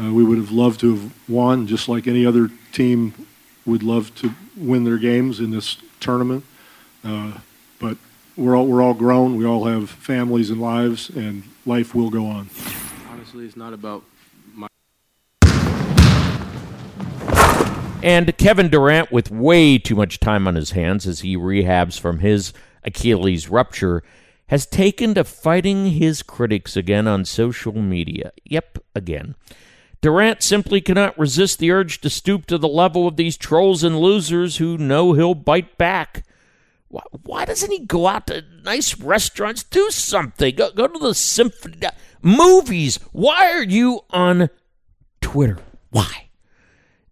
uh, 0.00 0.12
we 0.12 0.24
would 0.24 0.38
have 0.38 0.50
loved 0.50 0.80
to 0.80 0.94
have 0.96 1.28
won, 1.28 1.66
just 1.66 1.88
like 1.88 2.06
any 2.06 2.24
other 2.24 2.50
team 2.72 3.26
would 3.66 3.82
love 3.82 4.14
to 4.16 4.32
win 4.56 4.84
their 4.84 4.98
games 4.98 5.40
in 5.40 5.50
this 5.50 5.76
tournament. 6.00 6.44
Uh, 7.04 7.38
but 7.78 7.98
we're 8.36 8.56
all 8.56 8.66
we're 8.66 8.82
all 8.82 8.94
grown. 8.94 9.36
We 9.36 9.44
all 9.44 9.64
have 9.64 9.90
families 9.90 10.50
and 10.50 10.60
lives, 10.60 11.10
and 11.10 11.42
life 11.66 11.94
will 11.94 12.10
go 12.10 12.26
on. 12.26 12.48
Honestly, 13.10 13.44
it's 13.44 13.56
not 13.56 13.72
about 13.72 14.02
my. 14.54 14.68
And 18.02 18.36
Kevin 18.38 18.68
Durant, 18.68 19.12
with 19.12 19.30
way 19.30 19.78
too 19.78 19.94
much 19.94 20.20
time 20.20 20.46
on 20.46 20.54
his 20.54 20.70
hands 20.70 21.06
as 21.06 21.20
he 21.20 21.36
rehabs 21.36 21.98
from 21.98 22.20
his 22.20 22.52
Achilles 22.86 23.48
rupture, 23.48 24.02
has 24.48 24.64
taken 24.64 25.14
to 25.14 25.24
fighting 25.24 25.86
his 25.86 26.22
critics 26.22 26.76
again 26.76 27.08
on 27.08 27.24
social 27.24 27.72
media. 27.72 28.32
Yep, 28.44 28.78
again. 28.94 29.34
Durant 30.00 30.42
simply 30.42 30.80
cannot 30.80 31.18
resist 31.18 31.58
the 31.58 31.72
urge 31.72 32.00
to 32.02 32.10
stoop 32.10 32.46
to 32.46 32.58
the 32.58 32.68
level 32.68 33.08
of 33.08 33.16
these 33.16 33.36
trolls 33.36 33.82
and 33.82 33.98
losers 33.98 34.58
who 34.58 34.78
know 34.78 35.14
he'll 35.14 35.34
bite 35.34 35.76
back. 35.78 36.24
Why, 36.88 37.02
why 37.24 37.44
doesn't 37.44 37.72
he 37.72 37.80
go 37.80 38.06
out 38.06 38.28
to 38.28 38.44
nice 38.62 38.96
restaurants, 38.98 39.64
do 39.64 39.90
something? 39.90 40.54
Go, 40.54 40.70
go 40.70 40.86
to 40.86 40.98
the 40.98 41.14
symphony, 41.14 41.84
uh, 41.84 41.90
movies. 42.22 43.00
Why 43.10 43.50
are 43.52 43.64
you 43.64 44.02
on 44.10 44.50
Twitter? 45.20 45.58
Why? 45.90 46.28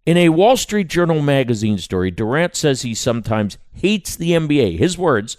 In 0.05 0.17
a 0.17 0.29
Wall 0.29 0.55
Street 0.55 0.87
Journal 0.87 1.21
magazine 1.21 1.79
story, 1.79 2.11
Durant 2.11 2.55
says 2.55 2.83
he 2.83 2.93
sometimes 2.93 3.57
hates 3.73 4.15
the 4.15 4.31
NBA. 4.31 4.77
His 4.77 4.97
words. 4.97 5.35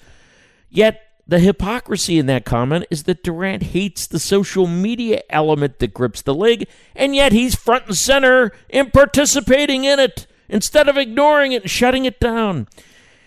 Yet 0.69 1.03
the 1.27 1.41
hypocrisy 1.41 2.19
in 2.19 2.27
that 2.27 2.45
comment 2.45 2.87
is 2.91 3.05
that 3.05 3.25
Durant 3.25 3.65
hates 3.65 4.07
the 4.07 4.19
social 4.19 4.67
media 4.67 5.23
element 5.29 5.81
that 5.81 5.95
grips 5.95 6.23
the 6.23 6.35
league, 6.35 6.69
and 6.95 7.17
yet 7.17 7.33
he's 7.33 7.55
front 7.55 7.87
and 7.87 7.97
center 7.97 8.53
in 8.69 8.91
participating 8.91 9.85
in 9.85 9.99
it 9.99 10.27
instead 10.49 10.89
of 10.89 10.97
ignoring 10.97 11.53
it 11.53 11.63
and 11.63 11.71
shutting 11.71 12.05
it 12.05 12.21
down. 12.21 12.69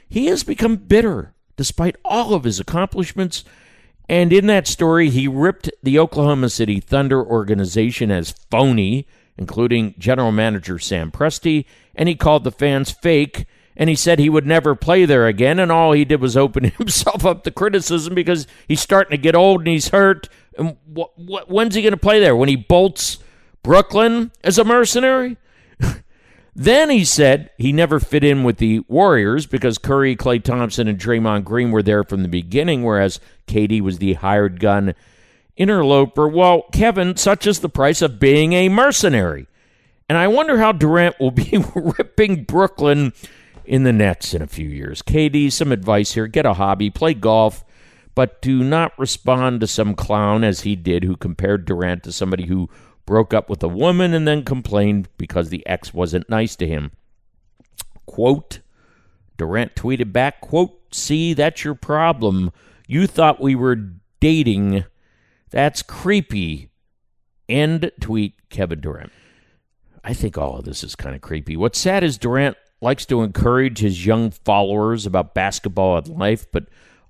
He 0.07 0.27
has 0.27 0.43
become 0.43 0.77
bitter 0.77 1.33
despite 1.57 1.97
all 2.05 2.33
of 2.33 2.45
his 2.45 2.59
accomplishments. 2.59 3.43
And 4.07 4.31
in 4.31 4.47
that 4.47 4.65
story, 4.65 5.09
he 5.09 5.27
ripped 5.27 5.69
the 5.83 5.99
Oklahoma 5.99 6.49
City 6.49 6.79
Thunder 6.79 7.23
organization 7.23 8.11
as 8.11 8.31
phony, 8.49 9.05
including 9.37 9.93
general 9.99 10.31
manager 10.31 10.79
Sam 10.79 11.11
Presti, 11.11 11.65
and 11.93 12.07
he 12.07 12.15
called 12.15 12.45
the 12.45 12.51
fans 12.51 12.91
fake. 12.91 13.45
And 13.79 13.89
he 13.89 13.95
said 13.95 14.19
he 14.19 14.29
would 14.29 14.45
never 14.45 14.75
play 14.75 15.05
there 15.05 15.25
again, 15.25 15.57
and 15.57 15.71
all 15.71 15.93
he 15.93 16.05
did 16.05 16.21
was 16.21 16.37
open 16.37 16.65
himself 16.77 17.25
up 17.25 17.43
to 17.45 17.51
criticism 17.51 18.13
because 18.13 18.45
he's 18.67 18.81
starting 18.81 19.11
to 19.11 19.21
get 19.21 19.35
old 19.35 19.61
and 19.61 19.69
he's 19.69 19.89
hurt. 19.89 20.29
And 20.57 20.75
wh- 20.95 21.15
wh- 21.15 21.49
when's 21.49 21.75
he 21.75 21.81
going 21.81 21.93
to 21.93 21.97
play 21.97 22.19
there? 22.19 22.35
When 22.35 22.49
he 22.49 22.57
bolts 22.57 23.19
Brooklyn 23.63 24.31
as 24.43 24.59
a 24.59 24.63
mercenary? 24.63 25.37
Then 26.55 26.89
he 26.89 27.05
said 27.05 27.51
he 27.57 27.71
never 27.71 28.01
fit 28.01 28.21
in 28.21 28.43
with 28.43 28.57
the 28.57 28.79
Warriors 28.89 29.45
because 29.45 29.77
Curry, 29.77 30.17
Klay 30.17 30.43
Thompson, 30.43 30.89
and 30.89 30.99
Draymond 30.99 31.45
Green 31.45 31.71
were 31.71 31.83
there 31.83 32.03
from 32.03 32.21
the 32.21 32.27
beginning, 32.27 32.83
whereas 32.83 33.21
KD 33.47 33.79
was 33.79 33.99
the 33.99 34.15
hired 34.15 34.59
gun 34.59 34.93
interloper. 35.55 36.27
Well, 36.27 36.63
Kevin, 36.73 37.15
such 37.15 37.47
is 37.47 37.61
the 37.61 37.69
price 37.69 38.01
of 38.01 38.19
being 38.19 38.51
a 38.51 38.67
mercenary. 38.67 39.47
And 40.09 40.17
I 40.17 40.27
wonder 40.27 40.57
how 40.57 40.73
Durant 40.73 41.17
will 41.17 41.31
be 41.31 41.63
ripping 41.75 42.43
Brooklyn 42.43 43.13
in 43.69 43.83
the 43.83 43.93
Nets 43.93 44.33
in 44.33 44.41
a 44.41 44.47
few 44.47 44.67
years. 44.67 45.03
KD, 45.03 45.51
some 45.51 45.71
advice 45.71 46.13
here 46.13 46.25
get 46.25 46.47
a 46.47 46.55
hobby, 46.55 46.89
play 46.89 47.13
golf, 47.13 47.63
but 48.15 48.41
do 48.41 48.63
not 48.63 48.97
respond 48.97 49.61
to 49.61 49.67
some 49.67 49.93
clown 49.93 50.43
as 50.43 50.61
he 50.61 50.75
did 50.75 51.03
who 51.03 51.15
compared 51.15 51.65
Durant 51.65 52.01
to 52.03 52.11
somebody 52.11 52.47
who 52.47 52.67
broke 53.05 53.31
up 53.31 53.47
with 53.47 53.61
a 53.61 53.67
woman 53.67 54.15
and 54.15 54.27
then 54.27 54.43
complained 54.43 55.07
because 55.17 55.49
the 55.49 55.65
ex 55.67 55.93
wasn't 55.93 56.27
nice 56.27 56.55
to 56.55 56.67
him. 56.67 56.91
Quote, 58.07 58.59
Durant 59.37 59.75
tweeted 59.75 60.11
back, 60.11 60.41
quote, 60.41 60.75
see, 60.91 61.35
that's 61.35 61.63
your 61.63 61.75
problem. 61.75 62.51
You 62.87 63.05
thought 63.05 63.39
we 63.39 63.53
were 63.53 63.77
dating. 64.19 64.85
That's 65.51 65.83
creepy. 65.83 66.71
End 67.47 67.91
tweet, 68.01 68.33
Kevin 68.49 68.81
Durant. 68.81 69.11
I 70.03 70.13
think 70.13 70.39
all 70.39 70.57
of 70.57 70.65
this 70.65 70.83
is 70.83 70.95
kind 70.95 71.15
of 71.15 71.21
creepy. 71.21 71.55
What's 71.55 71.77
sad 71.77 72.03
is 72.03 72.17
Durant 72.17 72.57
likes 72.81 73.05
to 73.05 73.21
encourage 73.21 73.79
his 73.79 74.05
young 74.05 74.31
followers 74.31 75.05
about 75.05 75.33
basketball 75.33 75.97
and 75.97 76.07
life, 76.07 76.49
but 76.51 76.65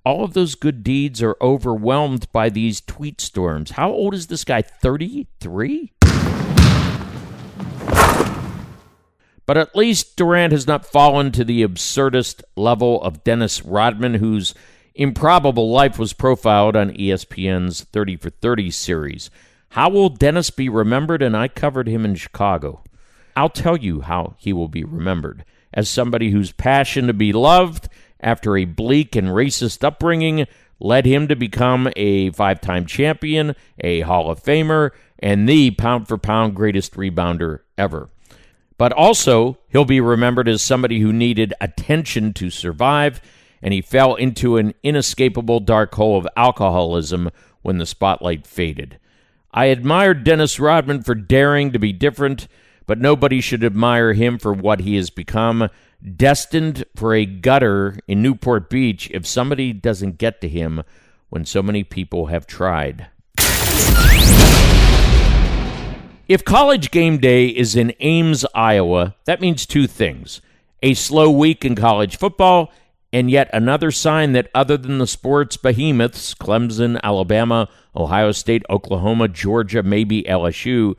all 0.05 0.24
of 0.24 0.34
those 0.34 0.55
good 0.55 0.84
deeds 0.84 1.22
are 1.22 1.38
overwhelmed 1.41 2.32
by 2.32 2.49
these 2.49 2.82
tweet 2.82 3.22
storms. 3.22 3.72
How 3.72 3.91
old 3.91 4.13
is 4.13 4.28
this 4.28 4.43
guy? 4.43 4.61
33? 4.61 5.91
But 9.45 9.57
at 9.57 9.76
least 9.76 10.15
Durant 10.15 10.53
has 10.53 10.67
not 10.67 10.86
fallen 10.86 11.32
to 11.32 11.43
the 11.43 11.63
absurdist 11.63 12.43
level 12.55 13.01
of 13.01 13.24
Dennis 13.24 13.63
Rodman, 13.63 14.15
whose 14.15 14.53
improbable 14.95 15.72
life 15.72 15.97
was 15.97 16.13
profiled 16.13 16.76
on 16.76 16.91
ESPN's 16.91 17.84
30 17.84 18.17
for 18.17 18.30
30 18.30 18.72
series. 18.72 19.30
How 19.70 19.89
will 19.89 20.09
Dennis 20.09 20.49
be 20.49 20.70
remembered? 20.70 21.22
And 21.22 21.36
I 21.36 21.47
covered 21.47 21.88
him 21.88 22.05
in 22.05 22.15
Chicago. 22.15 22.84
I'll 23.36 23.49
tell 23.49 23.78
you 23.78 24.01
how 24.01 24.36
he 24.38 24.53
will 24.53 24.67
be 24.67 24.84
remembered 24.84 25.45
as 25.74 25.89
somebody 25.89 26.32
whose 26.32 26.51
passion 26.51 27.07
to 27.07 27.13
be 27.13 27.34
loved 27.34 27.89
after 28.20 28.57
a 28.57 28.65
bleak 28.65 29.15
and 29.15 29.30
racist 29.30 29.84
upbringing 29.84 30.45
led 30.80 31.05
him 31.05 31.28
to 31.28 31.36
become 31.36 31.89
a 31.95 32.32
five 32.32 32.61
time 32.61 32.86
champion, 32.86 33.55
a 33.80 34.01
Hall 34.01 34.30
of 34.30 34.43
Famer, 34.43 34.91
and 35.20 35.47
the 35.47 35.72
pound 35.72 36.07
for 36.07 36.17
pound 36.17 36.55
greatest 36.55 36.93
rebounder 36.93 37.59
ever. 37.78 38.09
But 38.78 38.93
also, 38.93 39.57
he'll 39.67 39.86
be 39.86 39.99
remembered 39.99 40.47
as 40.47 40.61
somebody 40.61 41.01
who 41.01 41.11
needed 41.11 41.53
attention 41.59 42.34
to 42.36 42.49
survive, 42.49 43.22
and 43.61 43.74
he 43.74 43.82
fell 43.82 44.15
into 44.15 44.55
an 44.55 44.74
inescapable 44.84 45.59
dark 45.59 45.93
hole 45.95 46.17
of 46.17 46.28
alcoholism 46.38 47.30
when 47.61 47.78
the 47.78 47.86
spotlight 47.86 48.47
faded. 48.47 48.97
I 49.51 49.65
admired 49.65 50.24
Dennis 50.24 50.59
Rodman 50.59 51.01
for 51.01 51.15
daring 51.15 51.74
to 51.74 51.80
be 51.80 51.91
different, 51.91 52.47
but 52.89 52.97
nobody 52.99 53.39
should 53.39 53.63
admire 53.63 54.13
him 54.13 54.39
for 54.39 54.51
what 54.51 54.79
he 54.79 54.95
has 54.95 55.11
become 55.11 55.69
destined 56.15 56.83
for 56.95 57.13
a 57.13 57.23
gutter 57.23 57.95
in 58.07 58.23
Newport 58.23 58.67
Beach 58.67 59.11
if 59.11 59.27
somebody 59.27 59.71
doesn't 59.71 60.17
get 60.17 60.41
to 60.41 60.49
him 60.49 60.81
when 61.29 61.45
so 61.45 61.61
many 61.61 61.83
people 61.83 62.25
have 62.25 62.47
tried. 62.47 63.05
If 66.27 66.43
college 66.43 66.89
game 66.89 67.19
day 67.19 67.49
is 67.49 67.75
in 67.75 67.93
Ames, 67.99 68.43
Iowa, 68.55 69.13
that 69.25 69.39
means 69.39 69.67
two 69.67 69.85
things 69.85 70.41
a 70.81 70.95
slow 70.95 71.29
week 71.29 71.63
in 71.63 71.75
college 71.75 72.17
football, 72.17 72.73
and 73.13 73.29
yet 73.29 73.51
another 73.53 73.91
sign 73.91 74.31
that 74.31 74.49
other 74.55 74.77
than 74.77 74.97
the 74.97 75.05
sports 75.05 75.57
behemoths, 75.57 76.33
Clemson, 76.33 76.99
Alabama, 77.03 77.69
Ohio 77.95 78.31
State, 78.31 78.63
Oklahoma, 78.67 79.27
Georgia, 79.27 79.83
maybe 79.83 80.23
LSU, 80.23 80.95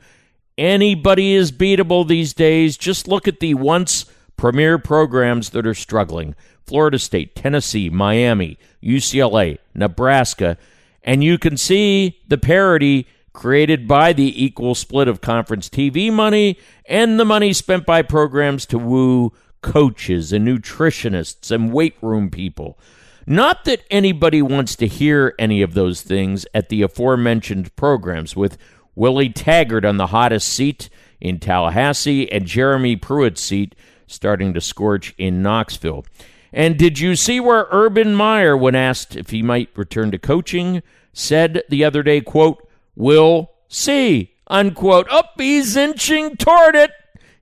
anybody 0.57 1.33
is 1.33 1.51
beatable 1.51 2.07
these 2.07 2.33
days. 2.33 2.77
Just 2.77 3.07
look 3.07 3.27
at 3.27 3.39
the 3.39 3.53
once 3.53 4.05
premier 4.37 4.77
programs 4.77 5.51
that 5.51 5.67
are 5.67 5.73
struggling 5.73 6.35
Florida 6.65 6.99
State, 6.99 7.35
Tennessee, 7.35 7.89
Miami, 7.89 8.57
UCLA, 8.81 9.57
Nebraska, 9.73 10.57
and 11.03 11.23
you 11.23 11.37
can 11.37 11.57
see 11.57 12.21
the 12.27 12.37
parity 12.37 13.07
created 13.33 13.87
by 13.87 14.13
the 14.13 14.43
equal 14.43 14.75
split 14.75 15.07
of 15.07 15.21
conference 15.21 15.69
TV 15.69 16.11
money 16.11 16.57
and 16.85 17.19
the 17.19 17.25
money 17.25 17.53
spent 17.53 17.85
by 17.85 18.01
programs 18.01 18.65
to 18.65 18.77
woo 18.77 19.31
coaches 19.61 20.33
and 20.33 20.47
nutritionists 20.47 21.51
and 21.51 21.71
weight 21.71 21.95
room 22.01 22.29
people. 22.29 22.77
Not 23.27 23.65
that 23.65 23.83
anybody 23.89 24.41
wants 24.41 24.75
to 24.77 24.87
hear 24.87 25.35
any 25.37 25.61
of 25.61 25.73
those 25.73 26.01
things 26.01 26.45
at 26.53 26.69
the 26.69 26.81
aforementioned 26.81 27.75
programs, 27.75 28.35
with 28.35 28.57
Willie 28.95 29.29
Taggart 29.29 29.85
on 29.85 29.97
the 29.97 30.07
hottest 30.07 30.47
seat 30.49 30.89
in 31.19 31.39
Tallahassee 31.39 32.31
and 32.31 32.45
Jeremy 32.45 32.95
Pruitt's 32.95 33.41
seat 33.41 33.75
starting 34.07 34.53
to 34.53 34.61
scorch 34.61 35.15
in 35.17 35.41
Knoxville. 35.41 36.05
And 36.53 36.77
did 36.77 36.99
you 36.99 37.15
see 37.15 37.39
where 37.39 37.67
Urban 37.71 38.13
Meyer, 38.13 38.57
when 38.57 38.75
asked 38.75 39.15
if 39.15 39.29
he 39.29 39.41
might 39.41 39.69
return 39.75 40.11
to 40.11 40.17
coaching, 40.17 40.83
said 41.13 41.63
the 41.69 41.83
other 41.83 42.03
day, 42.03 42.21
quote, 42.21 42.67
We'll 42.95 43.51
see, 43.69 44.35
unquote. 44.47 45.09
Up, 45.09 45.31
oh, 45.37 45.41
he's 45.41 45.77
inching 45.77 46.35
toward 46.35 46.75
it. 46.75 46.91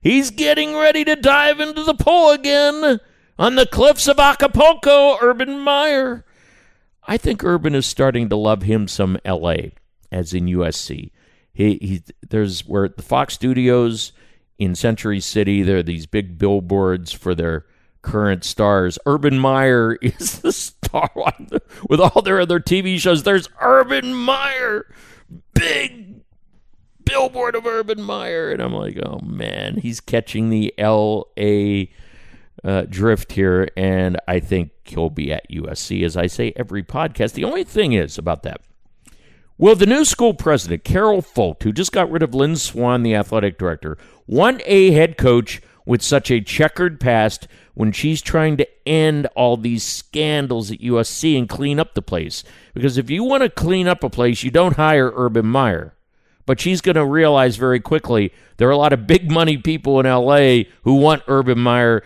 He's 0.00 0.30
getting 0.30 0.74
ready 0.74 1.04
to 1.04 1.16
dive 1.16 1.60
into 1.60 1.82
the 1.82 1.94
pool 1.94 2.30
again 2.30 3.00
on 3.38 3.56
the 3.56 3.66
cliffs 3.66 4.06
of 4.06 4.18
Acapulco, 4.18 5.18
Urban 5.20 5.58
Meyer. 5.58 6.24
I 7.06 7.16
think 7.16 7.42
Urban 7.42 7.74
is 7.74 7.86
starting 7.86 8.28
to 8.28 8.36
love 8.36 8.62
him 8.62 8.86
some 8.86 9.18
L.A., 9.24 9.72
as 10.12 10.32
in 10.32 10.46
USC. 10.46 11.10
He, 11.52 11.78
he 11.80 12.02
there's 12.28 12.66
where 12.66 12.88
the 12.88 13.02
Fox 13.02 13.34
Studios 13.34 14.12
in 14.58 14.74
Century 14.74 15.20
City, 15.20 15.62
there 15.62 15.78
are 15.78 15.82
these 15.82 16.06
big 16.06 16.38
billboards 16.38 17.12
for 17.12 17.34
their 17.34 17.66
current 18.02 18.44
stars. 18.44 18.98
Urban 19.06 19.38
Meyer 19.38 19.94
is 20.02 20.40
the 20.40 20.52
star 20.52 21.10
with 21.88 22.00
all 22.00 22.22
their 22.22 22.40
other 22.40 22.60
TV 22.60 22.98
shows. 22.98 23.22
There's 23.22 23.48
Urban 23.60 24.14
Meyer 24.14 24.86
big 25.54 26.20
billboard 27.04 27.54
of 27.54 27.66
Urban 27.66 28.02
Meyer. 28.02 28.50
And 28.50 28.62
I'm 28.62 28.72
like, 28.72 28.98
oh 29.04 29.20
man, 29.20 29.76
he's 29.76 30.00
catching 30.00 30.48
the 30.50 30.72
LA 30.78 31.86
uh, 32.62 32.82
drift 32.88 33.32
here. 33.32 33.68
And 33.76 34.18
I 34.28 34.40
think 34.40 34.70
he'll 34.84 35.10
be 35.10 35.32
at 35.32 35.50
USC, 35.50 36.04
as 36.04 36.16
I 36.16 36.26
say 36.26 36.52
every 36.56 36.82
podcast. 36.82 37.32
The 37.32 37.44
only 37.44 37.64
thing 37.64 37.92
is 37.92 38.18
about 38.18 38.42
that. 38.44 38.62
Will 39.60 39.74
the 39.74 39.84
new 39.84 40.06
school 40.06 40.32
president, 40.32 40.84
Carol 40.84 41.20
Folt, 41.20 41.64
who 41.64 41.70
just 41.70 41.92
got 41.92 42.10
rid 42.10 42.22
of 42.22 42.34
Lynn 42.34 42.56
Swann, 42.56 43.02
the 43.02 43.14
athletic 43.14 43.58
director, 43.58 43.98
want 44.26 44.62
a 44.64 44.92
head 44.92 45.18
coach 45.18 45.60
with 45.84 46.00
such 46.00 46.30
a 46.30 46.40
checkered 46.40 46.98
past 46.98 47.46
when 47.74 47.92
she's 47.92 48.22
trying 48.22 48.56
to 48.56 48.66
end 48.88 49.26
all 49.36 49.58
these 49.58 49.84
scandals 49.84 50.70
at 50.70 50.80
USC 50.80 51.36
and 51.36 51.46
clean 51.46 51.78
up 51.78 51.92
the 51.92 52.00
place. 52.00 52.42
Because 52.72 52.96
if 52.96 53.10
you 53.10 53.22
want 53.22 53.42
to 53.42 53.50
clean 53.50 53.86
up 53.86 54.02
a 54.02 54.08
place, 54.08 54.42
you 54.42 54.50
don't 54.50 54.76
hire 54.76 55.12
Urban 55.14 55.44
Meyer. 55.44 55.92
But 56.46 56.58
she's 56.58 56.80
going 56.80 56.96
to 56.96 57.04
realize 57.04 57.56
very 57.56 57.80
quickly 57.80 58.32
there 58.56 58.68
are 58.68 58.72
a 58.72 58.78
lot 58.78 58.94
of 58.94 59.06
big 59.06 59.30
money 59.30 59.58
people 59.58 60.00
in 60.00 60.06
LA 60.06 60.70
who 60.84 60.94
want 60.94 61.22
Urban 61.28 61.58
Meyer. 61.58 62.02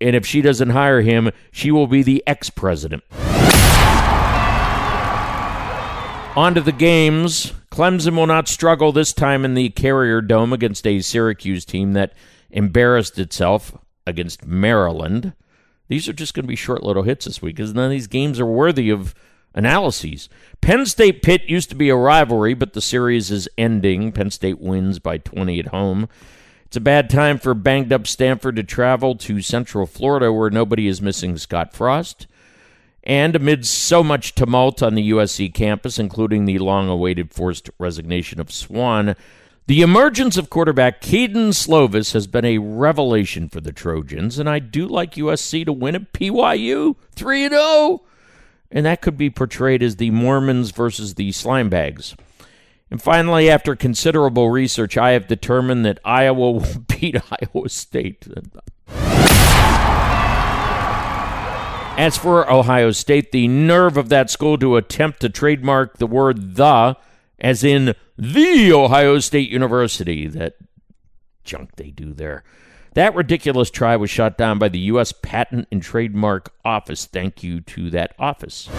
And 0.00 0.16
if 0.16 0.26
she 0.26 0.42
doesn't 0.42 0.70
hire 0.70 1.02
him, 1.02 1.30
she 1.52 1.70
will 1.70 1.86
be 1.86 2.02
the 2.02 2.24
ex 2.26 2.50
president. 2.50 3.04
On 6.36 6.54
to 6.54 6.60
the 6.60 6.70
games. 6.70 7.52
Clemson 7.72 8.14
will 8.14 8.26
not 8.26 8.46
struggle 8.46 8.92
this 8.92 9.12
time 9.12 9.44
in 9.44 9.54
the 9.54 9.70
Carrier 9.70 10.20
Dome 10.20 10.52
against 10.52 10.86
a 10.86 11.00
Syracuse 11.00 11.64
team 11.64 11.92
that 11.94 12.12
embarrassed 12.50 13.18
itself 13.18 13.76
against 14.06 14.46
Maryland. 14.46 15.32
These 15.88 16.08
are 16.08 16.12
just 16.12 16.32
going 16.34 16.44
to 16.44 16.48
be 16.48 16.54
short 16.54 16.84
little 16.84 17.02
hits 17.02 17.24
this 17.24 17.42
week 17.42 17.56
because 17.56 17.74
none 17.74 17.86
of 17.86 17.90
these 17.90 18.06
games 18.06 18.38
are 18.38 18.46
worthy 18.46 18.90
of 18.90 19.12
analyses. 19.54 20.28
Penn 20.60 20.86
State 20.86 21.20
Pitt 21.20 21.48
used 21.48 21.68
to 21.70 21.74
be 21.74 21.88
a 21.88 21.96
rivalry, 21.96 22.54
but 22.54 22.74
the 22.74 22.80
series 22.80 23.32
is 23.32 23.48
ending. 23.58 24.12
Penn 24.12 24.30
State 24.30 24.60
wins 24.60 25.00
by 25.00 25.18
20 25.18 25.58
at 25.58 25.66
home. 25.68 26.08
It's 26.64 26.76
a 26.76 26.80
bad 26.80 27.10
time 27.10 27.38
for 27.38 27.54
banged 27.54 27.92
up 27.92 28.06
Stanford 28.06 28.54
to 28.54 28.62
travel 28.62 29.16
to 29.16 29.42
Central 29.42 29.84
Florida 29.84 30.32
where 30.32 30.50
nobody 30.50 30.86
is 30.86 31.02
missing 31.02 31.36
Scott 31.36 31.72
Frost. 31.72 32.28
And 33.02 33.34
amid 33.34 33.66
so 33.66 34.02
much 34.02 34.34
tumult 34.34 34.82
on 34.82 34.94
the 34.94 35.10
USC 35.10 35.52
campus, 35.54 35.98
including 35.98 36.44
the 36.44 36.58
long 36.58 36.88
awaited 36.88 37.32
forced 37.32 37.70
resignation 37.78 38.40
of 38.40 38.52
Swann, 38.52 39.16
the 39.66 39.82
emergence 39.82 40.36
of 40.36 40.50
quarterback 40.50 41.00
Kedon 41.00 41.50
Slovis 41.50 42.12
has 42.12 42.26
been 42.26 42.44
a 42.44 42.58
revelation 42.58 43.48
for 43.48 43.60
the 43.60 43.72
Trojans, 43.72 44.38
and 44.38 44.48
I 44.48 44.58
do 44.58 44.86
like 44.86 45.14
USC 45.14 45.64
to 45.64 45.72
win 45.72 45.94
at 45.94 46.12
BYU 46.12 46.96
3 47.12 47.48
0. 47.48 48.02
And 48.72 48.84
that 48.84 49.00
could 49.00 49.16
be 49.16 49.30
portrayed 49.30 49.82
as 49.82 49.96
the 49.96 50.10
Mormons 50.10 50.72
versus 50.72 51.14
the 51.14 51.30
Slimebags. 51.30 52.16
And 52.90 53.00
finally, 53.00 53.48
after 53.48 53.76
considerable 53.76 54.50
research, 54.50 54.96
I 54.96 55.12
have 55.12 55.28
determined 55.28 55.84
that 55.84 56.00
Iowa 56.04 56.50
will 56.52 56.66
beat 56.88 57.16
Iowa 57.30 57.68
State. 57.68 58.26
As 62.00 62.16
for 62.16 62.50
Ohio 62.50 62.92
State, 62.92 63.30
the 63.30 63.46
nerve 63.46 63.98
of 63.98 64.08
that 64.08 64.30
school 64.30 64.56
to 64.56 64.76
attempt 64.76 65.20
to 65.20 65.28
trademark 65.28 65.98
the 65.98 66.06
word 66.06 66.56
the, 66.56 66.96
as 67.38 67.62
in 67.62 67.94
the 68.16 68.72
Ohio 68.72 69.18
State 69.18 69.50
University, 69.50 70.26
that 70.26 70.54
junk 71.44 71.76
they 71.76 71.90
do 71.90 72.14
there. 72.14 72.42
That 72.94 73.14
ridiculous 73.14 73.70
try 73.70 73.96
was 73.96 74.08
shot 74.08 74.38
down 74.38 74.58
by 74.58 74.70
the 74.70 74.78
U.S. 74.78 75.12
Patent 75.12 75.68
and 75.70 75.82
Trademark 75.82 76.54
Office. 76.64 77.04
Thank 77.04 77.42
you 77.42 77.60
to 77.60 77.90
that 77.90 78.14
office. 78.18 78.70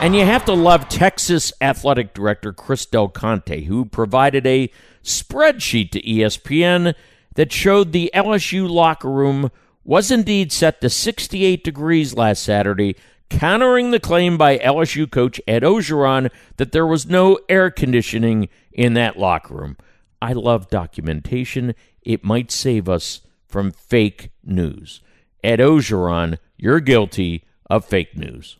And 0.00 0.14
you 0.14 0.24
have 0.24 0.44
to 0.44 0.52
love 0.52 0.88
Texas 0.88 1.52
Athletic 1.60 2.14
Director 2.14 2.52
Chris 2.52 2.86
Del 2.86 3.08
Conte, 3.08 3.64
who 3.64 3.84
provided 3.84 4.46
a 4.46 4.70
spreadsheet 5.02 5.90
to 5.90 6.00
ESPN 6.00 6.94
that 7.34 7.50
showed 7.50 7.90
the 7.90 8.12
LSU 8.14 8.70
locker 8.70 9.10
room 9.10 9.50
was 9.84 10.10
indeed 10.10 10.52
set 10.52 10.80
to 10.80 10.90
68 10.90 11.64
degrees 11.64 12.14
last 12.14 12.42
Saturday, 12.42 12.96
countering 13.28 13.90
the 13.90 14.00
claim 14.00 14.36
by 14.36 14.58
LSU 14.58 15.10
coach 15.10 15.40
Ed 15.46 15.62
Orgeron 15.62 16.30
that 16.56 16.72
there 16.72 16.86
was 16.86 17.06
no 17.06 17.38
air 17.48 17.70
conditioning 17.70 18.48
in 18.72 18.94
that 18.94 19.18
locker 19.18 19.54
room. 19.54 19.76
I 20.20 20.34
love 20.34 20.70
documentation. 20.70 21.74
It 22.02 22.24
might 22.24 22.50
save 22.50 22.88
us 22.88 23.22
from 23.48 23.72
fake 23.72 24.30
news. 24.44 25.00
Ed 25.42 25.58
Orgeron, 25.58 26.38
you're 26.56 26.80
guilty 26.80 27.44
of 27.68 27.84
fake 27.84 28.16
news. 28.16 28.58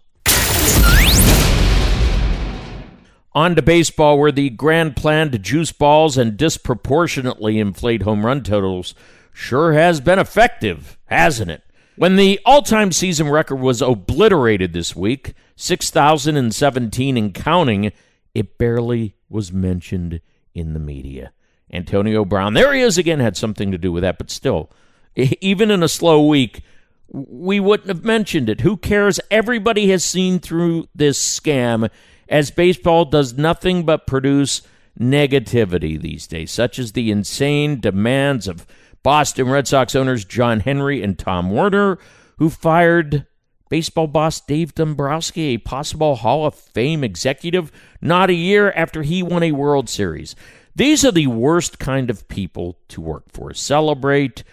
On 3.34 3.54
to 3.56 3.62
baseball, 3.62 4.18
where 4.18 4.32
the 4.32 4.50
grand 4.50 4.94
plan 4.94 5.30
to 5.30 5.38
juice 5.38 5.72
balls 5.72 6.18
and 6.18 6.36
disproportionately 6.36 7.58
inflate 7.58 8.02
home 8.02 8.26
run 8.26 8.42
totals 8.42 8.94
sure 9.32 9.72
has 9.72 10.00
been 10.00 10.18
effective, 10.18 10.98
hasn't 11.06 11.50
it? 11.50 11.62
When 11.96 12.16
the 12.16 12.40
all 12.44 12.62
time 12.62 12.92
season 12.92 13.28
record 13.28 13.56
was 13.56 13.82
obliterated 13.82 14.72
this 14.72 14.96
week, 14.96 15.34
6,017 15.56 17.16
and 17.16 17.34
counting, 17.34 17.92
it 18.34 18.58
barely 18.58 19.16
was 19.28 19.52
mentioned 19.52 20.20
in 20.54 20.72
the 20.72 20.80
media. 20.80 21.32
Antonio 21.72 22.24
Brown, 22.24 22.54
there 22.54 22.72
he 22.74 22.80
is 22.80 22.98
again, 22.98 23.20
had 23.20 23.36
something 23.36 23.70
to 23.70 23.78
do 23.78 23.92
with 23.92 24.02
that, 24.02 24.18
but 24.18 24.30
still, 24.30 24.70
even 25.16 25.70
in 25.70 25.82
a 25.82 25.88
slow 25.88 26.26
week, 26.26 26.62
we 27.08 27.60
wouldn't 27.60 27.88
have 27.88 28.04
mentioned 28.04 28.48
it. 28.48 28.62
Who 28.62 28.76
cares? 28.76 29.20
Everybody 29.30 29.90
has 29.90 30.04
seen 30.04 30.38
through 30.38 30.88
this 30.94 31.18
scam 31.18 31.90
as 32.28 32.50
baseball 32.50 33.04
does 33.04 33.34
nothing 33.34 33.84
but 33.84 34.06
produce 34.06 34.62
negativity 34.98 36.00
these 36.00 36.26
days, 36.26 36.50
such 36.50 36.78
as 36.78 36.92
the 36.92 37.10
insane 37.10 37.80
demands 37.80 38.48
of 38.48 38.66
Boston 39.03 39.48
Red 39.48 39.66
Sox 39.66 39.94
owners 39.94 40.24
John 40.24 40.61
Henry 40.61 41.03
and 41.03 41.18
Tom 41.18 41.50
Werner, 41.50 41.98
who 42.38 42.50
fired 42.50 43.26
baseball 43.68 44.07
boss 44.07 44.40
Dave 44.40 44.74
Dombrowski, 44.74 45.55
a 45.55 45.59
possible 45.59 46.16
Hall 46.16 46.46
of 46.46 46.55
Fame 46.55 47.03
executive, 47.03 47.72
not 48.00 48.30
a 48.30 48.34
year 48.34 48.70
after 48.72 49.03
he 49.03 49.22
won 49.22 49.42
a 49.42 49.53
World 49.53 49.88
Series. 49.88 50.36
These 50.74 51.05
are 51.05 51.12
the 51.12 51.26
worst 51.26 51.78
kind 51.78 52.11
of 52.11 52.28
people 52.28 52.78
to 52.88 53.00
work 53.00 53.24
for. 53.30 53.53
Celebrate, 53.55 54.44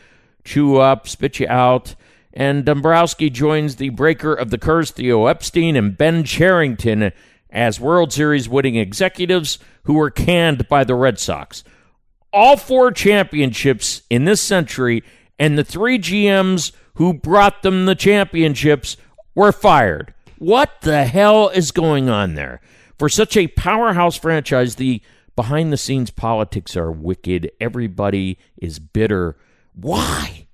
chew 0.43 0.77
up, 0.77 1.07
spit 1.07 1.39
you 1.39 1.47
out. 1.47 1.95
And 2.33 2.65
Dombrowski 2.65 3.29
joins 3.29 3.75
the 3.75 3.89
breaker 3.89 4.33
of 4.33 4.49
the 4.49 4.57
curse, 4.57 4.91
Theo 4.91 5.25
Epstein 5.27 5.75
and 5.75 5.97
Ben 5.97 6.23
Cherington, 6.23 7.11
as 7.49 7.79
World 7.79 8.13
Series 8.13 8.47
winning 8.47 8.75
executives 8.75 9.59
who 9.83 9.95
were 9.95 10.11
canned 10.11 10.67
by 10.67 10.83
the 10.83 10.95
Red 10.95 11.19
Sox 11.19 11.63
all 12.31 12.57
four 12.57 12.91
championships 12.91 14.03
in 14.09 14.25
this 14.25 14.41
century, 14.41 15.03
and 15.37 15.57
the 15.57 15.63
three 15.63 15.97
GMs 15.97 16.71
who 16.95 17.13
brought 17.13 17.61
them 17.61 17.85
the 17.85 17.95
championships 17.95 18.97
were 19.35 19.51
fired. 19.51 20.13
What 20.37 20.81
the 20.81 21.05
hell 21.05 21.49
is 21.49 21.71
going 21.71 22.09
on 22.09 22.35
there? 22.35 22.61
For 22.97 23.09
such 23.09 23.37
a 23.37 23.47
powerhouse 23.47 24.17
franchise, 24.17 24.75
the 24.75 25.01
behind 25.35 25.71
the 25.71 25.77
scenes 25.77 26.11
politics 26.11 26.75
are 26.75 26.91
wicked. 26.91 27.49
Everybody 27.61 28.37
is 28.57 28.79
bitter. 28.79 29.37
Why? 29.73 30.47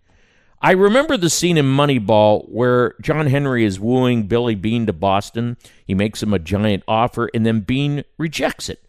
I 0.62 0.72
remember 0.72 1.18
the 1.18 1.30
scene 1.30 1.58
in 1.58 1.66
Moneyball 1.66 2.50
where 2.50 2.94
John 3.02 3.28
Henry 3.28 3.66
is 3.66 3.80
wooing 3.80 4.24
Billy 4.24 4.56
Beane 4.56 4.86
to 4.86 4.94
Boston. 4.94 5.58
He 5.86 5.94
makes 5.94 6.24
him 6.24 6.34
a 6.34 6.40
giant 6.40 6.84
offer, 6.88 7.30
and 7.34 7.46
then 7.46 7.62
Beane 7.62 8.04
rejects 8.18 8.70
it. 8.70 8.85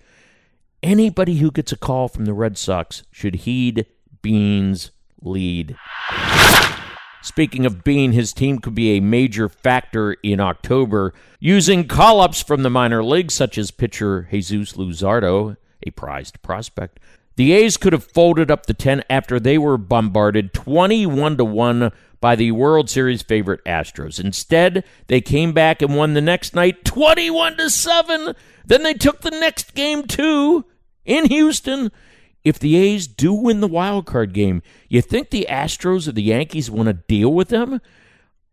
Anybody 0.87 1.39
who 1.39 1.51
gets 1.51 1.73
a 1.73 1.77
call 1.77 2.07
from 2.07 2.27
the 2.27 2.33
Red 2.33 2.57
Sox 2.57 3.03
should 3.11 3.35
heed 3.35 3.87
Beane's 4.23 4.93
lead. 5.21 5.77
Speaking 7.23 7.67
of 7.67 7.83
Beane, 7.83 8.13
his 8.13 8.33
team 8.33 8.61
could 8.61 8.77
be 8.77 8.91
a 8.91 9.01
major 9.01 9.49
factor 9.49 10.13
in 10.23 10.39
October 10.39 11.13
using 11.41 11.89
call 11.89 12.21
ups 12.21 12.41
from 12.41 12.63
the 12.63 12.71
minor 12.71 13.03
leagues, 13.03 13.35
such 13.35 13.59
as 13.59 13.73
pitcher 13.73 14.29
Jesus 14.31 14.75
Luzardo, 14.75 15.57
a 15.85 15.91
prized 15.91 16.41
prospect. 16.43 17.01
The 17.35 17.53
A's 17.53 17.77
could 17.77 17.93
have 17.93 18.05
folded 18.05 18.49
up 18.49 18.67
the 18.67 18.73
10 18.73 19.03
after 19.11 19.41
they 19.41 19.59
were 19.59 19.77
bombarded 19.77 20.55
21 20.55 21.39
to 21.39 21.45
1 21.45 21.91
by 22.21 22.37
the 22.37 22.53
World 22.53 22.89
Series 22.89 23.23
favorite 23.23 23.65
Astros. 23.65 24.25
Instead, 24.25 24.85
they 25.09 25.21
came 25.21 25.53
back 25.53 25.83
and 25.83 25.97
won 25.97 26.15
the 26.15 26.21
next 26.21 26.55
night 26.55 26.85
21 26.85 27.57
to 27.57 27.71
7 27.71 28.37
then 28.67 28.83
they 28.83 28.95
took 28.95 29.21
the 29.21 29.31
next 29.31 29.75
game 29.75 30.07
too 30.07 30.65
in 31.07 31.27
Houston. 31.27 31.91
If 32.45 32.59
the 32.59 32.77
A's 32.77 33.07
do 33.07 33.33
win 33.33 33.61
the 33.61 33.67
wild 33.67 34.07
card 34.07 34.33
game, 34.33 34.63
you 34.89 35.03
think 35.03 35.31
the 35.31 35.47
Astros 35.51 36.07
or 36.07 36.13
the 36.13 36.23
Yankees 36.23 36.71
want 36.71 36.87
to 36.87 36.93
deal 36.93 37.33
with 37.33 37.49
them? 37.49 37.81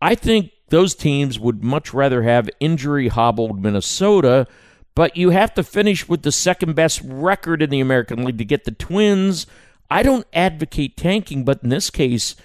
I 0.02 0.16
think 0.16 0.52
those 0.70 0.96
teams 0.96 1.40
would 1.40 1.64
much 1.64 1.94
rather 1.94 2.24
have 2.24 2.50
injury 2.60 3.10
hobbled 3.10 3.62
Minnesota, 3.62 4.48
but 4.96 5.16
you 5.16 5.30
have 5.30 5.54
to 5.54 5.64
finish 5.64 6.10
with 6.10 6.24
the 6.24 6.32
second 6.32 6.76
best 6.76 7.02
record 7.04 7.62
in 7.62 7.70
the 7.70 7.80
American 7.80 8.24
League 8.24 8.40
to 8.40 8.46
get 8.46 8.64
the 8.64 8.72
Twins. 8.72 9.46
I 9.92 10.02
don't 10.02 10.26
advocate 10.34 10.98
tanking, 10.98 11.46
but 11.46 11.62
in 11.64 11.70
this 11.70 11.90
case, 11.92 12.36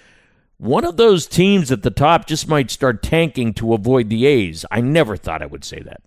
one 0.57 0.85
of 0.85 0.97
those 0.97 1.25
teams 1.25 1.71
at 1.71 1.83
the 1.83 1.89
top 1.89 2.27
just 2.27 2.47
might 2.47 2.69
start 2.69 3.01
tanking 3.01 3.53
to 3.55 3.73
avoid 3.73 4.09
the 4.09 4.25
A's. 4.25 4.65
I 4.69 4.81
never 4.81 5.17
thought 5.17 5.41
I 5.41 5.47
would 5.47 5.63
say 5.63 5.81
that. 5.81 6.01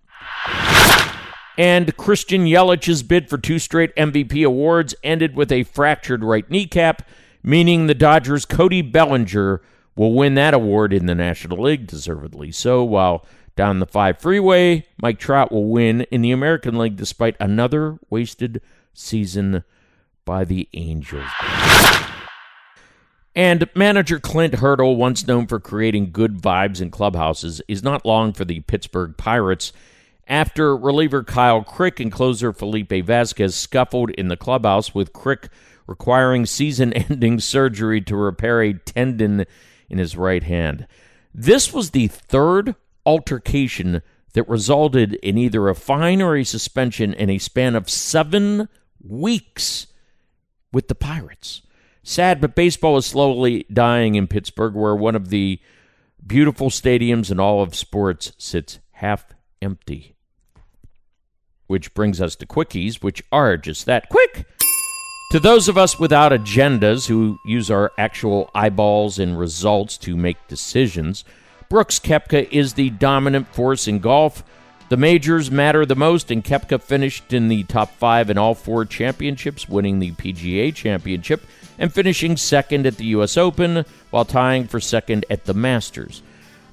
And 1.59 1.97
Christian 1.97 2.47
Yelich's 2.47 3.03
bid 3.03 3.29
for 3.29 3.39
two 3.39 3.59
straight 3.59 3.95
MVP 3.97 4.45
awards 4.47 4.95
ended 5.05 5.37
with 5.37 5.53
a 5.53 5.65
fractured 5.65 6.25
right 6.25 6.49
kneecap, 6.51 7.07
meaning 7.43 7.87
the 7.87 7.95
Dodgers' 7.95 8.45
Cody 8.45 8.81
Bellinger 8.81 9.61
will 9.95 10.15
win 10.15 10.35
that 10.35 10.55
award 10.55 10.93
in 10.93 11.07
the 11.07 11.15
National 11.15 11.63
League, 11.63 11.87
deservedly 11.87 12.51
so, 12.51 12.83
while 12.83 13.27
down 13.55 13.81
the 13.81 13.87
5 13.87 14.19
freeway, 14.19 14.87
Mike 15.03 15.19
Trout 15.19 15.53
will 15.53 15.69
win 15.69 16.03
in 16.11 16.23
the 16.23 16.31
American 16.31 16.79
League 16.79 16.97
despite 16.97 17.37
another 17.39 17.99
wasted 18.09 18.63
season 18.95 19.65
by 20.25 20.45
the 20.45 20.69
Angels. 20.73 21.29
And 23.35 23.69
manager 23.75 24.19
Clint 24.19 24.57
Hurdle, 24.57 24.97
once 24.97 25.27
known 25.27 25.47
for 25.47 25.59
creating 25.59 26.13
good 26.13 26.41
vibes 26.41 26.81
in 26.81 26.91
clubhouses, 26.91 27.63
is 27.69 27.83
not 27.83 28.07
long 28.07 28.33
for 28.33 28.45
the 28.45 28.61
Pittsburgh 28.61 29.17
Pirates 29.17 29.73
after 30.27 30.77
reliever 30.77 31.25
Kyle 31.25 31.63
Crick 31.63 32.01
and 32.01 32.11
closer 32.11 32.53
Felipe 32.53 32.93
Vasquez 33.05 33.55
scuffled 33.55 34.11
in 34.11 34.29
the 34.29 34.37
clubhouse, 34.37 34.95
with 34.95 35.13
Crick 35.13 35.49
requiring 35.87 36.47
season 36.47 36.93
ending 36.93 37.41
surgery 37.41 38.01
to 38.03 38.17
repair 38.17 38.63
a 38.63 38.75
tendon 38.75 39.45
in 39.89 39.99
his 39.99 40.17
right 40.17 40.43
hand. 40.43 40.87
This 41.35 41.73
was 41.73 41.91
the 41.91 42.09
third 42.09 42.75
altercation 43.05 44.03
that 44.35 44.49
resulted 44.49 45.15
in 45.15 45.37
either 45.37 45.69
a 45.69 45.75
fine 45.75 46.23
or 46.23 46.37
a 46.37 46.45
suspension 46.45 47.13
in 47.15 47.29
a 47.29 47.39
span 47.39 47.75
of 47.75 47.91
seven 47.91 48.69
weeks 49.03 49.89
with 50.73 50.89
the 50.89 50.95
Pirates. 50.95 51.63
Sad, 52.03 52.41
but 52.41 52.55
baseball 52.55 52.97
is 52.97 53.07
slowly 53.07 53.67
dying 53.73 54.15
in 54.15 54.27
Pittsburgh, 54.27 54.75
where 54.75 54.97
one 54.97 55.15
of 55.15 55.29
the 55.29 55.61
beautiful 56.27 56.71
stadiums 56.71 57.31
in 57.31 57.39
all 57.39 57.63
of 57.63 57.75
sports 57.75 58.33
sits 58.39 58.79
half 58.93 59.27
empty. 59.63 60.17
Which 61.67 61.95
brings 61.95 62.21
us 62.21 62.37
to 62.37 62.47
quickies, 62.47 63.03
which 63.03 63.23
are 63.33 63.57
just 63.57 63.87
that 63.87 64.09
quick. 64.09 64.45
To 65.31 65.41
those 65.41 65.69
of 65.69 65.79
us 65.79 65.99
without 65.99 66.33
agendas 66.33 67.07
who 67.07 67.39
use 67.47 67.71
our 67.71 67.93
actual 67.97 68.51
eyeballs 68.55 69.19
and 69.19 69.39
results 69.39 69.97
to 69.99 70.15
make 70.15 70.37
decisions, 70.47 71.25
Brooks 71.71 71.99
Koepka 71.99 72.51
is 72.51 72.75
the 72.75 72.91
dominant 72.91 73.49
force 73.49 73.89
in 73.89 74.01
golf. 74.01 74.45
The 74.91 74.99
majors 74.99 75.51
matter 75.51 75.87
the 75.87 75.97
most, 75.97 76.31
and 76.31 76.45
Koepka 76.45 76.83
finished 76.83 77.33
in 77.33 77.49
the 77.49 77.63
top 77.63 77.97
five 77.97 78.29
in 78.29 78.37
all 78.37 78.55
four 78.55 78.85
championships, 78.85 79.67
winning 79.67 79.99
the 79.99 80.11
PGA 80.11 80.75
Championship 80.75 81.47
and 81.79 81.91
finishing 81.91 82.37
second 82.37 82.85
at 82.85 82.99
the 82.99 83.07
U.S. 83.07 83.39
Open 83.39 83.87
while 84.11 84.27
tying 84.27 84.67
for 84.67 84.81
second 84.81 85.25
at 85.31 85.47
the 85.47 85.55
Masters. 85.55 86.23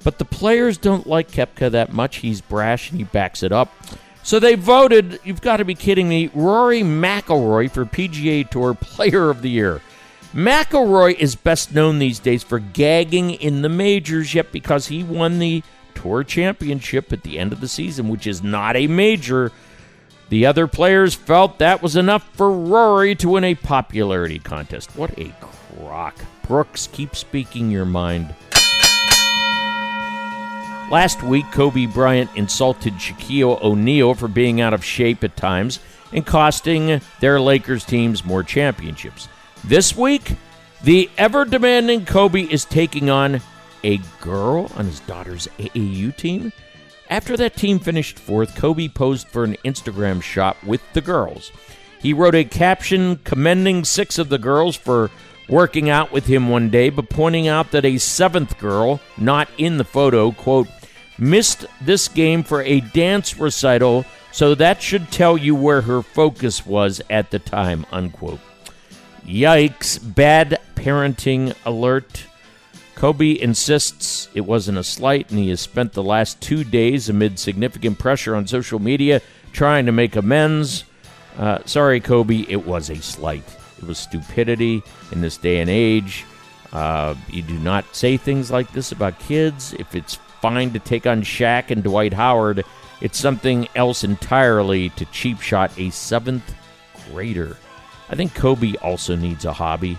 But 0.02 0.18
the 0.18 0.24
players 0.24 0.78
don't 0.78 1.06
like 1.06 1.30
Koepka 1.30 1.70
that 1.72 1.92
much. 1.92 2.16
He's 2.16 2.40
brash 2.40 2.90
and 2.90 2.98
he 2.98 3.04
backs 3.04 3.42
it 3.42 3.52
up. 3.52 3.72
So 4.22 4.38
they 4.38 4.54
voted, 4.54 5.18
you've 5.24 5.40
got 5.40 5.58
to 5.58 5.64
be 5.64 5.74
kidding 5.74 6.08
me, 6.08 6.30
Rory 6.34 6.82
McIlroy 6.82 7.70
for 7.70 7.84
PGA 7.84 8.48
Tour 8.48 8.74
Player 8.74 9.30
of 9.30 9.42
the 9.42 9.50
Year. 9.50 9.80
McIlroy 10.34 11.14
is 11.14 11.34
best 11.34 11.74
known 11.74 11.98
these 11.98 12.18
days 12.18 12.42
for 12.42 12.58
gagging 12.58 13.30
in 13.32 13.62
the 13.62 13.68
majors, 13.68 14.34
yet 14.34 14.52
because 14.52 14.86
he 14.86 15.02
won 15.02 15.38
the 15.38 15.62
Tour 15.94 16.22
Championship 16.22 17.12
at 17.12 17.22
the 17.22 17.38
end 17.38 17.52
of 17.52 17.60
the 17.60 17.68
season, 17.68 18.08
which 18.08 18.26
is 18.26 18.42
not 18.42 18.76
a 18.76 18.86
major, 18.86 19.50
the 20.30 20.46
other 20.46 20.68
players 20.68 21.14
felt 21.14 21.58
that 21.58 21.82
was 21.82 21.96
enough 21.96 22.22
for 22.34 22.52
Rory 22.52 23.16
to 23.16 23.30
win 23.30 23.42
a 23.42 23.56
popularity 23.56 24.38
contest. 24.38 24.96
What 24.96 25.18
a 25.18 25.34
crock. 25.40 26.14
Brooks, 26.46 26.88
keep 26.92 27.16
speaking 27.16 27.68
your 27.68 27.84
mind. 27.84 28.32
Last 30.90 31.22
week, 31.22 31.46
Kobe 31.52 31.86
Bryant 31.86 32.30
insulted 32.34 32.94
Shaquille 32.94 33.62
O'Neal 33.62 34.14
for 34.14 34.26
being 34.26 34.60
out 34.60 34.74
of 34.74 34.84
shape 34.84 35.22
at 35.22 35.36
times 35.36 35.78
and 36.12 36.26
costing 36.26 37.00
their 37.20 37.40
Lakers 37.40 37.84
teams 37.84 38.24
more 38.24 38.42
championships. 38.42 39.28
This 39.62 39.96
week, 39.96 40.34
the 40.82 41.08
ever 41.16 41.44
demanding 41.44 42.06
Kobe 42.06 42.42
is 42.42 42.64
taking 42.64 43.08
on 43.08 43.40
a 43.84 44.00
girl 44.20 44.68
on 44.74 44.86
his 44.86 44.98
daughter's 45.00 45.46
AAU 45.60 46.16
team. 46.16 46.52
After 47.08 47.36
that 47.36 47.54
team 47.54 47.78
finished 47.78 48.18
fourth, 48.18 48.56
Kobe 48.56 48.88
posed 48.88 49.28
for 49.28 49.44
an 49.44 49.56
Instagram 49.64 50.20
shot 50.20 50.56
with 50.64 50.82
the 50.92 51.00
girls. 51.00 51.52
He 52.00 52.12
wrote 52.12 52.34
a 52.34 52.44
caption 52.44 53.20
commending 53.22 53.84
six 53.84 54.18
of 54.18 54.28
the 54.28 54.38
girls 54.38 54.74
for 54.74 55.12
working 55.48 55.88
out 55.88 56.10
with 56.10 56.26
him 56.26 56.48
one 56.48 56.68
day, 56.68 56.90
but 56.90 57.10
pointing 57.10 57.46
out 57.46 57.70
that 57.70 57.84
a 57.84 57.98
seventh 57.98 58.58
girl, 58.58 59.00
not 59.16 59.48
in 59.56 59.76
the 59.76 59.84
photo, 59.84 60.32
quote, 60.32 60.68
missed 61.20 61.66
this 61.80 62.08
game 62.08 62.42
for 62.42 62.62
a 62.62 62.80
dance 62.80 63.38
recital, 63.38 64.04
so 64.32 64.54
that 64.54 64.82
should 64.82 65.10
tell 65.10 65.36
you 65.36 65.54
where 65.54 65.82
her 65.82 66.02
focus 66.02 66.64
was 66.66 67.02
at 67.10 67.30
the 67.30 67.38
time, 67.38 67.86
unquote. 67.92 68.40
Yikes, 69.24 69.98
bad 70.14 70.60
parenting 70.74 71.54
alert. 71.64 72.24
Kobe 72.94 73.40
insists 73.40 74.28
it 74.34 74.42
wasn't 74.42 74.78
a 74.78 74.84
slight, 74.84 75.30
and 75.30 75.38
he 75.38 75.50
has 75.50 75.60
spent 75.60 75.92
the 75.92 76.02
last 76.02 76.40
two 76.40 76.64
days 76.64 77.08
amid 77.08 77.38
significant 77.38 77.98
pressure 77.98 78.34
on 78.34 78.46
social 78.46 78.78
media 78.78 79.22
trying 79.52 79.86
to 79.86 79.92
make 79.92 80.16
amends. 80.16 80.84
Uh, 81.38 81.58
sorry, 81.64 82.00
Kobe, 82.00 82.44
it 82.48 82.66
was 82.66 82.90
a 82.90 82.96
slight. 82.96 83.44
It 83.78 83.84
was 83.84 83.98
stupidity 83.98 84.82
in 85.12 85.20
this 85.20 85.38
day 85.38 85.60
and 85.60 85.70
age. 85.70 86.24
Uh, 86.72 87.14
you 87.28 87.42
do 87.42 87.58
not 87.58 87.84
say 87.96 88.16
things 88.16 88.50
like 88.50 88.70
this 88.72 88.92
about 88.92 89.18
kids. 89.18 89.74
If 89.78 89.94
it's 89.94 90.18
fine 90.40 90.72
to 90.72 90.78
take 90.78 91.06
on 91.06 91.22
Shaq 91.22 91.70
and 91.70 91.82
Dwight 91.82 92.12
Howard. 92.12 92.64
It's 93.00 93.18
something 93.18 93.68
else 93.74 94.04
entirely 94.04 94.90
to 94.90 95.04
cheap 95.06 95.40
shot 95.40 95.72
a 95.78 95.90
seventh 95.90 96.54
grader. 97.10 97.56
I 98.08 98.16
think 98.16 98.34
Kobe 98.34 98.74
also 98.76 99.16
needs 99.16 99.44
a 99.44 99.52
hobby. 99.52 99.96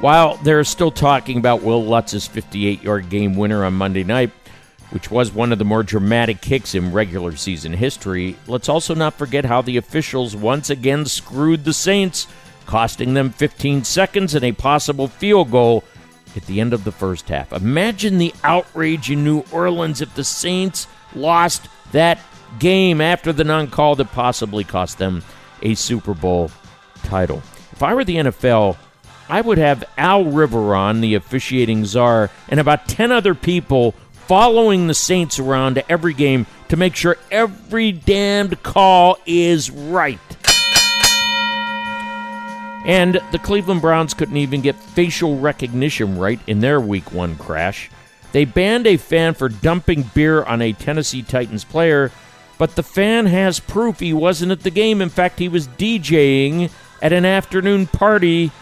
While 0.00 0.36
they're 0.38 0.64
still 0.64 0.90
talking 0.90 1.38
about 1.38 1.62
Wil 1.62 1.84
Lutz's 1.84 2.26
58 2.26 2.82
yard 2.82 3.08
game 3.08 3.34
winner 3.34 3.64
on 3.64 3.74
Monday 3.74 4.04
night, 4.04 4.30
which 4.90 5.10
was 5.10 5.32
one 5.32 5.52
of 5.52 5.58
the 5.58 5.64
more 5.64 5.82
dramatic 5.82 6.40
kicks 6.40 6.74
in 6.74 6.92
regular 6.92 7.34
season 7.34 7.72
history, 7.72 8.36
let's 8.46 8.68
also 8.68 8.94
not 8.94 9.14
forget 9.14 9.46
how 9.46 9.62
the 9.62 9.78
officials 9.78 10.36
once 10.36 10.68
again 10.68 11.06
screwed 11.06 11.64
the 11.64 11.72
Saints, 11.72 12.26
costing 12.66 13.14
them 13.14 13.30
15 13.30 13.84
seconds 13.84 14.34
and 14.34 14.44
a 14.44 14.52
possible 14.52 15.08
field 15.08 15.50
goal 15.50 15.82
at 16.36 16.46
the 16.46 16.60
end 16.60 16.72
of 16.72 16.84
the 16.84 16.92
first 16.92 17.28
half. 17.28 17.52
Imagine 17.52 18.18
the 18.18 18.34
outrage 18.44 19.10
in 19.10 19.24
New 19.24 19.44
Orleans 19.52 20.00
if 20.00 20.14
the 20.14 20.24
Saints 20.24 20.86
lost 21.14 21.68
that 21.92 22.18
game 22.58 23.00
after 23.00 23.32
the 23.32 23.44
non 23.44 23.68
call 23.68 23.96
that 23.96 24.12
possibly 24.12 24.64
cost 24.64 24.98
them 24.98 25.22
a 25.62 25.74
Super 25.74 26.14
Bowl 26.14 26.50
title. 27.04 27.38
If 27.72 27.82
I 27.82 27.94
were 27.94 28.04
the 28.04 28.16
NFL, 28.16 28.76
I 29.28 29.40
would 29.40 29.58
have 29.58 29.84
Al 29.98 30.24
Riveron, 30.24 31.00
the 31.00 31.14
officiating 31.14 31.84
czar, 31.84 32.30
and 32.48 32.60
about 32.60 32.88
10 32.88 33.12
other 33.12 33.34
people 33.34 33.92
following 34.12 34.86
the 34.86 34.94
Saints 34.94 35.38
around 35.38 35.74
to 35.74 35.92
every 35.92 36.14
game 36.14 36.46
to 36.68 36.76
make 36.76 36.96
sure 36.96 37.16
every 37.30 37.92
damned 37.92 38.62
call 38.62 39.18
is 39.26 39.70
right. 39.70 40.18
And 42.86 43.20
the 43.32 43.38
Cleveland 43.40 43.82
Browns 43.82 44.14
couldn't 44.14 44.36
even 44.36 44.60
get 44.60 44.76
facial 44.76 45.38
recognition 45.38 46.18
right 46.18 46.40
in 46.46 46.60
their 46.60 46.80
week 46.80 47.12
one 47.12 47.36
crash. 47.36 47.90
They 48.30 48.44
banned 48.44 48.86
a 48.86 48.96
fan 48.96 49.34
for 49.34 49.48
dumping 49.48 50.02
beer 50.14 50.44
on 50.44 50.62
a 50.62 50.72
Tennessee 50.72 51.22
Titans 51.22 51.64
player, 51.64 52.12
but 52.58 52.76
the 52.76 52.84
fan 52.84 53.26
has 53.26 53.58
proof 53.58 53.98
he 53.98 54.12
wasn't 54.12 54.52
at 54.52 54.60
the 54.60 54.70
game. 54.70 55.02
In 55.02 55.08
fact, 55.08 55.40
he 55.40 55.48
was 55.48 55.66
DJing 55.66 56.70
at 57.02 57.12
an 57.12 57.24
afternoon 57.24 57.88
party 57.88 58.52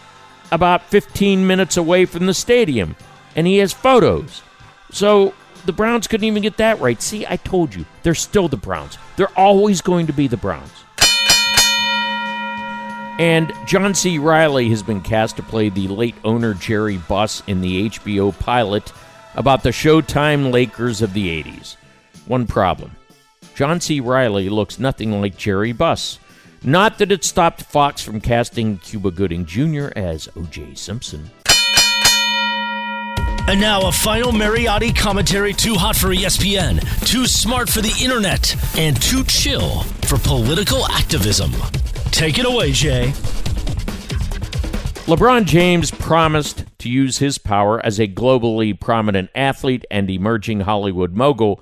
about 0.51 0.85
15 0.85 1.47
minutes 1.47 1.77
away 1.77 2.07
from 2.07 2.25
the 2.27 2.35
stadium, 2.35 2.97
and 3.37 3.47
he 3.47 3.59
has 3.59 3.72
photos. 3.72 4.43
So 4.91 5.35
the 5.66 5.72
Browns 5.72 6.07
couldn't 6.07 6.27
even 6.27 6.43
get 6.43 6.57
that 6.57 6.81
right. 6.81 7.01
See, 7.03 7.27
I 7.27 7.37
told 7.37 7.75
you, 7.75 7.85
they're 8.03 8.14
still 8.14 8.49
the 8.49 8.57
Browns. 8.57 8.97
They're 9.16 9.39
always 9.39 9.81
going 9.81 10.07
to 10.07 10.12
be 10.12 10.29
the 10.29 10.37
Browns. 10.37 10.84
And 13.19 13.53
John 13.65 13.95
C. 13.95 14.19
Reilly 14.19 14.69
has 14.71 14.83
been 14.83 15.01
cast 15.01 15.37
to 15.37 15.43
play 15.43 15.69
the 15.69 15.87
late 15.87 16.17
owner 16.25 16.53
Jerry 16.53 16.97
Buss 16.97 17.43
in 17.47 17.61
the 17.61 17.89
HBO 17.89 18.37
pilot 18.37 18.93
about 19.37 19.62
the 19.62 19.71
Showtime 19.71 20.53
Lakers 20.53 21.01
of 21.01 21.12
the 21.12 21.43
80s. 21.43 21.77
One 22.27 22.47
problem 22.47 22.91
John 23.55 23.81
C. 23.81 24.01
Reilly 24.01 24.49
looks 24.49 24.81
nothing 24.81 25.21
like 25.21 25.37
Jerry 25.37 25.73
Buss. 25.73 26.19
Not 26.65 26.99
that 26.99 27.12
it 27.12 27.23
stopped 27.23 27.62
Fox 27.62 28.03
from 28.03 28.21
casting 28.21 28.79
Cuba 28.79 29.11
Gooding 29.11 29.45
Jr. 29.45 29.89
as 29.95 30.29
O.J. 30.35 30.75
Simpson. 30.75 31.31
And 33.47 33.61
now 33.61 33.87
a 33.87 33.93
final 33.93 34.33
Mariotti 34.33 34.97
commentary 34.97 35.53
too 35.53 35.75
hot 35.75 35.95
for 35.95 36.09
ESPN, 36.09 36.81
too 37.07 37.27
smart 37.27 37.69
for 37.69 37.83
the 37.83 37.95
internet, 38.03 38.57
and 38.79 39.01
too 39.01 39.23
chill 39.25 39.83
for 40.07 40.17
political 40.19 40.87
activism. 40.87 41.53
Take 42.15 42.39
it 42.39 42.47
away, 42.47 42.71
Jay. 42.71 43.09
LeBron 45.09 45.47
James 45.47 45.91
promised 45.91 46.65
to 46.79 46.89
use 46.89 47.19
his 47.19 47.39
power 47.39 47.85
as 47.85 47.99
a 47.99 48.07
globally 48.07 48.79
prominent 48.79 49.31
athlete 49.35 49.85
and 49.91 50.09
emerging 50.09 50.61
Hollywood 50.61 51.15
mogul 51.15 51.61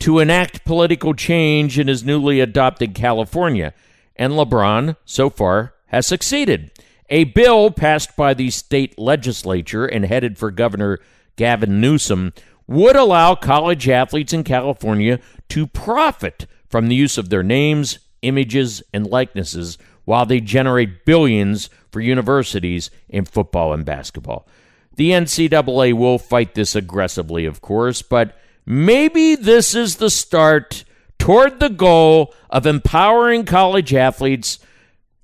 to 0.00 0.18
enact 0.18 0.66
political 0.66 1.14
change 1.14 1.78
in 1.78 1.88
his 1.88 2.04
newly 2.04 2.40
adopted 2.40 2.94
California, 2.94 3.72
and 4.16 4.34
LeBron, 4.34 4.96
so 5.06 5.30
far, 5.30 5.72
has 5.86 6.06
succeeded. 6.06 6.70
A 7.08 7.24
bill 7.24 7.70
passed 7.70 8.14
by 8.16 8.34
the 8.34 8.50
state 8.50 8.98
legislature 8.98 9.86
and 9.86 10.04
headed 10.04 10.36
for 10.36 10.50
Governor 10.50 10.98
Gavin 11.36 11.80
Newsom 11.80 12.34
would 12.66 12.96
allow 12.96 13.34
college 13.34 13.88
athletes 13.88 14.34
in 14.34 14.44
California 14.44 15.20
to 15.48 15.66
profit 15.66 16.46
from 16.68 16.88
the 16.88 16.94
use 16.94 17.16
of 17.16 17.30
their 17.30 17.42
names, 17.42 17.98
images, 18.22 18.82
and 18.92 19.06
likenesses 19.06 19.78
while 20.06 20.24
they 20.24 20.40
generate 20.40 21.04
billions 21.04 21.68
for 21.90 22.00
universities 22.00 22.90
in 23.10 23.26
football 23.26 23.74
and 23.74 23.84
basketball. 23.84 24.48
The 24.94 25.10
NCAA 25.10 25.92
will 25.92 26.18
fight 26.18 26.54
this 26.54 26.74
aggressively, 26.74 27.44
of 27.44 27.60
course, 27.60 28.00
but 28.00 28.38
maybe 28.64 29.34
this 29.34 29.74
is 29.74 29.96
the 29.96 30.08
start 30.08 30.84
toward 31.18 31.60
the 31.60 31.68
goal 31.68 32.34
of 32.48 32.64
empowering 32.64 33.44
college 33.44 33.92
athletes 33.92 34.58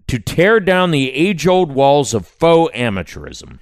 to 0.09 0.18
tear 0.18 0.61
down 0.61 0.91
the 0.91 1.11
age 1.12 1.47
old 1.47 1.72
walls 1.72 2.12
of 2.12 2.26
faux 2.26 2.76
amateurism. 2.76 3.59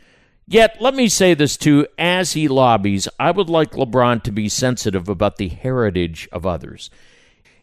Yet, 0.49 0.79
let 0.81 0.95
me 0.95 1.09
say 1.09 1.35
this 1.35 1.57
too 1.57 1.87
as 1.97 2.33
he 2.33 2.49
lobbies, 2.49 3.07
I 3.21 3.31
would 3.31 3.49
like 3.49 3.73
LeBron 3.73 4.25
to 4.25 4.33
be 4.33 4.49
sensitive 4.49 5.09
about 5.09 5.37
the 5.37 5.47
heritage 5.47 6.29
of 6.33 6.45
others. 6.45 6.91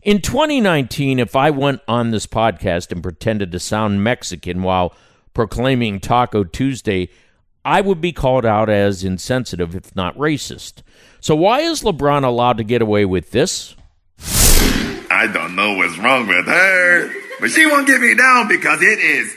In 0.04 0.22
2019, 0.22 1.20
if 1.20 1.36
I 1.36 1.50
went 1.50 1.82
on 1.88 2.12
this 2.12 2.28
podcast 2.28 2.92
and 2.92 3.02
pretended 3.02 3.52
to 3.52 3.60
sound 3.60 4.04
Mexican 4.04 4.62
while 4.62 4.94
proclaiming 5.34 6.00
Taco 6.00 6.44
Tuesday, 6.44 7.10
I 7.66 7.82
would 7.82 8.00
be 8.00 8.12
called 8.12 8.46
out 8.46 8.70
as 8.70 9.04
insensitive, 9.04 9.76
if 9.76 9.96
not 9.96 10.16
racist. 10.18 10.84
So, 11.20 11.36
why 11.36 11.62
is 11.62 11.82
LeBron 11.82 12.24
allowed 12.24 12.58
to 12.58 12.64
get 12.64 12.82
away 12.82 13.06
with 13.06 13.32
this? 13.32 13.76
I 15.10 15.28
don't 15.34 15.56
know 15.56 15.76
what's 15.76 15.98
wrong 15.98 16.28
with 16.28 16.46
her, 16.46 17.12
but 17.40 17.50
she 17.50 17.66
won't 17.66 17.88
get 17.88 18.00
me 18.00 18.14
down 18.14 18.48
because 18.48 18.82
it 18.82 19.00
is 19.00 19.36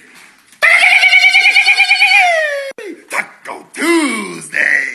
Taco 3.10 3.66
Tuesday. 3.72 4.90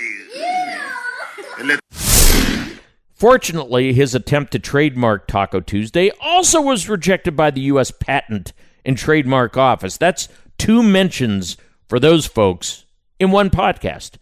Fortunately, 3.16 3.93
his 3.93 4.13
attempt 4.13 4.51
to 4.51 4.59
trademark 4.59 5.26
Taco 5.26 5.61
Tuesday 5.61 6.11
also 6.20 6.61
was 6.61 6.89
rejected 6.89 7.34
by 7.34 7.49
the 7.49 7.61
U.S. 7.61 7.89
Patent 7.89 8.51
and 8.84 8.97
Trademark 8.97 9.55
Office. 9.55 9.95
That's 9.95 10.28
two 10.57 10.84
mentions 10.84 11.55
for 11.88 11.97
those 11.97 12.26
folks 12.26 12.84
in 13.18 13.32
one 13.32 13.49
podcast. 13.49 14.18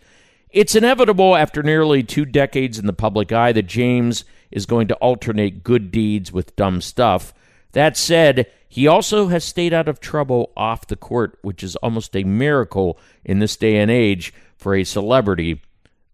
It's 0.51 0.75
inevitable 0.75 1.35
after 1.35 1.63
nearly 1.63 2.03
two 2.03 2.23
decades 2.23 2.77
in 2.77 2.85
the 2.85 2.93
public 2.93 3.31
eye 3.31 3.51
that 3.53 3.63
James 3.63 4.25
is 4.51 4.67
going 4.67 4.87
to 4.89 4.95
alternate 4.95 5.63
good 5.63 5.89
deeds 5.89 6.31
with 6.31 6.55
dumb 6.55 6.79
stuff. 6.79 7.33
That 7.71 7.97
said, 7.97 8.45
he 8.69 8.85
also 8.85 9.29
has 9.29 9.43
stayed 9.43 9.73
out 9.73 9.87
of 9.87 9.99
trouble 9.99 10.51
off 10.55 10.85
the 10.85 10.95
court, 10.95 11.39
which 11.41 11.63
is 11.63 11.75
almost 11.77 12.15
a 12.15 12.23
miracle 12.23 12.99
in 13.25 13.39
this 13.39 13.57
day 13.57 13.77
and 13.77 13.89
age 13.89 14.35
for 14.55 14.75
a 14.75 14.83
celebrity 14.83 15.63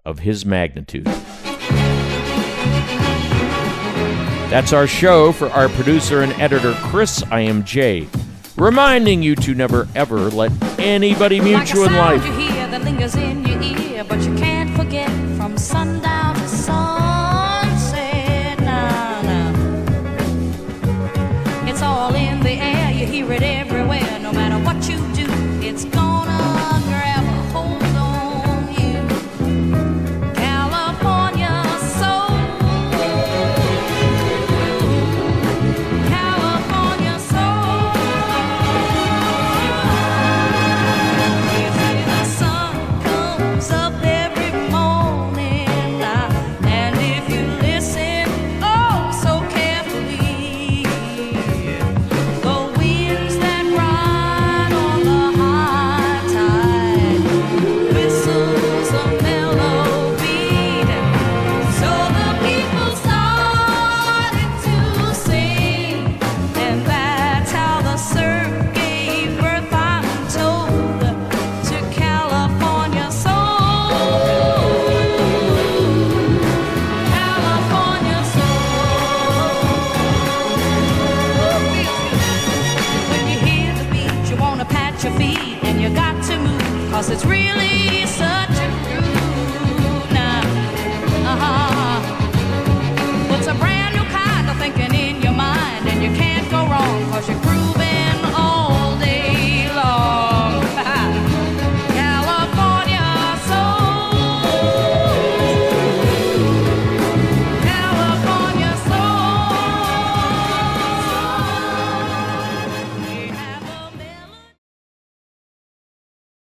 of 0.05 0.19
his 0.19 0.45
magnitude. 0.45 1.09
That's 4.49 4.73
our 4.73 4.87
show 4.87 5.31
for 5.31 5.47
our 5.49 5.69
producer 5.69 6.21
and 6.21 6.33
editor, 6.41 6.73
Chris 6.85 7.23
I 7.29 7.41
am 7.41 7.63
Jay, 7.63 8.07
reminding 8.57 9.21
you 9.21 9.35
to 9.35 9.53
never 9.53 9.87
ever 9.93 10.17
let 10.31 10.51
anybody 10.79 11.39
mute 11.39 11.53
like 11.53 11.73
you 11.73 11.85
in 11.85 11.93
life. 11.93 12.25
you 12.25 12.31
hear 12.33 12.67
that 12.67 12.83
lingers 12.83 13.15
in 13.15 13.45
your 13.45 13.61
ear, 13.61 14.03
but 14.03 14.19
you 14.21 14.35
can't 14.35 14.75
forget 14.75 15.09
from 15.37 15.55
sundown 15.57 16.38